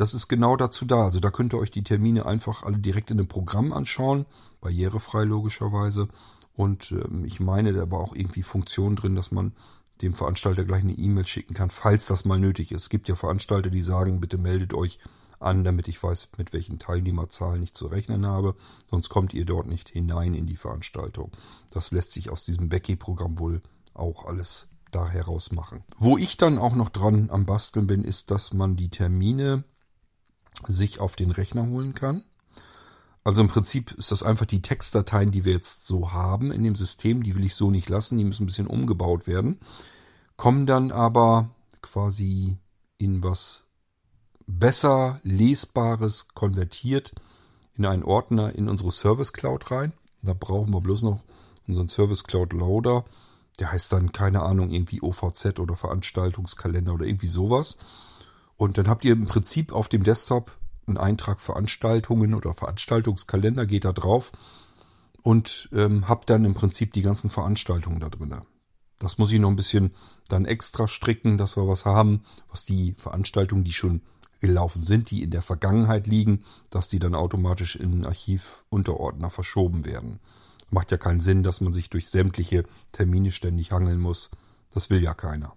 Das 0.00 0.14
ist 0.14 0.28
genau 0.28 0.56
dazu 0.56 0.86
da. 0.86 1.04
Also 1.04 1.20
da 1.20 1.30
könnt 1.30 1.52
ihr 1.52 1.58
euch 1.58 1.70
die 1.70 1.84
Termine 1.84 2.24
einfach 2.24 2.62
alle 2.62 2.78
direkt 2.78 3.10
in 3.10 3.18
dem 3.18 3.28
Programm 3.28 3.74
anschauen, 3.74 4.24
barrierefrei 4.62 5.24
logischerweise. 5.24 6.08
Und 6.56 6.92
ähm, 6.92 7.26
ich 7.26 7.38
meine, 7.38 7.74
da 7.74 7.90
war 7.90 8.00
auch 8.00 8.14
irgendwie 8.14 8.42
Funktion 8.42 8.96
drin, 8.96 9.14
dass 9.14 9.30
man 9.30 9.52
dem 10.00 10.14
Veranstalter 10.14 10.64
gleich 10.64 10.84
eine 10.84 10.94
E-Mail 10.94 11.26
schicken 11.26 11.52
kann, 11.52 11.68
falls 11.68 12.06
das 12.06 12.24
mal 12.24 12.38
nötig 12.38 12.72
ist. 12.72 12.84
Es 12.84 12.88
gibt 12.88 13.10
ja 13.10 13.14
Veranstalter, 13.14 13.68
die 13.68 13.82
sagen, 13.82 14.22
bitte 14.22 14.38
meldet 14.38 14.72
euch 14.72 15.00
an, 15.38 15.64
damit 15.64 15.86
ich 15.86 16.02
weiß, 16.02 16.30
mit 16.38 16.54
welchen 16.54 16.78
Teilnehmerzahlen 16.78 17.62
ich 17.62 17.74
zu 17.74 17.86
rechnen 17.86 18.26
habe. 18.26 18.56
Sonst 18.90 19.10
kommt 19.10 19.34
ihr 19.34 19.44
dort 19.44 19.66
nicht 19.66 19.90
hinein 19.90 20.32
in 20.32 20.46
die 20.46 20.56
Veranstaltung. 20.56 21.30
Das 21.72 21.92
lässt 21.92 22.12
sich 22.12 22.30
aus 22.30 22.44
diesem 22.44 22.70
Becky-Programm 22.70 23.38
wohl 23.38 23.60
auch 23.92 24.24
alles 24.24 24.68
da 24.92 25.06
heraus 25.06 25.52
machen. 25.52 25.84
Wo 25.98 26.16
ich 26.16 26.38
dann 26.38 26.56
auch 26.56 26.74
noch 26.74 26.88
dran 26.88 27.28
am 27.30 27.44
Basteln 27.44 27.86
bin, 27.86 28.02
ist, 28.02 28.30
dass 28.30 28.54
man 28.54 28.76
die 28.76 28.88
Termine 28.88 29.64
sich 30.66 31.00
auf 31.00 31.16
den 31.16 31.30
Rechner 31.30 31.66
holen 31.66 31.94
kann. 31.94 32.24
Also 33.22 33.42
im 33.42 33.48
Prinzip 33.48 33.92
ist 33.92 34.12
das 34.12 34.22
einfach 34.22 34.46
die 34.46 34.62
Textdateien, 34.62 35.30
die 35.30 35.44
wir 35.44 35.52
jetzt 35.52 35.86
so 35.86 36.12
haben 36.12 36.50
in 36.50 36.64
dem 36.64 36.74
System, 36.74 37.22
die 37.22 37.36
will 37.36 37.44
ich 37.44 37.54
so 37.54 37.70
nicht 37.70 37.88
lassen, 37.88 38.16
die 38.16 38.24
müssen 38.24 38.44
ein 38.44 38.46
bisschen 38.46 38.66
umgebaut 38.66 39.26
werden, 39.26 39.60
kommen 40.36 40.66
dann 40.66 40.90
aber 40.90 41.50
quasi 41.82 42.56
in 42.98 43.22
was 43.22 43.64
besser 44.46 45.20
lesbares 45.22 46.28
konvertiert 46.34 47.14
in 47.76 47.86
einen 47.86 48.02
Ordner 48.02 48.54
in 48.54 48.68
unsere 48.68 48.90
Service 48.90 49.32
Cloud 49.32 49.70
rein. 49.70 49.92
Da 50.22 50.34
brauchen 50.34 50.72
wir 50.74 50.80
bloß 50.80 51.02
noch 51.02 51.22
unseren 51.66 51.88
Service 51.88 52.24
Cloud 52.24 52.52
Loader. 52.52 53.04
Der 53.58 53.72
heißt 53.72 53.92
dann, 53.92 54.12
keine 54.12 54.42
Ahnung, 54.42 54.70
irgendwie 54.70 55.02
OVZ 55.02 55.58
oder 55.58 55.76
Veranstaltungskalender 55.76 56.94
oder 56.94 57.06
irgendwie 57.06 57.26
sowas. 57.26 57.78
Und 58.60 58.76
dann 58.76 58.88
habt 58.88 59.06
ihr 59.06 59.14
im 59.14 59.24
Prinzip 59.24 59.72
auf 59.72 59.88
dem 59.88 60.02
Desktop 60.02 60.54
einen 60.86 60.98
Eintrag 60.98 61.40
Veranstaltungen 61.40 62.34
oder 62.34 62.52
Veranstaltungskalender, 62.52 63.64
geht 63.64 63.86
da 63.86 63.92
drauf 63.92 64.32
und 65.22 65.70
ähm, 65.72 66.10
habt 66.10 66.28
dann 66.28 66.44
im 66.44 66.52
Prinzip 66.52 66.92
die 66.92 67.00
ganzen 67.00 67.30
Veranstaltungen 67.30 68.00
da 68.00 68.10
drin. 68.10 68.38
Das 68.98 69.16
muss 69.16 69.32
ich 69.32 69.40
noch 69.40 69.48
ein 69.48 69.56
bisschen 69.56 69.94
dann 70.28 70.44
extra 70.44 70.88
stricken, 70.88 71.38
dass 71.38 71.56
wir 71.56 71.66
was 71.66 71.86
haben, 71.86 72.22
was 72.50 72.66
die 72.66 72.94
Veranstaltungen, 72.98 73.64
die 73.64 73.72
schon 73.72 74.02
gelaufen 74.40 74.84
sind, 74.84 75.10
die 75.10 75.22
in 75.22 75.30
der 75.30 75.40
Vergangenheit 75.40 76.06
liegen, 76.06 76.44
dass 76.68 76.86
die 76.86 76.98
dann 76.98 77.14
automatisch 77.14 77.76
in 77.76 78.04
Archivunterordner 78.04 79.30
verschoben 79.30 79.86
werden. 79.86 80.20
Macht 80.68 80.90
ja 80.90 80.98
keinen 80.98 81.20
Sinn, 81.20 81.42
dass 81.42 81.62
man 81.62 81.72
sich 81.72 81.88
durch 81.88 82.10
sämtliche 82.10 82.64
Termine 82.92 83.30
ständig 83.30 83.72
hangeln 83.72 84.00
muss. 84.00 84.28
Das 84.74 84.90
will 84.90 85.02
ja 85.02 85.14
keiner. 85.14 85.56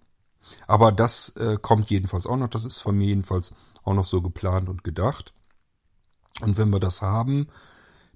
Aber 0.68 0.92
das 0.92 1.30
äh, 1.38 1.58
kommt 1.62 1.90
jedenfalls 1.90 2.28
auch 2.28 2.38
noch. 2.38 2.48
Das 2.48 2.66
ist 2.66 2.80
von 2.80 2.98
mir 2.98 3.08
jedenfalls 3.08 3.54
auch 3.84 3.94
noch 3.94 4.06
so 4.06 4.22
geplant 4.22 4.70
und 4.70 4.84
gedacht. 4.84 5.34
Und 6.42 6.58
wenn 6.58 6.70
wir 6.72 6.80
das 6.80 7.02
haben, 7.02 7.48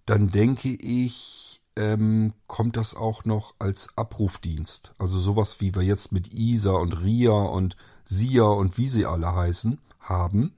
dann 0.06 0.30
denke 0.30 0.70
ich, 0.70 1.62
ähm, 1.76 2.34
kommt 2.48 2.76
das 2.76 2.96
auch 2.96 3.26
noch 3.26 3.54
als 3.60 3.90
Abrufdienst. 3.98 4.94
Also 4.98 5.20
sowas 5.20 5.62
wie 5.62 5.76
wir 5.76 5.84
jetzt 5.84 6.12
mit 6.12 6.34
ISA 6.34 6.72
und 6.72 7.02
RIA 7.02 7.32
und 7.32 7.78
SIA 8.06 8.46
und 8.46 8.78
wie 8.78 8.88
sie 8.88 9.06
alle 9.06 9.36
heißen 9.36 9.80
haben, 10.00 10.56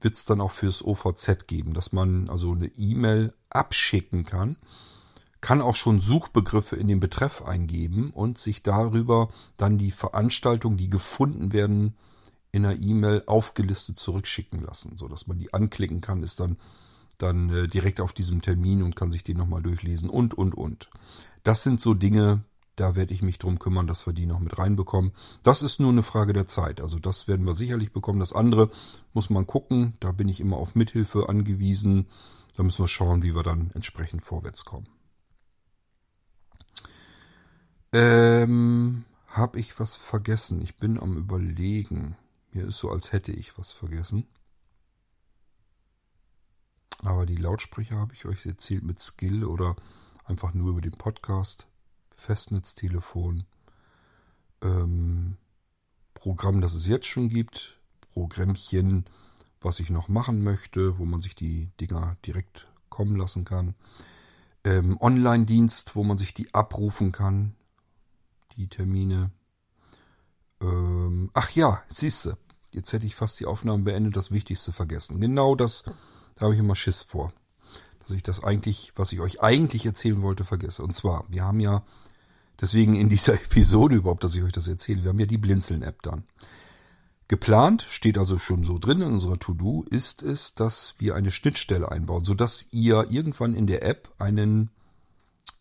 wird 0.00 0.14
es 0.14 0.24
dann 0.24 0.40
auch 0.40 0.50
fürs 0.50 0.84
OVZ 0.84 1.46
geben, 1.46 1.74
dass 1.74 1.92
man 1.92 2.28
also 2.28 2.52
eine 2.52 2.66
E-Mail 2.66 3.34
abschicken 3.50 4.24
kann, 4.24 4.56
kann 5.44 5.60
auch 5.60 5.76
schon 5.76 6.00
Suchbegriffe 6.00 6.74
in 6.74 6.88
den 6.88 7.00
Betreff 7.00 7.42
eingeben 7.42 8.12
und 8.14 8.38
sich 8.38 8.62
darüber 8.62 9.28
dann 9.58 9.76
die 9.76 9.90
Veranstaltungen, 9.90 10.78
die 10.78 10.88
gefunden 10.88 11.52
werden, 11.52 11.94
in 12.50 12.64
einer 12.64 12.80
E-Mail 12.80 13.24
aufgelistet 13.26 13.98
zurückschicken 13.98 14.62
lassen, 14.62 14.96
so 14.96 15.06
dass 15.06 15.26
man 15.26 15.38
die 15.38 15.52
anklicken 15.52 16.00
kann, 16.00 16.22
ist 16.22 16.40
dann 16.40 16.56
dann 17.18 17.50
äh, 17.50 17.68
direkt 17.68 18.00
auf 18.00 18.14
diesem 18.14 18.40
Termin 18.40 18.82
und 18.82 18.96
kann 18.96 19.10
sich 19.10 19.22
den 19.22 19.36
nochmal 19.36 19.62
durchlesen 19.62 20.08
und 20.08 20.32
und 20.32 20.54
und. 20.54 20.88
Das 21.42 21.62
sind 21.62 21.78
so 21.78 21.92
Dinge, 21.92 22.42
da 22.76 22.96
werde 22.96 23.12
ich 23.12 23.20
mich 23.20 23.38
drum 23.38 23.58
kümmern, 23.58 23.86
dass 23.86 24.06
wir 24.06 24.14
die 24.14 24.24
noch 24.24 24.40
mit 24.40 24.58
reinbekommen. 24.58 25.12
Das 25.42 25.62
ist 25.62 25.78
nur 25.78 25.90
eine 25.90 26.02
Frage 26.02 26.32
der 26.32 26.46
Zeit. 26.46 26.80
Also 26.80 26.98
das 26.98 27.28
werden 27.28 27.46
wir 27.46 27.54
sicherlich 27.54 27.92
bekommen. 27.92 28.18
Das 28.18 28.32
andere 28.32 28.70
muss 29.12 29.28
man 29.28 29.46
gucken. 29.46 29.92
Da 30.00 30.10
bin 30.10 30.30
ich 30.30 30.40
immer 30.40 30.56
auf 30.56 30.74
Mithilfe 30.74 31.28
angewiesen. 31.28 32.06
Da 32.56 32.62
müssen 32.62 32.82
wir 32.82 32.88
schauen, 32.88 33.22
wie 33.22 33.34
wir 33.34 33.42
dann 33.42 33.70
entsprechend 33.74 34.22
vorwärts 34.22 34.64
kommen. 34.64 34.88
Ähm, 37.94 39.04
habe 39.28 39.60
ich 39.60 39.78
was 39.78 39.94
vergessen? 39.94 40.60
Ich 40.60 40.74
bin 40.76 40.98
am 40.98 41.16
überlegen. 41.16 42.16
Mir 42.50 42.66
ist 42.66 42.78
so, 42.78 42.90
als 42.90 43.12
hätte 43.12 43.30
ich 43.30 43.56
was 43.56 43.70
vergessen. 43.70 44.26
Aber 47.04 47.24
die 47.24 47.36
Lautsprecher 47.36 47.96
habe 47.96 48.12
ich 48.12 48.26
euch 48.26 48.44
erzählt 48.46 48.82
mit 48.82 48.98
Skill 48.98 49.44
oder 49.44 49.76
einfach 50.24 50.54
nur 50.54 50.70
über 50.70 50.80
den 50.80 50.98
Podcast. 50.98 51.68
Festnetztelefon, 52.16 53.44
ähm, 54.62 55.36
Programm, 56.14 56.60
das 56.60 56.74
es 56.74 56.88
jetzt 56.88 57.06
schon 57.06 57.28
gibt, 57.28 57.78
Programmchen, 58.12 59.04
was 59.60 59.78
ich 59.78 59.90
noch 59.90 60.08
machen 60.08 60.42
möchte, 60.42 60.98
wo 60.98 61.04
man 61.04 61.20
sich 61.20 61.36
die 61.36 61.70
Dinger 61.80 62.16
direkt 62.26 62.66
kommen 62.88 63.14
lassen 63.14 63.44
kann. 63.44 63.76
Ähm, 64.64 65.00
Online-Dienst, 65.00 65.94
wo 65.94 66.02
man 66.02 66.18
sich 66.18 66.34
die 66.34 66.52
abrufen 66.54 67.12
kann, 67.12 67.54
die 68.56 68.68
Termine. 68.68 69.30
Ähm, 70.60 71.30
ach 71.34 71.50
ja, 71.50 71.82
siehste, 71.88 72.36
jetzt 72.72 72.92
hätte 72.92 73.06
ich 73.06 73.14
fast 73.14 73.38
die 73.40 73.46
Aufnahme 73.46 73.84
beendet, 73.84 74.16
das 74.16 74.30
Wichtigste 74.30 74.72
vergessen. 74.72 75.20
Genau 75.20 75.54
das, 75.54 75.84
da 76.34 76.42
habe 76.42 76.54
ich 76.54 76.60
immer 76.60 76.74
Schiss 76.74 77.02
vor 77.02 77.32
dass 78.04 78.14
ich 78.14 78.22
das 78.22 78.44
eigentlich, 78.44 78.92
was 78.96 79.12
ich 79.12 79.20
euch 79.20 79.42
eigentlich 79.42 79.86
erzählen 79.86 80.20
wollte, 80.20 80.44
vergesse. 80.44 80.82
Und 80.82 80.94
zwar, 80.94 81.24
wir 81.28 81.42
haben 81.42 81.60
ja 81.60 81.82
deswegen 82.60 82.94
in 82.94 83.08
dieser 83.08 83.34
Episode 83.44 83.96
überhaupt, 83.96 84.24
dass 84.24 84.34
ich 84.34 84.42
euch 84.42 84.52
das 84.52 84.68
erzähle, 84.68 85.02
wir 85.02 85.08
haben 85.08 85.18
ja 85.18 85.26
die 85.26 85.38
Blinzeln-App 85.38 86.02
dann. 86.02 86.24
Geplant, 87.26 87.80
steht 87.80 88.18
also 88.18 88.36
schon 88.36 88.64
so 88.64 88.76
drin 88.76 89.00
in 89.00 89.14
unserer 89.14 89.38
To-Do, 89.38 89.84
ist 89.88 90.22
es, 90.22 90.54
dass 90.54 90.96
wir 90.98 91.14
eine 91.14 91.30
Schnittstelle 91.30 91.90
einbauen, 91.90 92.24
sodass 92.24 92.66
ihr 92.70 93.06
irgendwann 93.10 93.54
in 93.54 93.66
der 93.66 93.82
App 93.82 94.12
einen 94.18 94.70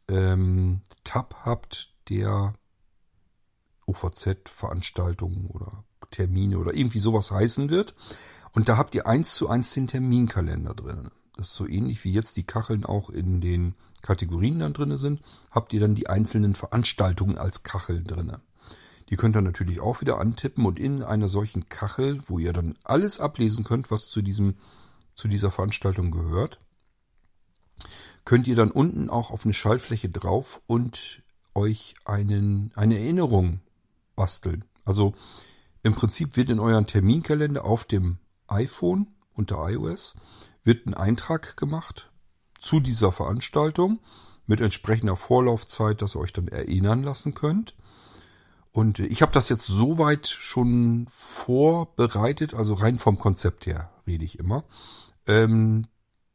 ähm, 0.09 0.81
Tab 1.05 1.35
habt, 1.45 1.93
der 2.09 2.53
OVZ-Veranstaltungen 3.85 5.47
oder 5.47 5.83
Termine 6.11 6.57
oder 6.57 6.73
irgendwie 6.73 6.99
sowas 6.99 7.31
heißen 7.31 7.69
wird. 7.69 7.95
Und 8.53 8.69
da 8.69 8.77
habt 8.77 8.93
ihr 8.95 9.07
eins 9.07 9.35
zu 9.35 9.49
eins 9.49 9.73
den 9.73 9.87
Terminkalender 9.87 10.73
drin 10.73 11.09
das 11.35 11.49
ist 11.49 11.55
so 11.55 11.67
ähnlich 11.67 12.03
wie 12.03 12.11
jetzt 12.11 12.37
die 12.37 12.43
Kacheln 12.43 12.85
auch 12.85 13.09
in 13.09 13.41
den 13.41 13.75
Kategorien 14.01 14.59
dann 14.59 14.73
drinne 14.73 14.97
sind, 14.97 15.21
habt 15.51 15.73
ihr 15.73 15.79
dann 15.79 15.95
die 15.95 16.09
einzelnen 16.09 16.55
Veranstaltungen 16.55 17.37
als 17.37 17.63
Kacheln 17.63 18.05
drinne. 18.05 18.39
Die 19.09 19.15
könnt 19.15 19.35
ihr 19.35 19.41
natürlich 19.41 19.79
auch 19.79 20.01
wieder 20.01 20.19
antippen 20.19 20.65
und 20.65 20.79
in 20.79 21.03
einer 21.03 21.27
solchen 21.27 21.69
Kachel, 21.69 22.21
wo 22.27 22.39
ihr 22.39 22.53
dann 22.53 22.77
alles 22.83 23.19
ablesen 23.19 23.63
könnt, 23.63 23.91
was 23.91 24.09
zu 24.09 24.21
diesem, 24.21 24.55
zu 25.15 25.27
dieser 25.27 25.51
Veranstaltung 25.51 26.11
gehört, 26.11 26.59
könnt 28.25 28.47
ihr 28.47 28.55
dann 28.55 28.71
unten 28.71 29.09
auch 29.09 29.31
auf 29.31 29.45
eine 29.45 29.53
Schaltfläche 29.53 30.09
drauf 30.09 30.61
und 30.67 31.23
euch 31.55 31.95
einen, 32.05 32.71
eine 32.75 32.97
Erinnerung 32.97 33.59
basteln. 34.15 34.65
Also 34.85 35.13
im 35.81 35.95
Prinzip 35.95 36.37
wird 36.37 36.49
in 36.49 36.59
euren 36.59 36.87
Terminkalender 36.87 37.65
auf 37.65 37.85
dem 37.85 38.17
iPhone 38.47 39.09
unter 39.33 39.69
iOS 39.69 40.15
wird 40.63 40.85
ein 40.85 40.93
Eintrag 40.93 41.57
gemacht 41.57 42.11
zu 42.59 42.79
dieser 42.79 43.11
Veranstaltung 43.11 43.99
mit 44.45 44.61
entsprechender 44.61 45.15
Vorlaufzeit, 45.15 46.01
dass 46.01 46.15
ihr 46.15 46.19
euch 46.19 46.33
dann 46.33 46.47
erinnern 46.47 47.03
lassen 47.03 47.33
könnt. 47.33 47.75
Und 48.71 48.99
ich 48.99 49.21
habe 49.21 49.31
das 49.31 49.49
jetzt 49.49 49.67
soweit 49.67 50.27
schon 50.27 51.07
vorbereitet, 51.11 52.53
also 52.53 52.73
rein 52.73 52.97
vom 52.97 53.19
Konzept 53.19 53.65
her 53.65 53.91
rede 54.07 54.25
ich 54.25 54.39
immer, 54.39 54.65
ähm, 55.27 55.87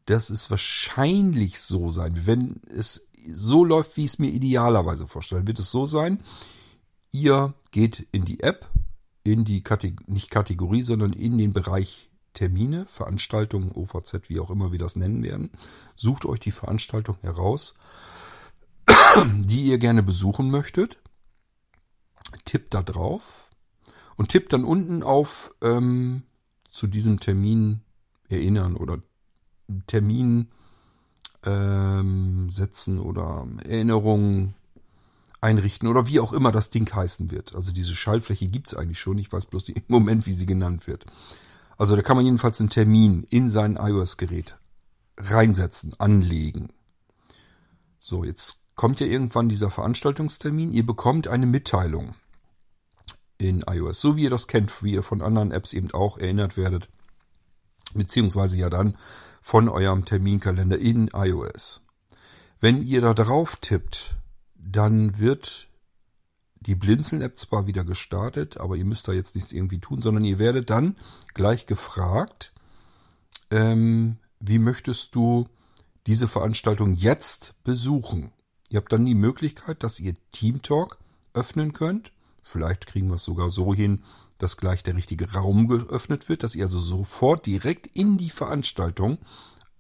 dass 0.07 0.31
es 0.31 0.51
wahrscheinlich 0.51 1.61
so 1.61 1.91
sein, 1.91 2.27
wenn 2.27 2.61
es 2.69 3.09
so 3.31 3.65
läuft, 3.65 3.97
wie 3.97 4.05
ich 4.05 4.13
es 4.13 4.19
mir 4.19 4.31
idealerweise 4.31 5.07
vorstelle, 5.07 5.47
wird 5.47 5.59
es 5.59 5.71
so 5.71 5.85
sein, 5.85 6.23
ihr 7.13 7.55
geht 7.71 8.07
in 8.13 8.25
die 8.25 8.41
App, 8.41 8.71
in 9.25 9.45
die 9.45 9.63
Kategorie, 9.63 10.11
nicht 10.11 10.31
Kategorie, 10.31 10.83
sondern 10.83 11.13
in 11.13 11.39
den 11.39 11.53
Bereich 11.53 12.11
Termine, 12.35 12.87
Veranstaltungen, 12.87 13.73
OVZ, 13.73 14.29
wie 14.29 14.39
auch 14.39 14.51
immer 14.51 14.71
wir 14.71 14.79
das 14.79 14.97
nennen 14.97 15.23
werden. 15.23 15.51
Sucht 15.97 16.25
euch 16.25 16.41
die 16.41 16.53
Veranstaltung 16.53 17.17
heraus, 17.21 17.75
die 19.41 19.65
ihr 19.65 19.79
gerne 19.79 20.03
besuchen 20.03 20.51
möchtet. 20.51 20.99
Tippt 22.45 22.75
da 22.75 22.83
drauf 22.83 23.49
und 24.17 24.29
tippt 24.29 24.53
dann 24.53 24.65
unten 24.65 25.03
auf 25.03 25.55
ähm, 25.63 26.23
zu 26.71 26.87
diesem 26.87 27.19
Termin 27.21 27.81
erinnern 28.29 28.77
oder 28.77 28.99
Termin 29.87 30.49
ähm, 31.45 32.51
setzen 32.51 33.01
oder 33.01 33.47
Erinnerungen 33.65 34.55
einrichten 35.41 35.89
oder 35.89 36.07
wie 36.09 36.21
auch 36.21 36.33
immer 36.33 36.53
das 36.53 36.71
Ding 36.71 36.93
heißen 36.93 37.31
wird. 37.31 37.55
Also 37.55 37.73
diese 37.73 37.95
Schaltfläche 37.95 38.49
gibt 38.49 38.69
es 38.69 38.75
eigentlich 38.75 38.99
schon. 38.99 39.19
Ich 39.19 39.33
weiß 39.33 39.47
bloß 39.47 39.69
im 39.69 39.83
Moment, 39.89 40.27
wie 40.27 40.33
sie 40.33 40.47
genannt 40.47 40.87
wird. 40.87 41.07
Also 41.77 41.95
da 41.95 42.03
kann 42.03 42.17
man 42.17 42.25
jedenfalls 42.25 42.61
einen 42.61 42.71
Termin 42.71 43.25
in 43.31 43.49
sein 43.49 43.77
iOS-Gerät 43.77 44.57
reinsetzen, 45.17 45.95
anlegen. 45.99 46.71
So, 47.99 48.25
jetzt 48.25 48.63
kommt 48.75 49.01
ja 49.01 49.07
irgendwann 49.07 49.49
dieser 49.49 49.71
Veranstaltungstermin. 49.71 50.73
Ihr 50.73 50.87
bekommt 50.87 51.29
eine 51.29 51.47
Mitteilung 51.47 52.15
in 53.37 53.63
iOS, 53.69 54.01
so 54.01 54.17
wie 54.17 54.25
ihr 54.25 54.31
das 54.31 54.49
kennt, 54.49 54.83
wie 54.83 54.93
ihr 54.93 55.03
von 55.03 55.23
anderen 55.23 55.53
Apps 55.53 55.73
eben 55.73 55.93
auch 55.93 56.19
erinnert 56.19 56.57
werdet, 56.57 56.89
beziehungsweise 57.95 58.59
ja 58.59 58.71
dann 58.71 58.97
von 59.41 59.69
eurem 59.69 60.05
Terminkalender 60.05 60.79
in 60.79 61.09
iOS. 61.15 61.81
Wenn 62.61 62.83
ihr 62.83 63.01
da 63.01 63.15
drauf 63.15 63.57
tippt, 63.57 64.17
dann 64.59 65.19
wird 65.19 65.69
die 66.61 66.75
Blinzeln-App 66.75 67.39
zwar 67.39 67.67
wieder 67.67 67.85
gestartet, 67.85 68.59
aber 68.59 68.77
ihr 68.77 68.85
müsst 68.85 69.09
da 69.09 69.13
jetzt 69.13 69.35
nichts 69.35 69.53
irgendwie 69.53 69.79
tun, 69.79 70.03
sondern 70.03 70.25
ihr 70.25 70.39
werdet 70.39 70.71
dann 70.71 70.97
gleich 71.35 71.67
gefragt, 71.67 72.53
ähm, 73.51 74.19
wie 74.41 74.59
möchtest 74.59 75.15
du 75.15 75.49
diese 76.07 76.29
Veranstaltung 76.29 76.93
jetzt 76.93 77.55
besuchen? 77.65 78.33
Ihr 78.71 78.79
habt 78.79 78.93
dann 78.93 79.07
die 79.07 79.15
Möglichkeit, 79.15 79.83
dass 79.83 80.01
ihr 80.01 80.15
Teamtalk 80.33 80.99
öffnen 81.33 81.73
könnt. 81.73 82.13
Vielleicht 82.43 82.87
kriegen 82.87 83.09
wir 83.09 83.15
es 83.15 83.25
sogar 83.25 83.51
so 83.51 83.75
hin, 83.75 84.05
dass 84.39 84.57
gleich 84.57 84.83
der 84.83 84.97
richtige 84.97 85.33
Raum 85.33 85.69
geöffnet 85.69 86.29
wird, 86.29 86.43
dass 86.43 86.55
ihr 86.55 86.65
also 86.65 86.81
sofort 86.81 87.47
direkt 87.47 87.87
in 87.87 88.19
die 88.19 88.31
Veranstaltung 88.31 89.19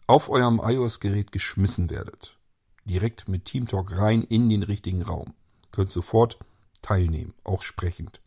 auf 0.06 0.28
eurem 0.28 0.60
iOS-Gerät 0.62 1.32
geschmissen 1.32 1.90
werdet. 1.90 2.37
Direkt 2.88 3.28
mit 3.28 3.44
Teamtalk 3.44 3.98
rein 3.98 4.22
in 4.22 4.48
den 4.48 4.62
richtigen 4.62 5.02
Raum. 5.02 5.34
Könnt 5.70 5.92
sofort 5.92 6.38
teilnehmen, 6.82 7.34
auch 7.44 7.62
sprechend. 7.62 8.20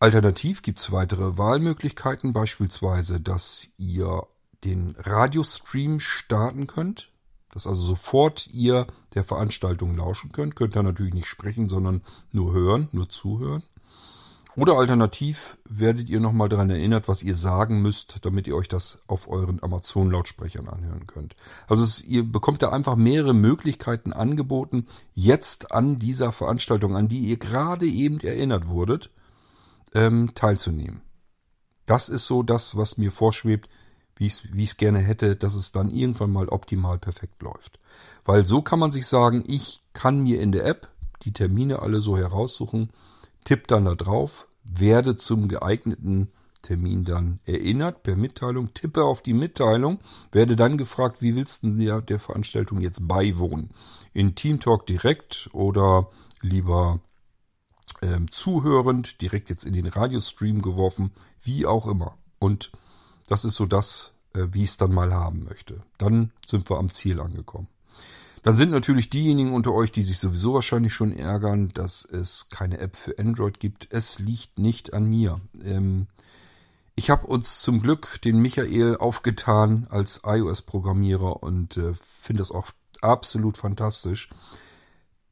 Alternativ 0.00 0.62
gibt 0.62 0.78
es 0.78 0.92
weitere 0.92 1.36
Wahlmöglichkeiten, 1.36 2.32
beispielsweise, 2.32 3.20
dass 3.20 3.70
ihr 3.76 4.26
den 4.64 4.94
Radiostream 4.98 5.98
starten 5.98 6.68
könnt, 6.68 7.10
dass 7.50 7.66
also 7.66 7.82
sofort 7.82 8.46
ihr 8.48 8.86
der 9.14 9.24
Veranstaltung 9.24 9.96
lauschen 9.96 10.30
könnt. 10.30 10.54
Könnt 10.54 10.76
ihr 10.76 10.82
natürlich 10.82 11.14
nicht 11.14 11.26
sprechen, 11.26 11.68
sondern 11.68 12.02
nur 12.30 12.52
hören, 12.52 12.88
nur 12.92 13.08
zuhören. 13.08 13.64
Oder 14.56 14.74
alternativ 14.74 15.56
werdet 15.68 16.08
ihr 16.08 16.20
nochmal 16.20 16.48
daran 16.48 16.70
erinnert, 16.70 17.06
was 17.06 17.22
ihr 17.22 17.34
sagen 17.34 17.80
müsst, 17.80 18.24
damit 18.24 18.46
ihr 18.48 18.56
euch 18.56 18.68
das 18.68 18.98
auf 19.06 19.28
euren 19.28 19.62
Amazon-Lautsprechern 19.62 20.68
anhören 20.68 21.06
könnt. 21.06 21.36
Also 21.68 21.84
es, 21.84 22.02
ihr 22.04 22.24
bekommt 22.24 22.62
da 22.62 22.70
einfach 22.70 22.96
mehrere 22.96 23.34
Möglichkeiten 23.34 24.12
angeboten, 24.12 24.86
jetzt 25.14 25.70
an 25.72 25.98
dieser 25.98 26.32
Veranstaltung, 26.32 26.96
an 26.96 27.08
die 27.08 27.20
ihr 27.20 27.36
gerade 27.36 27.86
eben 27.86 28.20
erinnert 28.20 28.68
wurdet, 28.68 29.10
ähm, 29.94 30.32
teilzunehmen. 30.34 31.02
Das 31.86 32.08
ist 32.08 32.26
so 32.26 32.42
das, 32.42 32.76
was 32.76 32.98
mir 32.98 33.12
vorschwebt, 33.12 33.68
wie 34.16 34.26
ich 34.26 34.44
es 34.44 34.76
gerne 34.76 34.98
hätte, 34.98 35.36
dass 35.36 35.54
es 35.54 35.72
dann 35.72 35.90
irgendwann 35.90 36.32
mal 36.32 36.48
optimal 36.48 36.98
perfekt 36.98 37.40
läuft. 37.42 37.78
Weil 38.24 38.44
so 38.44 38.62
kann 38.62 38.80
man 38.80 38.92
sich 38.92 39.06
sagen, 39.06 39.44
ich 39.46 39.82
kann 39.92 40.22
mir 40.22 40.40
in 40.40 40.52
der 40.52 40.66
App 40.66 40.88
die 41.22 41.32
Termine 41.32 41.80
alle 41.80 42.00
so 42.00 42.16
heraussuchen, 42.16 42.90
tipp 43.44 43.66
dann 43.68 43.84
da 43.84 43.94
drauf, 43.94 44.48
werde 44.64 45.16
zum 45.16 45.48
geeigneten 45.48 46.30
Termin 46.62 47.04
dann 47.04 47.38
erinnert 47.46 48.02
per 48.02 48.16
Mitteilung, 48.16 48.74
tippe 48.74 49.04
auf 49.04 49.22
die 49.22 49.32
Mitteilung, 49.32 50.00
werde 50.32 50.56
dann 50.56 50.76
gefragt, 50.76 51.22
wie 51.22 51.36
willst 51.36 51.62
du 51.62 51.70
der, 51.70 52.02
der 52.02 52.18
Veranstaltung 52.18 52.80
jetzt 52.80 53.06
beiwohnen? 53.06 53.70
In 54.12 54.34
Teamtalk 54.34 54.86
direkt 54.86 55.48
oder 55.52 56.10
lieber 56.40 57.00
ähm, 58.02 58.30
zuhörend, 58.30 59.20
direkt 59.22 59.50
jetzt 59.50 59.64
in 59.64 59.72
den 59.72 59.86
Radiostream 59.86 60.62
geworfen, 60.62 61.12
wie 61.42 61.66
auch 61.66 61.86
immer. 61.86 62.16
Und 62.38 62.72
das 63.28 63.44
ist 63.44 63.54
so 63.54 63.66
das, 63.66 64.12
äh, 64.34 64.46
wie 64.50 64.64
ich 64.64 64.70
es 64.70 64.76
dann 64.76 64.92
mal 64.92 65.12
haben 65.12 65.44
möchte. 65.44 65.80
Dann 65.96 66.32
sind 66.46 66.68
wir 66.70 66.78
am 66.78 66.90
Ziel 66.90 67.20
angekommen. 67.20 67.68
Dann 68.42 68.56
sind 68.56 68.70
natürlich 68.70 69.10
diejenigen 69.10 69.52
unter 69.52 69.72
euch, 69.72 69.92
die 69.92 70.02
sich 70.02 70.18
sowieso 70.18 70.54
wahrscheinlich 70.54 70.94
schon 70.94 71.12
ärgern, 71.12 71.70
dass 71.74 72.04
es 72.04 72.48
keine 72.50 72.78
App 72.78 72.96
für 72.96 73.18
Android 73.18 73.60
gibt. 73.60 73.88
Es 73.90 74.18
liegt 74.18 74.58
nicht 74.58 74.94
an 74.94 75.04
mir. 75.06 75.40
Ähm, 75.64 76.06
ich 76.94 77.10
habe 77.10 77.26
uns 77.26 77.60
zum 77.60 77.80
Glück 77.80 78.20
den 78.22 78.40
Michael 78.40 78.96
aufgetan 78.96 79.86
als 79.90 80.22
iOS-Programmierer 80.24 81.42
und 81.42 81.76
äh, 81.76 81.94
finde 81.94 82.40
das 82.40 82.50
auch 82.50 82.72
absolut 83.00 83.56
fantastisch, 83.56 84.28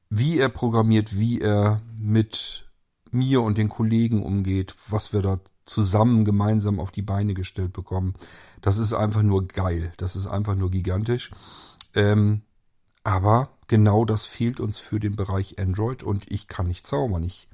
wie 0.09 0.39
er 0.39 0.49
programmiert, 0.49 1.19
wie 1.19 1.41
er 1.41 1.83
mit 1.99 2.67
mir 3.11 3.43
und 3.43 3.59
den 3.59 3.69
Kollegen 3.69 4.23
umgeht, 4.23 4.77
was 4.89 5.13
wir 5.13 5.23
da 5.23 5.39
zusammen 5.65 6.25
gemeinsam 6.25 6.79
auf 6.79 6.93
die 6.93 7.03
Beine 7.03 7.35
gestellt 7.35 7.73
bekommen. 7.73 8.15
Das 8.63 8.79
ist 8.79 8.93
einfach 8.93 9.23
nur 9.23 9.49
geil. 9.49 9.93
Das 9.97 10.15
ist 10.15 10.29
einfach 10.29 10.55
nur 10.55 10.71
gigantisch. 10.71 11.33
Ähm, 11.95 12.43
aber 13.07 13.51
genau 13.69 14.05
das 14.05 14.27
fehlt 14.27 14.59
uns 14.59 14.79
für 14.79 14.99
den 14.99 15.15
Bereich 15.15 15.61
Android 15.61 16.03
und 16.03 16.29
ich 16.29 16.49
kann 16.49 16.67
nicht 16.67 16.89
zaubern. 16.89 17.23
Ich 17.23 17.49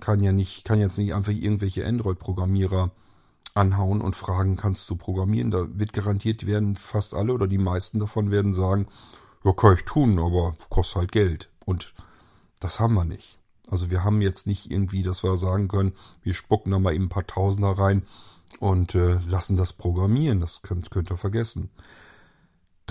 kann 0.00 0.20
ja 0.20 0.32
nicht, 0.32 0.66
kann 0.66 0.80
jetzt 0.80 0.98
nicht 0.98 1.14
einfach 1.14 1.32
irgendwelche 1.32 1.86
Android-Programmierer 1.86 2.90
anhauen 3.54 4.02
und 4.02 4.16
fragen, 4.16 4.56
kannst 4.56 4.90
du 4.90 4.96
programmieren? 4.96 5.50
Da 5.50 5.66
wird 5.70 5.94
garantiert 5.94 6.44
werden 6.44 6.76
fast 6.76 7.14
alle 7.14 7.32
oder 7.32 7.46
die 7.46 7.56
meisten 7.56 8.00
davon 8.00 8.30
werden 8.30 8.52
sagen, 8.52 8.86
ja, 9.44 9.54
kann 9.54 9.72
ich 9.72 9.84
tun, 9.86 10.18
aber 10.18 10.56
kostet 10.68 10.96
halt 10.96 11.12
Geld. 11.12 11.48
Und 11.64 11.94
das 12.60 12.78
haben 12.78 12.92
wir 12.92 13.06
nicht. 13.06 13.38
Also 13.70 13.90
wir 13.90 14.04
haben 14.04 14.20
jetzt 14.20 14.46
nicht 14.46 14.70
irgendwie, 14.70 15.02
dass 15.02 15.24
wir 15.24 15.38
sagen 15.38 15.68
können, 15.68 15.94
wir 16.22 16.34
spucken 16.34 16.70
da 16.70 16.78
mal 16.78 16.92
eben 16.92 17.04
ein 17.04 17.08
paar 17.08 17.26
Tausender 17.26 17.70
rein 17.70 18.04
und 18.60 18.94
äh, 18.94 19.18
lassen 19.26 19.56
das 19.56 19.72
programmieren. 19.72 20.40
Das 20.40 20.60
könnt, 20.60 20.90
könnt 20.90 21.10
ihr 21.10 21.16
vergessen 21.16 21.70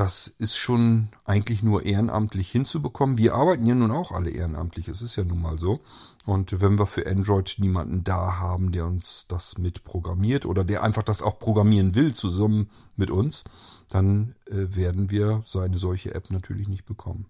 das 0.02 0.26
ist 0.26 0.58
schon 0.58 1.10
eigentlich 1.26 1.62
nur 1.62 1.86
ehrenamtlich 1.86 2.50
hinzubekommen. 2.50 3.20
Wir 3.20 3.36
arbeiten 3.36 3.68
ja 3.68 3.76
nun 3.76 3.92
auch 3.92 4.12
alle 4.12 4.32
ehrenamtlich, 4.32 4.88
es 4.88 5.04
ist 5.04 5.16
ja 5.16 5.24
nun 5.24 5.40
mal 5.40 5.60
so. 5.60 5.80
Und 6.26 6.60
wenn 6.60 6.80
wir 6.80 6.88
für 6.88 7.06
Android 7.06 7.58
niemanden 7.60 8.04
da 8.04 8.40
haben, 8.40 8.72
der 8.72 8.88
uns 8.88 9.28
das 9.28 9.60
mit 9.60 9.84
programmiert 9.84 10.48
oder 10.48 10.64
der 10.64 10.82
einfach 10.82 11.04
das 11.04 11.22
auch 11.22 11.38
programmieren 11.38 11.94
will 11.94 12.16
zusammen 12.16 12.72
mit 12.96 13.12
uns, 13.12 13.44
dann 13.92 14.34
äh, 14.48 14.76
werden 14.76 15.12
wir 15.12 15.44
so 15.46 15.60
eine 15.60 15.78
solche 15.78 16.16
App 16.16 16.32
natürlich 16.32 16.68
nicht 16.68 16.86
bekommen. 16.86 17.28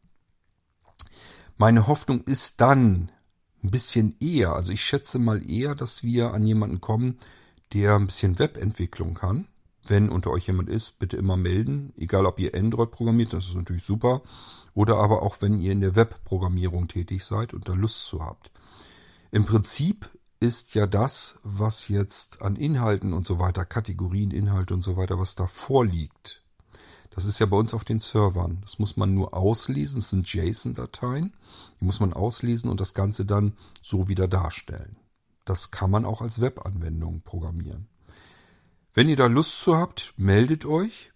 Meine 1.57 1.87
Hoffnung 1.87 2.21
ist 2.21 2.61
dann 2.61 3.11
ein 3.61 3.71
bisschen 3.71 4.15
eher, 4.21 4.53
also 4.53 4.71
ich 4.71 4.81
schätze 4.81 5.19
mal 5.19 5.45
eher, 5.45 5.75
dass 5.75 6.03
wir 6.03 6.33
an 6.33 6.47
jemanden 6.47 6.79
kommen, 6.79 7.17
der 7.73 7.95
ein 7.95 8.05
bisschen 8.05 8.39
Webentwicklung 8.39 9.13
kann 9.13 9.49
wenn 9.87 10.09
unter 10.09 10.31
euch 10.31 10.47
jemand 10.47 10.69
ist, 10.69 10.99
bitte 10.99 11.17
immer 11.17 11.37
melden. 11.37 11.93
Egal, 11.97 12.25
ob 12.25 12.39
ihr 12.39 12.53
Android 12.55 12.91
programmiert, 12.91 13.33
das 13.33 13.47
ist 13.47 13.55
natürlich 13.55 13.83
super. 13.83 14.21
Oder 14.73 14.97
aber 14.97 15.21
auch, 15.21 15.41
wenn 15.41 15.59
ihr 15.59 15.71
in 15.71 15.81
der 15.81 15.95
Webprogrammierung 15.95 16.87
tätig 16.87 17.25
seid 17.25 17.53
und 17.53 17.67
da 17.67 17.73
Lust 17.73 18.05
zu 18.05 18.23
habt. 18.23 18.51
Im 19.31 19.45
Prinzip 19.45 20.09
ist 20.39 20.75
ja 20.75 20.87
das, 20.87 21.39
was 21.43 21.87
jetzt 21.87 22.41
an 22.41 22.55
Inhalten 22.55 23.13
und 23.13 23.25
so 23.25 23.39
weiter, 23.39 23.63
Kategorien, 23.65 24.31
Inhalte 24.31 24.73
und 24.73 24.81
so 24.81 24.97
weiter, 24.97 25.19
was 25.19 25.35
da 25.35 25.47
vorliegt, 25.47 26.43
Das 27.13 27.25
ist 27.25 27.39
ja 27.39 27.45
bei 27.45 27.57
uns 27.57 27.73
auf 27.73 27.83
den 27.83 27.99
Servern. 27.99 28.59
Das 28.61 28.79
muss 28.79 28.95
man 28.95 29.13
nur 29.13 29.33
auslesen. 29.33 29.97
Das 29.97 30.09
sind 30.09 30.31
JSON-Dateien. 30.31 31.33
Die 31.79 31.85
muss 31.85 31.99
man 31.99 32.13
auslesen 32.13 32.69
und 32.69 32.79
das 32.79 32.93
Ganze 32.93 33.25
dann 33.25 33.53
so 33.81 34.07
wieder 34.07 34.27
darstellen. 34.27 34.95
Das 35.43 35.71
kann 35.71 35.91
man 35.91 36.05
auch 36.05 36.21
als 36.21 36.39
Webanwendung 36.39 37.21
programmieren. 37.21 37.87
Wenn 38.93 39.09
ihr 39.09 39.15
da 39.15 39.27
Lust 39.27 39.61
zu 39.61 39.75
habt, 39.75 40.13
meldet 40.17 40.65
euch. 40.65 41.11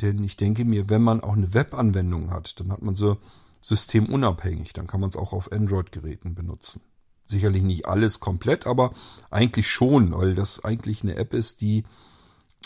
Denn 0.00 0.22
ich 0.22 0.36
denke 0.36 0.64
mir, 0.64 0.88
wenn 0.88 1.02
man 1.02 1.20
auch 1.20 1.36
eine 1.36 1.52
Webanwendung 1.54 2.30
hat, 2.30 2.60
dann 2.60 2.70
hat 2.70 2.82
man 2.82 2.94
so 2.94 3.18
systemunabhängig. 3.60 4.72
Dann 4.72 4.86
kann 4.86 5.00
man 5.00 5.10
es 5.10 5.16
auch 5.16 5.32
auf 5.32 5.52
Android-Geräten 5.52 6.34
benutzen. 6.34 6.80
Sicherlich 7.24 7.62
nicht 7.62 7.86
alles 7.86 8.20
komplett, 8.20 8.66
aber 8.66 8.94
eigentlich 9.30 9.68
schon, 9.68 10.12
weil 10.12 10.34
das 10.34 10.64
eigentlich 10.64 11.02
eine 11.02 11.16
App 11.16 11.34
ist, 11.34 11.60
die 11.60 11.84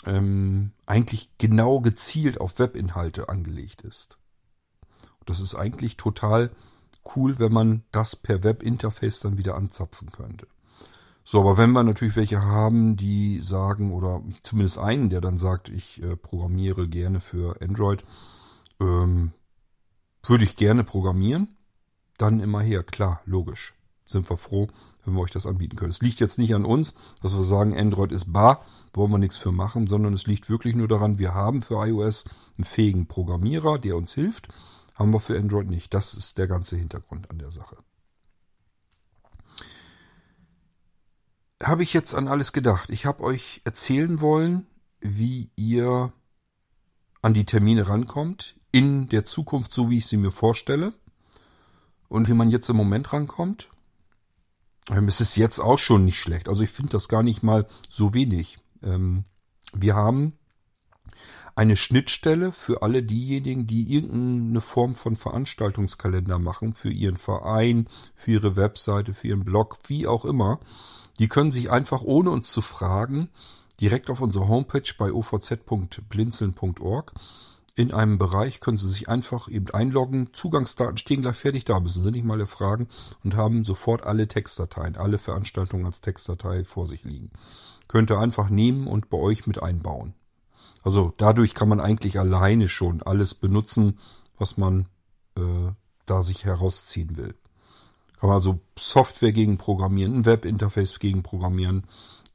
ähm, 0.05 0.71
eigentlich 0.85 1.29
genau 1.37 1.81
gezielt 1.81 2.39
auf 2.39 2.59
Webinhalte 2.59 3.29
angelegt 3.29 3.81
ist. 3.81 4.19
Das 5.25 5.39
ist 5.39 5.55
eigentlich 5.55 5.97
total 5.97 6.51
cool, 7.15 7.39
wenn 7.39 7.51
man 7.51 7.83
das 7.91 8.15
per 8.15 8.43
Webinterface 8.43 9.21
dann 9.21 9.37
wieder 9.37 9.55
anzapfen 9.55 10.11
könnte. 10.11 10.47
So, 11.23 11.39
aber 11.39 11.57
wenn 11.57 11.71
wir 11.71 11.83
natürlich 11.83 12.15
welche 12.15 12.41
haben, 12.41 12.97
die 12.97 13.39
sagen, 13.39 13.93
oder 13.93 14.21
zumindest 14.41 14.77
einen, 14.77 15.09
der 15.09 15.21
dann 15.21 15.37
sagt, 15.37 15.69
ich 15.69 16.03
äh, 16.03 16.17
programmiere 16.17 16.87
gerne 16.87 17.21
für 17.21 17.61
Android, 17.61 18.03
ähm, 18.81 19.31
würde 20.25 20.43
ich 20.43 20.57
gerne 20.57 20.83
programmieren, 20.83 21.55
dann 22.17 22.39
immer 22.39 22.61
her, 22.61 22.83
klar, 22.83 23.21
logisch. 23.25 23.73
Sind 24.05 24.29
wir 24.29 24.37
froh, 24.37 24.67
wenn 25.05 25.13
wir 25.13 25.21
euch 25.21 25.31
das 25.31 25.47
anbieten 25.47 25.77
können. 25.77 25.91
Es 25.91 26.01
liegt 26.01 26.19
jetzt 26.19 26.37
nicht 26.37 26.53
an 26.53 26.65
uns, 26.65 26.93
dass 27.21 27.35
wir 27.35 27.43
sagen, 27.43 27.77
Android 27.77 28.11
ist 28.11 28.31
bar, 28.31 28.65
wollen 28.93 29.11
wir 29.11 29.17
nichts 29.17 29.37
für 29.37 29.51
machen, 29.51 29.87
sondern 29.87 30.13
es 30.13 30.27
liegt 30.27 30.49
wirklich 30.49 30.75
nur 30.75 30.89
daran, 30.89 31.19
wir 31.19 31.33
haben 31.33 31.61
für 31.61 31.85
iOS 31.85 32.25
einen 32.57 32.65
fähigen 32.65 33.07
Programmierer, 33.07 33.79
der 33.79 33.95
uns 33.95 34.13
hilft, 34.13 34.49
haben 34.95 35.13
wir 35.13 35.21
für 35.21 35.37
Android 35.37 35.69
nicht. 35.69 35.93
Das 35.93 36.13
ist 36.13 36.37
der 36.37 36.47
ganze 36.47 36.75
Hintergrund 36.75 37.31
an 37.31 37.39
der 37.39 37.49
Sache. 37.49 37.77
Habe 41.63 41.83
ich 41.83 41.93
jetzt 41.93 42.13
an 42.15 42.27
alles 42.27 42.53
gedacht. 42.53 42.89
Ich 42.89 43.05
habe 43.05 43.23
euch 43.23 43.61
erzählen 43.63 44.21
wollen, 44.21 44.67
wie 44.99 45.49
ihr 45.55 46.13
an 47.21 47.33
die 47.33 47.45
Termine 47.45 47.87
rankommt, 47.87 48.55
in 48.71 49.07
der 49.07 49.25
Zukunft, 49.25 49.71
so 49.71 49.89
wie 49.89 49.99
ich 49.99 50.07
sie 50.07 50.17
mir 50.17 50.31
vorstelle. 50.31 50.93
Und 52.09 52.27
wie 52.27 52.33
man 52.33 52.49
jetzt 52.49 52.69
im 52.69 52.75
Moment 52.75 53.11
rankommt. 53.11 53.69
Ähm, 54.91 55.07
es 55.07 55.21
ist 55.21 55.35
jetzt 55.35 55.59
auch 55.59 55.79
schon 55.79 56.05
nicht 56.05 56.19
schlecht. 56.19 56.47
Also 56.47 56.61
ich 56.63 56.69
finde 56.69 56.91
das 56.91 57.07
gar 57.07 57.23
nicht 57.23 57.41
mal 57.41 57.67
so 57.89 58.13
wenig. 58.13 58.59
Ähm, 58.83 59.23
wir 59.73 59.95
haben 59.95 60.33
eine 61.55 61.75
Schnittstelle 61.75 62.51
für 62.51 62.81
alle 62.81 63.03
diejenigen, 63.03 63.67
die 63.67 63.93
irgendeine 63.93 64.61
Form 64.61 64.95
von 64.95 65.15
Veranstaltungskalender 65.15 66.39
machen, 66.39 66.73
für 66.73 66.91
ihren 66.91 67.17
Verein, 67.17 67.87
für 68.15 68.31
ihre 68.31 68.55
Webseite, 68.55 69.13
für 69.13 69.27
ihren 69.27 69.45
Blog, 69.45 69.77
wie 69.87 70.07
auch 70.07 70.25
immer. 70.25 70.59
Die 71.19 71.27
können 71.27 71.51
sich 71.51 71.69
einfach, 71.71 72.01
ohne 72.01 72.31
uns 72.31 72.49
zu 72.49 72.61
fragen, 72.61 73.29
direkt 73.79 74.09
auf 74.09 74.21
unsere 74.21 74.47
Homepage 74.47 74.91
bei 74.97 75.11
ovz.blinzeln.org 75.11 77.13
in 77.75 77.91
einem 77.91 78.19
Bereich 78.19 78.59
können 78.59 78.77
Sie 78.77 78.87
sich 78.87 79.09
einfach 79.09 79.47
eben 79.47 79.71
einloggen. 79.71 80.29
Zugangsdaten 80.31 80.97
stehen 80.97 81.21
gleich 81.21 81.37
fertig 81.37 81.65
da, 81.65 81.79
müssen 81.79 82.03
Sie 82.03 82.11
nicht 82.11 82.25
mal 82.25 82.39
erfragen 82.39 82.87
und 83.23 83.35
haben 83.35 83.63
sofort 83.63 84.03
alle 84.03 84.27
Textdateien, 84.27 84.95
alle 84.95 85.17
Veranstaltungen 85.17 85.85
als 85.85 85.99
Textdatei 85.99 86.63
vor 86.63 86.85
sich 86.85 87.03
liegen. 87.03 87.31
Könnt 87.87 88.11
ihr 88.11 88.19
einfach 88.19 88.49
nehmen 88.49 88.85
und 88.85 89.09
bei 89.09 89.17
euch 89.17 89.47
mit 89.47 89.63
einbauen. 89.63 90.13
Also 90.83 91.13
dadurch 91.17 91.55
kann 91.55 91.69
man 91.69 91.79
eigentlich 91.79 92.19
alleine 92.19 92.67
schon 92.67 93.01
alles 93.01 93.33
benutzen, 93.33 93.97
was 94.37 94.57
man 94.57 94.87
äh, 95.35 95.71
da 96.05 96.21
sich 96.21 96.45
herausziehen 96.45 97.17
will. 97.17 97.33
Man 98.23 98.31
also 98.31 98.61
Software 98.79 99.33
gegen 99.33 99.57
programmieren, 99.57 100.15
ein 100.15 100.25
Webinterface 100.25 100.99
gegen 100.99 101.23
programmieren, 101.23 101.85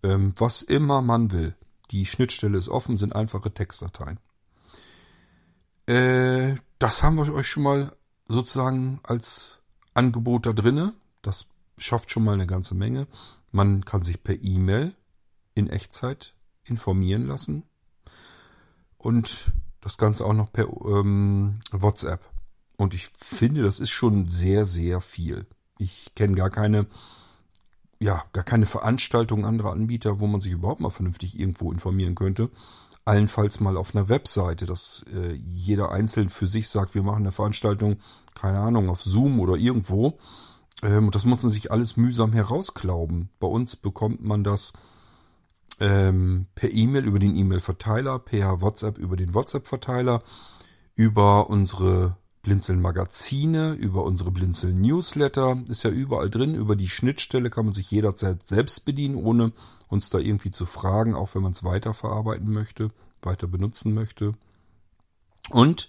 ähm, 0.02 0.34
was 0.36 0.62
immer 0.62 1.00
man 1.00 1.32
will. 1.32 1.56
Die 1.90 2.04
Schnittstelle 2.04 2.58
ist 2.58 2.68
offen, 2.68 2.98
sind 2.98 3.16
einfache 3.16 3.52
Textdateien. 3.52 4.20
Äh, 5.86 6.56
das 6.78 7.02
haben 7.02 7.16
wir 7.16 7.32
euch 7.32 7.48
schon 7.48 7.62
mal 7.62 7.92
sozusagen 8.28 9.00
als 9.02 9.60
Angebot 9.94 10.44
da 10.44 10.52
drinne. 10.52 10.92
Das 11.22 11.48
schafft 11.78 12.10
schon 12.10 12.24
mal 12.24 12.34
eine 12.34 12.46
ganze 12.46 12.74
Menge. 12.74 13.06
Man 13.50 13.82
kann 13.84 14.02
sich 14.02 14.22
per 14.22 14.36
E-Mail 14.42 14.94
in 15.54 15.70
Echtzeit 15.70 16.34
informieren 16.64 17.26
lassen 17.26 17.62
und 18.98 19.52
das 19.80 19.96
Ganze 19.96 20.26
auch 20.26 20.34
noch 20.34 20.52
per 20.52 20.68
ähm, 20.68 21.60
WhatsApp. 21.70 22.20
Und 22.76 22.92
ich 22.92 23.08
finde, 23.16 23.62
das 23.62 23.80
ist 23.80 23.90
schon 23.90 24.28
sehr, 24.28 24.66
sehr 24.66 25.00
viel. 25.00 25.46
Ich 25.78 26.14
kenne 26.14 26.34
gar 26.34 26.50
keine, 26.50 26.86
ja, 28.00 28.24
gar 28.32 28.44
keine 28.44 28.66
Veranstaltung 28.66 29.46
anderer 29.46 29.72
Anbieter, 29.72 30.20
wo 30.20 30.26
man 30.26 30.40
sich 30.40 30.52
überhaupt 30.52 30.80
mal 30.80 30.90
vernünftig 30.90 31.38
irgendwo 31.38 31.72
informieren 31.72 32.14
könnte. 32.14 32.50
Allenfalls 33.04 33.60
mal 33.60 33.76
auf 33.76 33.94
einer 33.94 34.08
Webseite, 34.08 34.66
dass 34.66 35.06
äh, 35.14 35.32
jeder 35.34 35.90
einzeln 35.92 36.28
für 36.28 36.46
sich 36.46 36.68
sagt, 36.68 36.94
wir 36.94 37.02
machen 37.02 37.22
eine 37.22 37.32
Veranstaltung, 37.32 37.96
keine 38.34 38.58
Ahnung, 38.58 38.90
auf 38.90 39.02
Zoom 39.02 39.40
oder 39.40 39.56
irgendwo. 39.56 40.18
Ähm, 40.82 41.06
und 41.06 41.14
das 41.14 41.24
muss 41.24 41.42
man 41.42 41.50
sich 41.50 41.72
alles 41.72 41.96
mühsam 41.96 42.32
herausklauben. 42.32 43.30
Bei 43.40 43.46
uns 43.46 43.76
bekommt 43.76 44.22
man 44.22 44.44
das 44.44 44.72
ähm, 45.80 46.46
per 46.54 46.72
E-Mail 46.72 47.06
über 47.06 47.18
den 47.18 47.36
E-Mail-Verteiler, 47.36 48.18
per 48.18 48.60
WhatsApp 48.60 48.98
über 48.98 49.16
den 49.16 49.34
WhatsApp-Verteiler, 49.34 50.22
über 50.94 51.48
unsere 51.48 52.16
Blinzeln-Magazine, 52.48 53.72
über 53.72 54.04
unsere 54.04 54.30
Blinzeln-Newsletter, 54.30 55.62
ist 55.68 55.82
ja 55.82 55.90
überall 55.90 56.30
drin. 56.30 56.54
Über 56.54 56.76
die 56.76 56.88
Schnittstelle 56.88 57.50
kann 57.50 57.66
man 57.66 57.74
sich 57.74 57.90
jederzeit 57.90 58.46
selbst 58.46 58.86
bedienen, 58.86 59.16
ohne 59.16 59.52
uns 59.88 60.08
da 60.08 60.16
irgendwie 60.18 60.50
zu 60.50 60.64
fragen, 60.64 61.14
auch 61.14 61.34
wenn 61.34 61.42
man 61.42 61.52
es 61.52 61.62
weiterverarbeiten 61.62 62.50
möchte, 62.50 62.90
weiter 63.20 63.48
benutzen 63.48 63.92
möchte. 63.92 64.32
Und 65.50 65.88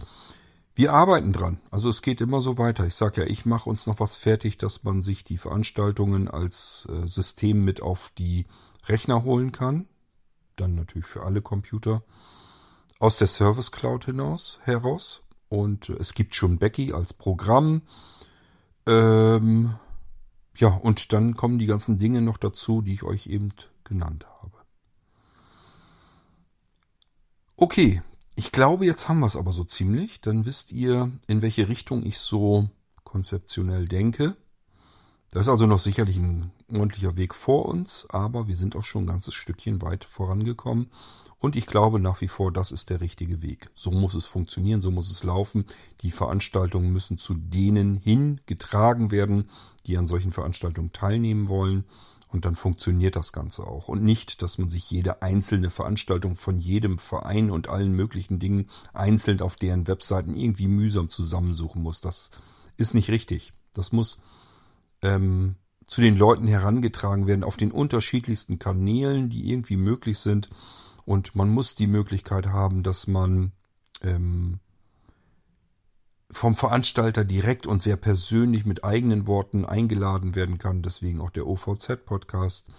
wir 0.75 0.91
arbeiten 0.91 1.31
dran. 1.31 1.61
Also 1.71 1.87
es 1.87 2.01
geht 2.01 2.19
immer 2.19 2.41
so 2.41 2.57
weiter. 2.57 2.85
Ich 2.85 2.95
sage 2.95 3.21
ja, 3.21 3.27
ich 3.27 3.45
mache 3.45 3.69
uns 3.69 3.87
noch 3.87 4.01
was 4.01 4.17
fertig, 4.17 4.57
dass 4.57 4.83
man 4.83 5.01
sich 5.01 5.23
die 5.23 5.37
Veranstaltungen 5.37 6.27
als 6.27 6.89
äh, 6.91 7.07
System 7.07 7.63
mit 7.63 7.81
auf 7.81 8.11
die 8.17 8.47
Rechner 8.85 9.23
holen 9.23 9.53
kann. 9.53 9.87
Dann 10.57 10.75
natürlich 10.75 11.07
für 11.07 11.23
alle 11.23 11.41
Computer. 11.41 12.03
Aus 12.99 13.17
der 13.17 13.27
Service 13.27 13.71
Cloud 13.71 14.03
hinaus, 14.03 14.59
heraus. 14.63 15.23
Und 15.49 15.89
es 15.89 16.13
gibt 16.13 16.35
schon 16.35 16.59
Becky 16.59 16.93
als 16.93 17.13
Programm. 17.13 17.81
Ähm, 18.85 19.73
ja, 20.55 20.69
und 20.69 21.11
dann 21.11 21.35
kommen 21.35 21.59
die 21.59 21.65
ganzen 21.65 21.97
Dinge 21.97 22.21
noch 22.21 22.37
dazu, 22.37 22.81
die 22.81 22.93
ich 22.93 23.03
euch 23.03 23.27
eben 23.27 23.49
genannt 23.83 24.27
habe. 24.41 24.51
Okay, 27.55 28.01
ich 28.35 28.51
glaube, 28.51 28.85
jetzt 28.85 29.09
haben 29.09 29.19
wir 29.19 29.25
es 29.25 29.35
aber 29.35 29.51
so 29.51 29.63
ziemlich. 29.63 30.21
Dann 30.21 30.45
wisst 30.45 30.71
ihr, 30.71 31.11
in 31.27 31.41
welche 31.41 31.67
Richtung 31.67 32.05
ich 32.05 32.19
so 32.19 32.69
konzeptionell 33.03 33.87
denke. 33.87 34.35
Da 35.31 35.39
ist 35.39 35.49
also 35.49 35.65
noch 35.65 35.79
sicherlich 35.79 36.17
ein 36.17 36.51
ordentlicher 36.69 37.17
Weg 37.17 37.35
vor 37.35 37.65
uns, 37.65 38.07
aber 38.09 38.47
wir 38.47 38.55
sind 38.55 38.75
auch 38.75 38.83
schon 38.83 39.03
ein 39.03 39.07
ganzes 39.07 39.33
Stückchen 39.33 39.81
weit 39.81 40.05
vorangekommen 40.05 40.89
und 41.39 41.55
ich 41.55 41.67
glaube 41.67 41.99
nach 41.99 42.19
wie 42.19 42.27
vor, 42.27 42.51
das 42.51 42.71
ist 42.71 42.89
der 42.89 42.99
richtige 42.99 43.41
Weg. 43.41 43.69
So 43.73 43.91
muss 43.91 44.13
es 44.13 44.25
funktionieren, 44.25 44.81
so 44.81 44.91
muss 44.91 45.09
es 45.09 45.23
laufen. 45.23 45.65
Die 46.01 46.11
Veranstaltungen 46.11 46.91
müssen 46.91 47.17
zu 47.17 47.33
denen 47.33 47.95
hingetragen 47.95 49.11
werden, 49.11 49.49
die 49.87 49.97
an 49.97 50.05
solchen 50.05 50.33
Veranstaltungen 50.33 50.91
teilnehmen 50.91 51.47
wollen. 51.47 51.85
Und 52.31 52.45
dann 52.45 52.55
funktioniert 52.55 53.15
das 53.15 53.33
Ganze 53.33 53.65
auch. 53.65 53.87
Und 53.87 54.03
nicht, 54.03 54.41
dass 54.41 54.59
man 54.59 54.69
sich 54.69 54.91
jede 54.91 55.23
einzelne 55.23 55.69
Veranstaltung 55.69 56.35
von 56.35 56.59
jedem 56.59 56.99
Verein 56.99 57.49
und 57.49 57.69
allen 57.69 57.93
möglichen 57.93 58.37
Dingen 58.37 58.69
einzeln 58.93 59.41
auf 59.41 59.55
deren 59.55 59.87
Webseiten 59.87 60.35
irgendwie 60.35 60.67
mühsam 60.67 61.09
zusammensuchen 61.09 61.81
muss. 61.81 62.01
Das 62.01 62.29
ist 62.77 62.93
nicht 62.93 63.09
richtig. 63.09 63.53
Das 63.73 63.91
muss 63.91 64.19
ähm, 65.01 65.55
zu 65.87 66.01
den 66.01 66.17
Leuten 66.17 66.47
herangetragen 66.47 67.25
werden 67.25 67.43
auf 67.43 67.57
den 67.57 67.71
unterschiedlichsten 67.71 68.59
Kanälen, 68.59 69.29
die 69.29 69.49
irgendwie 69.49 69.77
möglich 69.77 70.19
sind. 70.19 70.49
Und 71.09 71.35
man 71.35 71.49
muss 71.49 71.73
die 71.73 71.87
Möglichkeit 71.87 72.49
haben, 72.49 72.83
dass 72.83 73.07
man 73.07 73.51
ähm, 74.03 74.59
vom 76.29 76.55
Veranstalter 76.55 77.25
direkt 77.25 77.65
und 77.65 77.81
sehr 77.81 77.95
persönlich 77.95 78.63
mit 78.63 78.83
eigenen 78.83 79.25
Worten 79.25 79.65
eingeladen 79.65 80.35
werden 80.35 80.59
kann. 80.59 80.83
Deswegen 80.83 81.19
auch 81.19 81.31
der 81.31 81.47
OVZ-Podcast. 81.47 82.69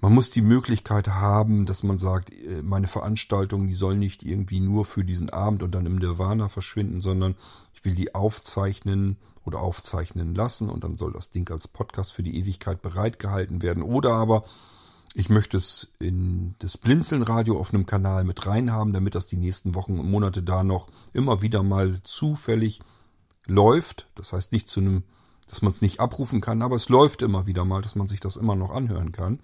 Man 0.00 0.12
muss 0.12 0.30
die 0.30 0.42
Möglichkeit 0.42 1.06
haben, 1.06 1.64
dass 1.64 1.84
man 1.84 1.98
sagt, 1.98 2.32
äh, 2.32 2.62
meine 2.62 2.88
Veranstaltung, 2.88 3.68
die 3.68 3.74
soll 3.74 3.96
nicht 3.96 4.24
irgendwie 4.24 4.58
nur 4.58 4.84
für 4.84 5.04
diesen 5.04 5.30
Abend 5.30 5.62
und 5.62 5.72
dann 5.72 5.86
im 5.86 5.98
Nirvana 5.98 6.48
verschwinden, 6.48 7.00
sondern 7.00 7.36
ich 7.74 7.84
will 7.84 7.94
die 7.94 8.12
aufzeichnen 8.12 9.18
oder 9.44 9.60
aufzeichnen 9.60 10.34
lassen 10.34 10.68
und 10.68 10.82
dann 10.82 10.96
soll 10.96 11.12
das 11.12 11.30
Ding 11.30 11.48
als 11.52 11.68
Podcast 11.68 12.12
für 12.12 12.24
die 12.24 12.36
Ewigkeit 12.40 12.82
bereitgehalten 12.82 13.62
werden. 13.62 13.84
Oder 13.84 14.14
aber 14.14 14.42
Ich 15.14 15.28
möchte 15.28 15.58
es 15.58 15.92
in 15.98 16.54
das 16.58 16.78
Blinzeln-Radio 16.78 17.58
auf 17.58 17.74
einem 17.74 17.84
Kanal 17.84 18.24
mit 18.24 18.46
reinhaben, 18.46 18.94
damit 18.94 19.14
das 19.14 19.26
die 19.26 19.36
nächsten 19.36 19.74
Wochen 19.74 19.98
und 19.98 20.10
Monate 20.10 20.42
da 20.42 20.62
noch 20.64 20.88
immer 21.12 21.42
wieder 21.42 21.62
mal 21.62 22.00
zufällig 22.02 22.80
läuft. 23.46 24.08
Das 24.14 24.32
heißt 24.32 24.52
nicht 24.52 24.68
zu 24.68 24.80
einem, 24.80 25.02
dass 25.48 25.60
man 25.60 25.72
es 25.72 25.82
nicht 25.82 26.00
abrufen 26.00 26.40
kann, 26.40 26.62
aber 26.62 26.76
es 26.76 26.88
läuft 26.88 27.20
immer 27.20 27.46
wieder 27.46 27.64
mal, 27.64 27.82
dass 27.82 27.94
man 27.94 28.06
sich 28.06 28.20
das 28.20 28.36
immer 28.36 28.56
noch 28.56 28.70
anhören 28.70 29.12
kann. 29.12 29.40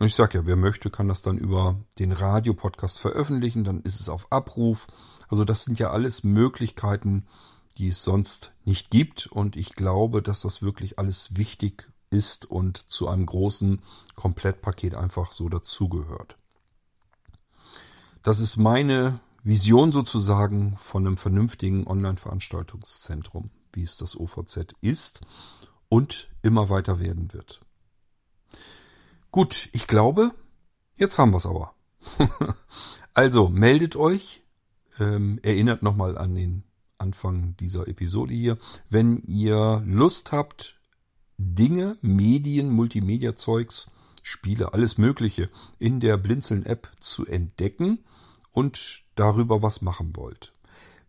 Und 0.00 0.06
ich 0.06 0.16
sage 0.16 0.38
ja, 0.38 0.46
wer 0.46 0.56
möchte, 0.56 0.90
kann 0.90 1.06
das 1.06 1.22
dann 1.22 1.38
über 1.38 1.76
den 2.00 2.10
Radiopodcast 2.10 2.98
veröffentlichen, 2.98 3.62
dann 3.62 3.82
ist 3.82 4.00
es 4.00 4.08
auf 4.08 4.32
Abruf. 4.32 4.88
Also 5.28 5.44
das 5.44 5.64
sind 5.64 5.78
ja 5.78 5.90
alles 5.90 6.24
Möglichkeiten, 6.24 7.26
die 7.78 7.88
es 7.88 8.02
sonst 8.02 8.52
nicht 8.64 8.90
gibt. 8.90 9.28
Und 9.28 9.54
ich 9.54 9.74
glaube, 9.74 10.22
dass 10.22 10.40
das 10.40 10.62
wirklich 10.62 10.98
alles 10.98 11.36
wichtig 11.36 11.88
ist 12.14 12.50
und 12.50 12.78
zu 12.78 13.08
einem 13.08 13.26
großen 13.26 13.82
Komplettpaket 14.14 14.94
einfach 14.94 15.32
so 15.32 15.48
dazugehört. 15.48 16.38
Das 18.22 18.40
ist 18.40 18.56
meine 18.56 19.20
Vision 19.42 19.92
sozusagen 19.92 20.78
von 20.78 21.06
einem 21.06 21.18
vernünftigen 21.18 21.86
Online-Veranstaltungszentrum, 21.86 23.50
wie 23.74 23.82
es 23.82 23.98
das 23.98 24.18
OVZ 24.18 24.72
ist 24.80 25.20
und 25.90 26.30
immer 26.40 26.70
weiter 26.70 27.00
werden 27.00 27.32
wird. 27.34 27.60
Gut, 29.30 29.68
ich 29.72 29.86
glaube, 29.86 30.30
jetzt 30.96 31.18
haben 31.18 31.32
wir 31.32 31.38
es 31.38 31.46
aber. 31.46 31.74
also 33.14 33.48
meldet 33.48 33.96
euch, 33.96 34.42
ähm, 34.98 35.38
erinnert 35.42 35.82
nochmal 35.82 36.16
an 36.16 36.34
den 36.34 36.64
Anfang 36.98 37.56
dieser 37.58 37.88
Episode 37.88 38.32
hier, 38.32 38.58
wenn 38.88 39.18
ihr 39.18 39.82
Lust 39.84 40.32
habt, 40.32 40.80
Dinge, 41.38 41.96
Medien, 42.00 42.70
Multimedia-Zeugs, 42.70 43.90
Spiele, 44.22 44.72
alles 44.72 44.98
Mögliche 44.98 45.50
in 45.78 46.00
der 46.00 46.16
Blinzeln-App 46.16 46.90
zu 46.98 47.26
entdecken 47.26 47.98
und 48.52 49.02
darüber 49.14 49.62
was 49.62 49.82
machen 49.82 50.16
wollt. 50.16 50.52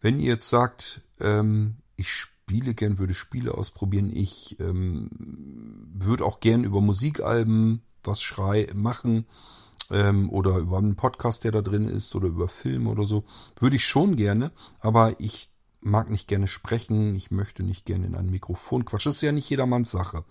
Wenn 0.01 0.19
ihr 0.19 0.33
jetzt 0.33 0.49
sagt, 0.49 1.01
ähm, 1.19 1.77
ich 1.95 2.11
spiele 2.11 2.73
gern, 2.73 2.97
würde 2.97 3.13
Spiele 3.13 3.53
ausprobieren, 3.53 4.11
ich 4.13 4.59
ähm, 4.59 5.09
würde 5.93 6.25
auch 6.25 6.39
gern 6.41 6.63
über 6.63 6.81
Musikalben 6.81 7.81
was 8.03 8.21
schrei 8.21 8.67
machen 8.75 9.25
ähm, 9.89 10.29
oder 10.29 10.57
über 10.57 10.77
einen 10.77 10.95
Podcast, 10.95 11.43
der 11.43 11.51
da 11.51 11.61
drin 11.61 11.87
ist 11.87 12.13
oder 12.15 12.27
über 12.27 12.47
Filme 12.47 12.89
oder 12.89 13.05
so, 13.05 13.23
würde 13.59 13.77
ich 13.77 13.85
schon 13.85 14.15
gerne, 14.15 14.51
aber 14.79 15.19
ich 15.19 15.49
mag 15.85 16.09
nicht 16.09 16.27
gerne 16.27 16.47
sprechen, 16.47 17.15
ich 17.15 17.31
möchte 17.31 17.63
nicht 17.63 17.85
gerne 17.85 18.05
in 18.05 18.15
ein 18.15 18.29
Mikrofon 18.29 18.85
quatschen. 18.85 19.09
Das 19.09 19.17
ist 19.17 19.21
ja 19.21 19.31
nicht 19.31 19.49
jedermanns 19.49 19.91
Sache. 19.91 20.25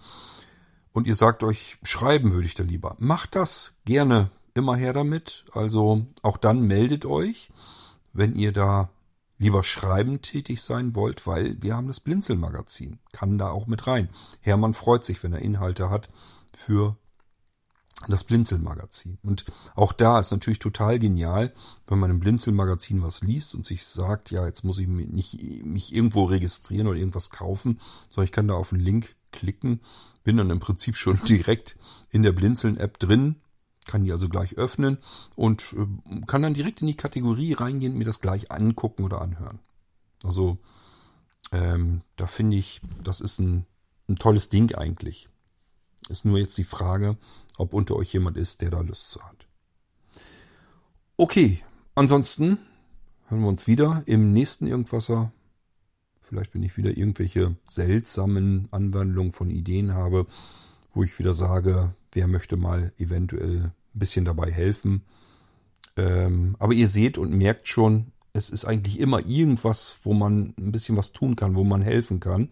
Und 0.93 1.07
ihr 1.07 1.15
sagt 1.15 1.43
euch, 1.43 1.79
schreiben 1.83 2.33
würde 2.33 2.47
ich 2.47 2.55
da 2.55 2.63
lieber. 2.63 2.97
Macht 2.99 3.35
das 3.35 3.75
gerne 3.85 4.31
immer 4.55 4.77
her 4.77 4.93
damit. 4.93 5.45
Also 5.53 6.07
auch 6.23 6.37
dann 6.37 6.63
meldet 6.63 7.05
euch, 7.05 7.51
wenn 8.13 8.35
ihr 8.35 8.53
da 8.53 8.91
lieber 9.39 9.63
schreiben 9.63 10.23
tätig 10.23 10.63
sein 10.63 10.95
wollt, 10.95 11.27
weil 11.27 11.61
wir 11.61 11.77
haben 11.77 11.89
das 11.89 12.01
Blinzelmagazin. 12.01 12.99
Kann 13.13 13.39
da 13.39 13.51
auch 13.51 13.67
mit 13.67 13.87
rein. 13.87 14.09
Hermann 14.41 14.75
freut 14.75 15.05
sich, 15.05 15.23
wenn 15.23 15.33
er 15.33 15.43
Inhalte 15.43 15.91
hat 15.91 16.09
für 16.57 16.97
das 18.09 18.25
Blinzelmagazin. 18.25 19.19
Und 19.23 19.45
auch 19.75 19.93
da 19.93 20.19
ist 20.19 20.31
natürlich 20.31 20.59
total 20.59 20.99
genial, 20.99 21.55
wenn 21.87 21.99
man 21.99 22.11
im 22.11 22.21
Blinzelmagazin 22.21 23.03
was 23.03 23.23
liest 23.23 23.55
und 23.55 23.65
sich 23.65 23.87
sagt, 23.87 24.31
ja, 24.31 24.45
jetzt 24.47 24.65
muss 24.65 24.79
ich 24.79 24.89
mich 24.89 25.09
nicht 25.09 25.65
mich 25.65 25.95
irgendwo 25.95 26.25
registrieren 26.25 26.87
oder 26.87 26.99
irgendwas 26.99 27.31
kaufen, 27.31 27.81
sondern 28.11 28.25
ich 28.25 28.33
kann 28.33 28.49
da 28.49 28.55
auf 28.55 28.73
einen 28.73 28.83
Link 28.83 29.15
klicken, 29.33 29.81
bin 30.23 30.37
dann 30.37 30.51
im 30.51 30.61
Prinzip 30.61 30.97
schon 30.97 31.21
direkt 31.29 31.77
in 32.11 32.23
der 32.23 32.33
Blinzeln-App 32.33 32.99
drin, 32.99 33.37
kann 33.87 34.05
die 34.05 34.13
also 34.13 34.29
gleich 34.29 34.57
öffnen 34.57 34.99
und 35.37 35.75
äh, 35.75 36.23
kann 36.27 36.43
dann 36.43 36.55
direkt 36.55 36.81
in 36.81 36.87
die 36.87 36.97
Kategorie 36.97 37.53
reingehen 37.53 37.93
und 37.93 37.99
mir 37.99 38.05
das 38.05 38.21
gleich 38.21 38.51
angucken 38.51 39.05
oder 39.05 39.21
anhören. 39.21 39.61
Also 40.23 40.59
ähm, 41.53 42.03
da 42.17 42.27
finde 42.27 42.57
ich, 42.57 42.81
das 43.03 43.21
ist 43.21 43.39
ein, 43.39 43.67
ein 44.09 44.17
tolles 44.17 44.49
Ding 44.49 44.75
eigentlich. 44.75 45.29
Ist 46.09 46.25
nur 46.25 46.39
jetzt 46.39 46.59
die 46.59 46.65
Frage, 46.65 47.17
ob 47.57 47.73
unter 47.73 47.97
euch 47.97 48.13
jemand 48.13 48.37
ist, 48.37 48.63
der 48.63 48.71
da 48.71 48.81
Lust 48.81 49.11
zu 49.11 49.23
hat. 49.23 49.47
Okay, 51.17 51.63
ansonsten 51.95 52.59
hören 53.29 53.43
wir 53.43 53.49
uns 53.49 53.67
wieder 53.67 54.03
im 54.07 54.33
nächsten 54.33 54.67
Irgendwasser. 54.67 55.33
Vielleicht, 56.21 56.55
wenn 56.55 56.63
ich 56.63 56.77
wieder 56.77 56.97
irgendwelche 56.97 57.55
seltsamen 57.67 58.69
Anwandlungen 58.71 59.33
von 59.33 59.51
Ideen 59.51 59.95
habe, 59.95 60.27
wo 60.93 61.03
ich 61.03 61.19
wieder 61.19 61.33
sage, 61.33 61.95
wer 62.13 62.27
möchte 62.27 62.57
mal 62.57 62.93
eventuell 62.99 63.73
ein 63.95 63.99
bisschen 63.99 64.25
dabei 64.25 64.51
helfen. 64.51 65.03
Ähm, 65.97 66.57
aber 66.59 66.73
ihr 66.73 66.89
seht 66.89 67.19
und 67.19 67.33
merkt 67.33 67.69
schon, 67.69 68.13
es 68.33 68.51
ist 68.51 68.65
eigentlich 68.65 68.99
immer 68.99 69.25
irgendwas, 69.25 70.01
wo 70.03 70.13
man 70.13 70.55
ein 70.59 70.73
bisschen 70.73 70.97
was 70.97 71.13
tun 71.13 71.37
kann, 71.37 71.55
wo 71.55 71.63
man 71.63 71.83
helfen 71.83 72.19
kann. 72.19 72.49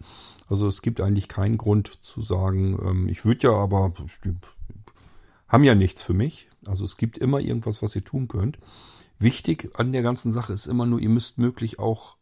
Also 0.47 0.67
es 0.67 0.81
gibt 0.81 1.01
eigentlich 1.01 1.27
keinen 1.27 1.57
Grund 1.57 1.87
zu 1.87 2.21
sagen, 2.21 2.79
ähm, 2.81 3.07
ich 3.09 3.25
würde 3.25 3.47
ja 3.47 3.53
aber, 3.53 3.93
haben 5.53 5.63
ja 5.63 5.75
nichts 5.75 6.01
für 6.01 6.15
mich. 6.15 6.49
Also 6.65 6.83
es 6.83 6.97
gibt 6.97 7.19
immer 7.19 7.39
irgendwas, 7.39 7.83
was 7.83 7.95
ihr 7.95 8.03
tun 8.03 8.27
könnt. 8.27 8.57
Wichtig 9.19 9.69
an 9.75 9.91
der 9.91 10.01
ganzen 10.01 10.31
Sache 10.31 10.51
ist 10.51 10.65
immer 10.65 10.87
nur, 10.87 10.99
ihr 10.99 11.09
müsst 11.09 11.37
möglich 11.37 11.77
auch 11.77 12.17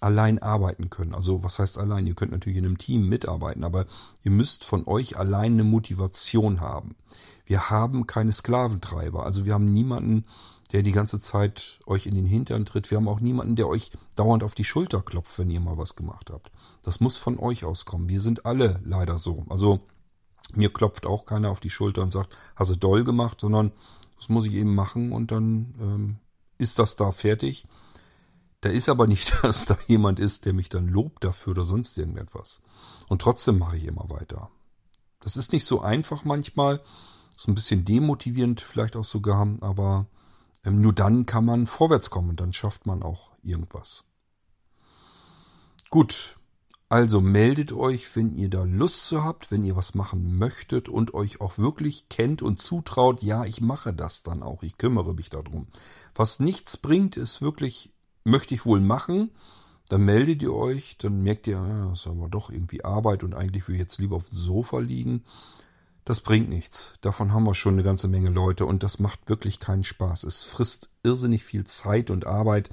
allein 0.00 0.38
arbeiten 0.38 0.88
können. 0.88 1.14
Also 1.14 1.44
was 1.44 1.58
heißt 1.58 1.76
allein? 1.76 2.06
Ihr 2.06 2.14
könnt 2.14 2.32
natürlich 2.32 2.56
in 2.56 2.64
einem 2.64 2.78
Team 2.78 3.06
mitarbeiten, 3.06 3.64
aber 3.64 3.86
ihr 4.22 4.30
müsst 4.30 4.64
von 4.64 4.86
euch 4.86 5.18
allein 5.18 5.52
eine 5.52 5.64
Motivation 5.64 6.60
haben. 6.60 6.96
Wir 7.44 7.68
haben 7.68 8.06
keine 8.06 8.32
Sklaventreiber. 8.32 9.26
Also 9.26 9.44
wir 9.44 9.52
haben 9.52 9.72
niemanden, 9.72 10.24
der 10.72 10.82
die 10.82 10.92
ganze 10.92 11.20
Zeit 11.20 11.80
euch 11.86 12.06
in 12.06 12.14
den 12.14 12.26
Hintern 12.26 12.64
tritt. 12.64 12.90
Wir 12.90 12.96
haben 12.96 13.08
auch 13.08 13.20
niemanden, 13.20 13.56
der 13.56 13.68
euch 13.68 13.92
dauernd 14.16 14.42
auf 14.42 14.54
die 14.54 14.64
Schulter 14.64 15.02
klopft, 15.02 15.38
wenn 15.38 15.50
ihr 15.50 15.60
mal 15.60 15.76
was 15.76 15.96
gemacht 15.96 16.30
habt. 16.32 16.50
Das 16.82 17.00
muss 17.00 17.18
von 17.18 17.38
euch 17.38 17.64
auskommen. 17.64 18.08
Wir 18.08 18.20
sind 18.20 18.46
alle 18.46 18.80
leider 18.84 19.18
so. 19.18 19.44
Also 19.50 19.80
mir 20.52 20.72
klopft 20.72 21.06
auch 21.06 21.26
keiner 21.26 21.50
auf 21.50 21.60
die 21.60 21.70
Schulter 21.70 22.02
und 22.02 22.10
sagt, 22.10 22.36
hast 22.56 22.70
du 22.70 22.76
doll 22.76 23.04
gemacht, 23.04 23.40
sondern 23.40 23.72
das 24.16 24.28
muss 24.28 24.46
ich 24.46 24.54
eben 24.54 24.74
machen 24.74 25.12
und 25.12 25.30
dann 25.30 25.74
ähm, 25.80 26.16
ist 26.58 26.78
das 26.78 26.96
da 26.96 27.12
fertig. 27.12 27.66
Da 28.60 28.70
ist 28.70 28.88
aber 28.88 29.06
nicht, 29.06 29.34
dass 29.42 29.66
da 29.66 29.76
jemand 29.86 30.20
ist, 30.20 30.46
der 30.46 30.52
mich 30.52 30.68
dann 30.68 30.88
lobt 30.88 31.24
dafür 31.24 31.52
oder 31.52 31.64
sonst 31.64 31.98
irgendetwas. 31.98 32.62
Und 33.08 33.20
trotzdem 33.20 33.58
mache 33.58 33.76
ich 33.76 33.84
immer 33.84 34.08
weiter. 34.08 34.50
Das 35.20 35.36
ist 35.36 35.52
nicht 35.52 35.64
so 35.64 35.80
einfach 35.80 36.24
manchmal. 36.24 36.82
Ist 37.36 37.48
ein 37.48 37.54
bisschen 37.54 37.84
demotivierend 37.84 38.60
vielleicht 38.60 38.96
auch 38.96 39.04
sogar, 39.04 39.46
aber 39.60 40.06
ähm, 40.64 40.80
nur 40.80 40.92
dann 40.92 41.26
kann 41.26 41.44
man 41.44 41.66
vorwärts 41.66 42.10
kommen 42.10 42.30
und 42.30 42.40
dann 42.40 42.52
schafft 42.52 42.86
man 42.86 43.02
auch 43.02 43.30
irgendwas. 43.42 44.04
Gut, 45.90 46.38
also 46.88 47.20
meldet 47.20 47.72
euch, 47.72 48.14
wenn 48.14 48.32
ihr 48.32 48.50
da 48.50 48.62
Lust 48.64 49.06
zu 49.06 49.24
habt, 49.24 49.50
wenn 49.50 49.64
ihr 49.64 49.76
was 49.76 49.94
machen 49.94 50.36
möchtet 50.36 50.88
und 50.88 51.14
euch 51.14 51.40
auch 51.40 51.58
wirklich 51.58 52.08
kennt 52.08 52.42
und 52.42 52.60
zutraut, 52.60 53.22
ja, 53.22 53.44
ich 53.44 53.60
mache 53.60 53.92
das 53.92 54.22
dann 54.22 54.42
auch, 54.42 54.62
ich 54.62 54.78
kümmere 54.78 55.14
mich 55.14 55.30
darum. 55.30 55.66
Was 56.14 56.40
nichts 56.40 56.76
bringt, 56.76 57.16
ist 57.16 57.42
wirklich, 57.42 57.92
möchte 58.24 58.54
ich 58.54 58.66
wohl 58.66 58.80
machen, 58.80 59.30
dann 59.88 60.04
meldet 60.04 60.42
ihr 60.42 60.54
euch, 60.54 60.98
dann 60.98 61.22
merkt 61.22 61.46
ihr, 61.46 61.56
ja, 61.56 61.88
das 61.88 62.00
ist 62.00 62.06
aber 62.06 62.28
doch 62.28 62.50
irgendwie 62.50 62.84
Arbeit 62.84 63.24
und 63.24 63.34
eigentlich 63.34 63.66
will 63.66 63.74
ich 63.74 63.80
jetzt 63.80 63.98
lieber 63.98 64.16
auf 64.16 64.28
dem 64.28 64.38
Sofa 64.38 64.78
liegen. 64.78 65.24
Das 66.04 66.20
bringt 66.20 66.50
nichts. 66.50 66.94
Davon 67.00 67.32
haben 67.32 67.46
wir 67.46 67.54
schon 67.54 67.74
eine 67.74 67.82
ganze 67.82 68.08
Menge 68.08 68.28
Leute 68.28 68.66
und 68.66 68.82
das 68.82 68.98
macht 68.98 69.28
wirklich 69.28 69.58
keinen 69.58 69.84
Spaß. 69.84 70.24
Es 70.24 70.42
frisst 70.42 70.90
irrsinnig 71.02 71.44
viel 71.44 71.64
Zeit 71.64 72.10
und 72.10 72.26
Arbeit 72.26 72.68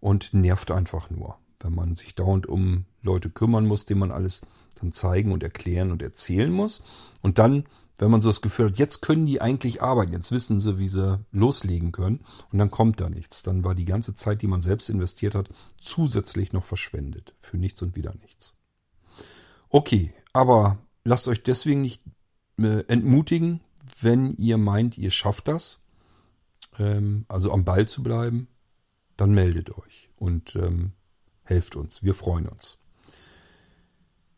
und 0.00 0.34
nervt 0.34 0.72
einfach 0.72 1.08
nur 1.08 1.38
wenn 1.64 1.74
man 1.74 1.96
sich 1.96 2.14
dauernd 2.14 2.46
um 2.46 2.84
Leute 3.04 3.30
kümmern 3.30 3.66
muss, 3.66 3.84
denen 3.84 4.00
man 4.00 4.10
alles 4.10 4.42
dann 4.80 4.92
zeigen 4.92 5.32
und 5.32 5.42
erklären 5.42 5.92
und 5.92 6.02
erzählen 6.02 6.50
muss. 6.50 6.82
Und 7.22 7.38
dann, 7.38 7.64
wenn 7.98 8.10
man 8.10 8.22
so 8.22 8.28
das 8.28 8.40
Gefühl 8.40 8.66
hat, 8.66 8.78
jetzt 8.78 9.02
können 9.02 9.26
die 9.26 9.40
eigentlich 9.40 9.82
arbeiten, 9.82 10.12
jetzt 10.12 10.32
wissen 10.32 10.58
sie, 10.58 10.78
wie 10.78 10.88
sie 10.88 11.20
loslegen 11.30 11.92
können, 11.92 12.20
und 12.50 12.58
dann 12.58 12.70
kommt 12.70 13.00
da 13.00 13.08
nichts. 13.08 13.42
Dann 13.42 13.62
war 13.62 13.74
die 13.74 13.84
ganze 13.84 14.14
Zeit, 14.14 14.42
die 14.42 14.48
man 14.48 14.62
selbst 14.62 14.88
investiert 14.88 15.34
hat, 15.34 15.48
zusätzlich 15.80 16.52
noch 16.52 16.64
verschwendet. 16.64 17.34
Für 17.40 17.56
nichts 17.56 17.82
und 17.82 17.94
wieder 17.94 18.14
nichts. 18.20 18.54
Okay, 19.68 20.12
aber 20.32 20.78
lasst 21.04 21.28
euch 21.28 21.42
deswegen 21.42 21.80
nicht 21.80 22.02
äh, 22.58 22.84
entmutigen, 22.88 23.60
wenn 24.00 24.34
ihr 24.36 24.58
meint, 24.58 24.98
ihr 24.98 25.10
schafft 25.10 25.48
das, 25.48 25.80
ähm, 26.78 27.24
also 27.28 27.52
am 27.52 27.64
Ball 27.64 27.86
zu 27.86 28.02
bleiben, 28.02 28.48
dann 29.16 29.32
meldet 29.32 29.76
euch. 29.76 30.10
Und 30.16 30.56
ähm, 30.56 30.92
helft 31.44 31.76
uns. 31.76 32.02
Wir 32.02 32.14
freuen 32.14 32.48
uns. 32.48 32.78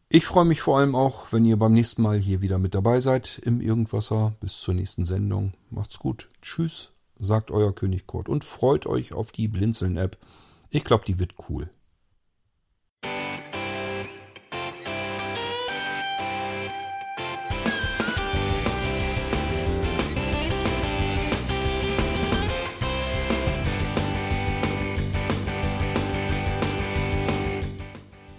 Ich 0.09 0.25
freue 0.25 0.45
mich 0.45 0.61
vor 0.63 0.79
allem 0.79 0.95
auch, 0.95 1.33
wenn 1.33 1.45
ihr 1.45 1.57
beim 1.57 1.73
nächsten 1.73 2.01
Mal 2.01 2.21
hier 2.21 2.41
wieder 2.41 2.59
mit 2.59 2.77
dabei 2.77 3.01
seid 3.01 3.41
im 3.45 3.61
Irgendwasser. 3.61 4.37
Bis 4.41 4.61
zur 4.61 4.73
nächsten 4.73 5.05
Sendung. 5.05 5.55
Macht's 5.69 5.99
gut. 5.99 6.31
Tschüss, 6.41 6.93
sagt 7.19 7.51
euer 7.51 7.75
König 7.75 8.07
Kurt 8.07 8.29
und 8.29 8.45
freut 8.45 8.87
euch 8.87 9.13
auf 9.13 9.33
die 9.33 9.49
Blinzeln-App. 9.49 10.17
Ich 10.71 10.85
glaube, 10.85 11.05
die 11.05 11.19
wird 11.19 11.35
cool. 11.49 11.71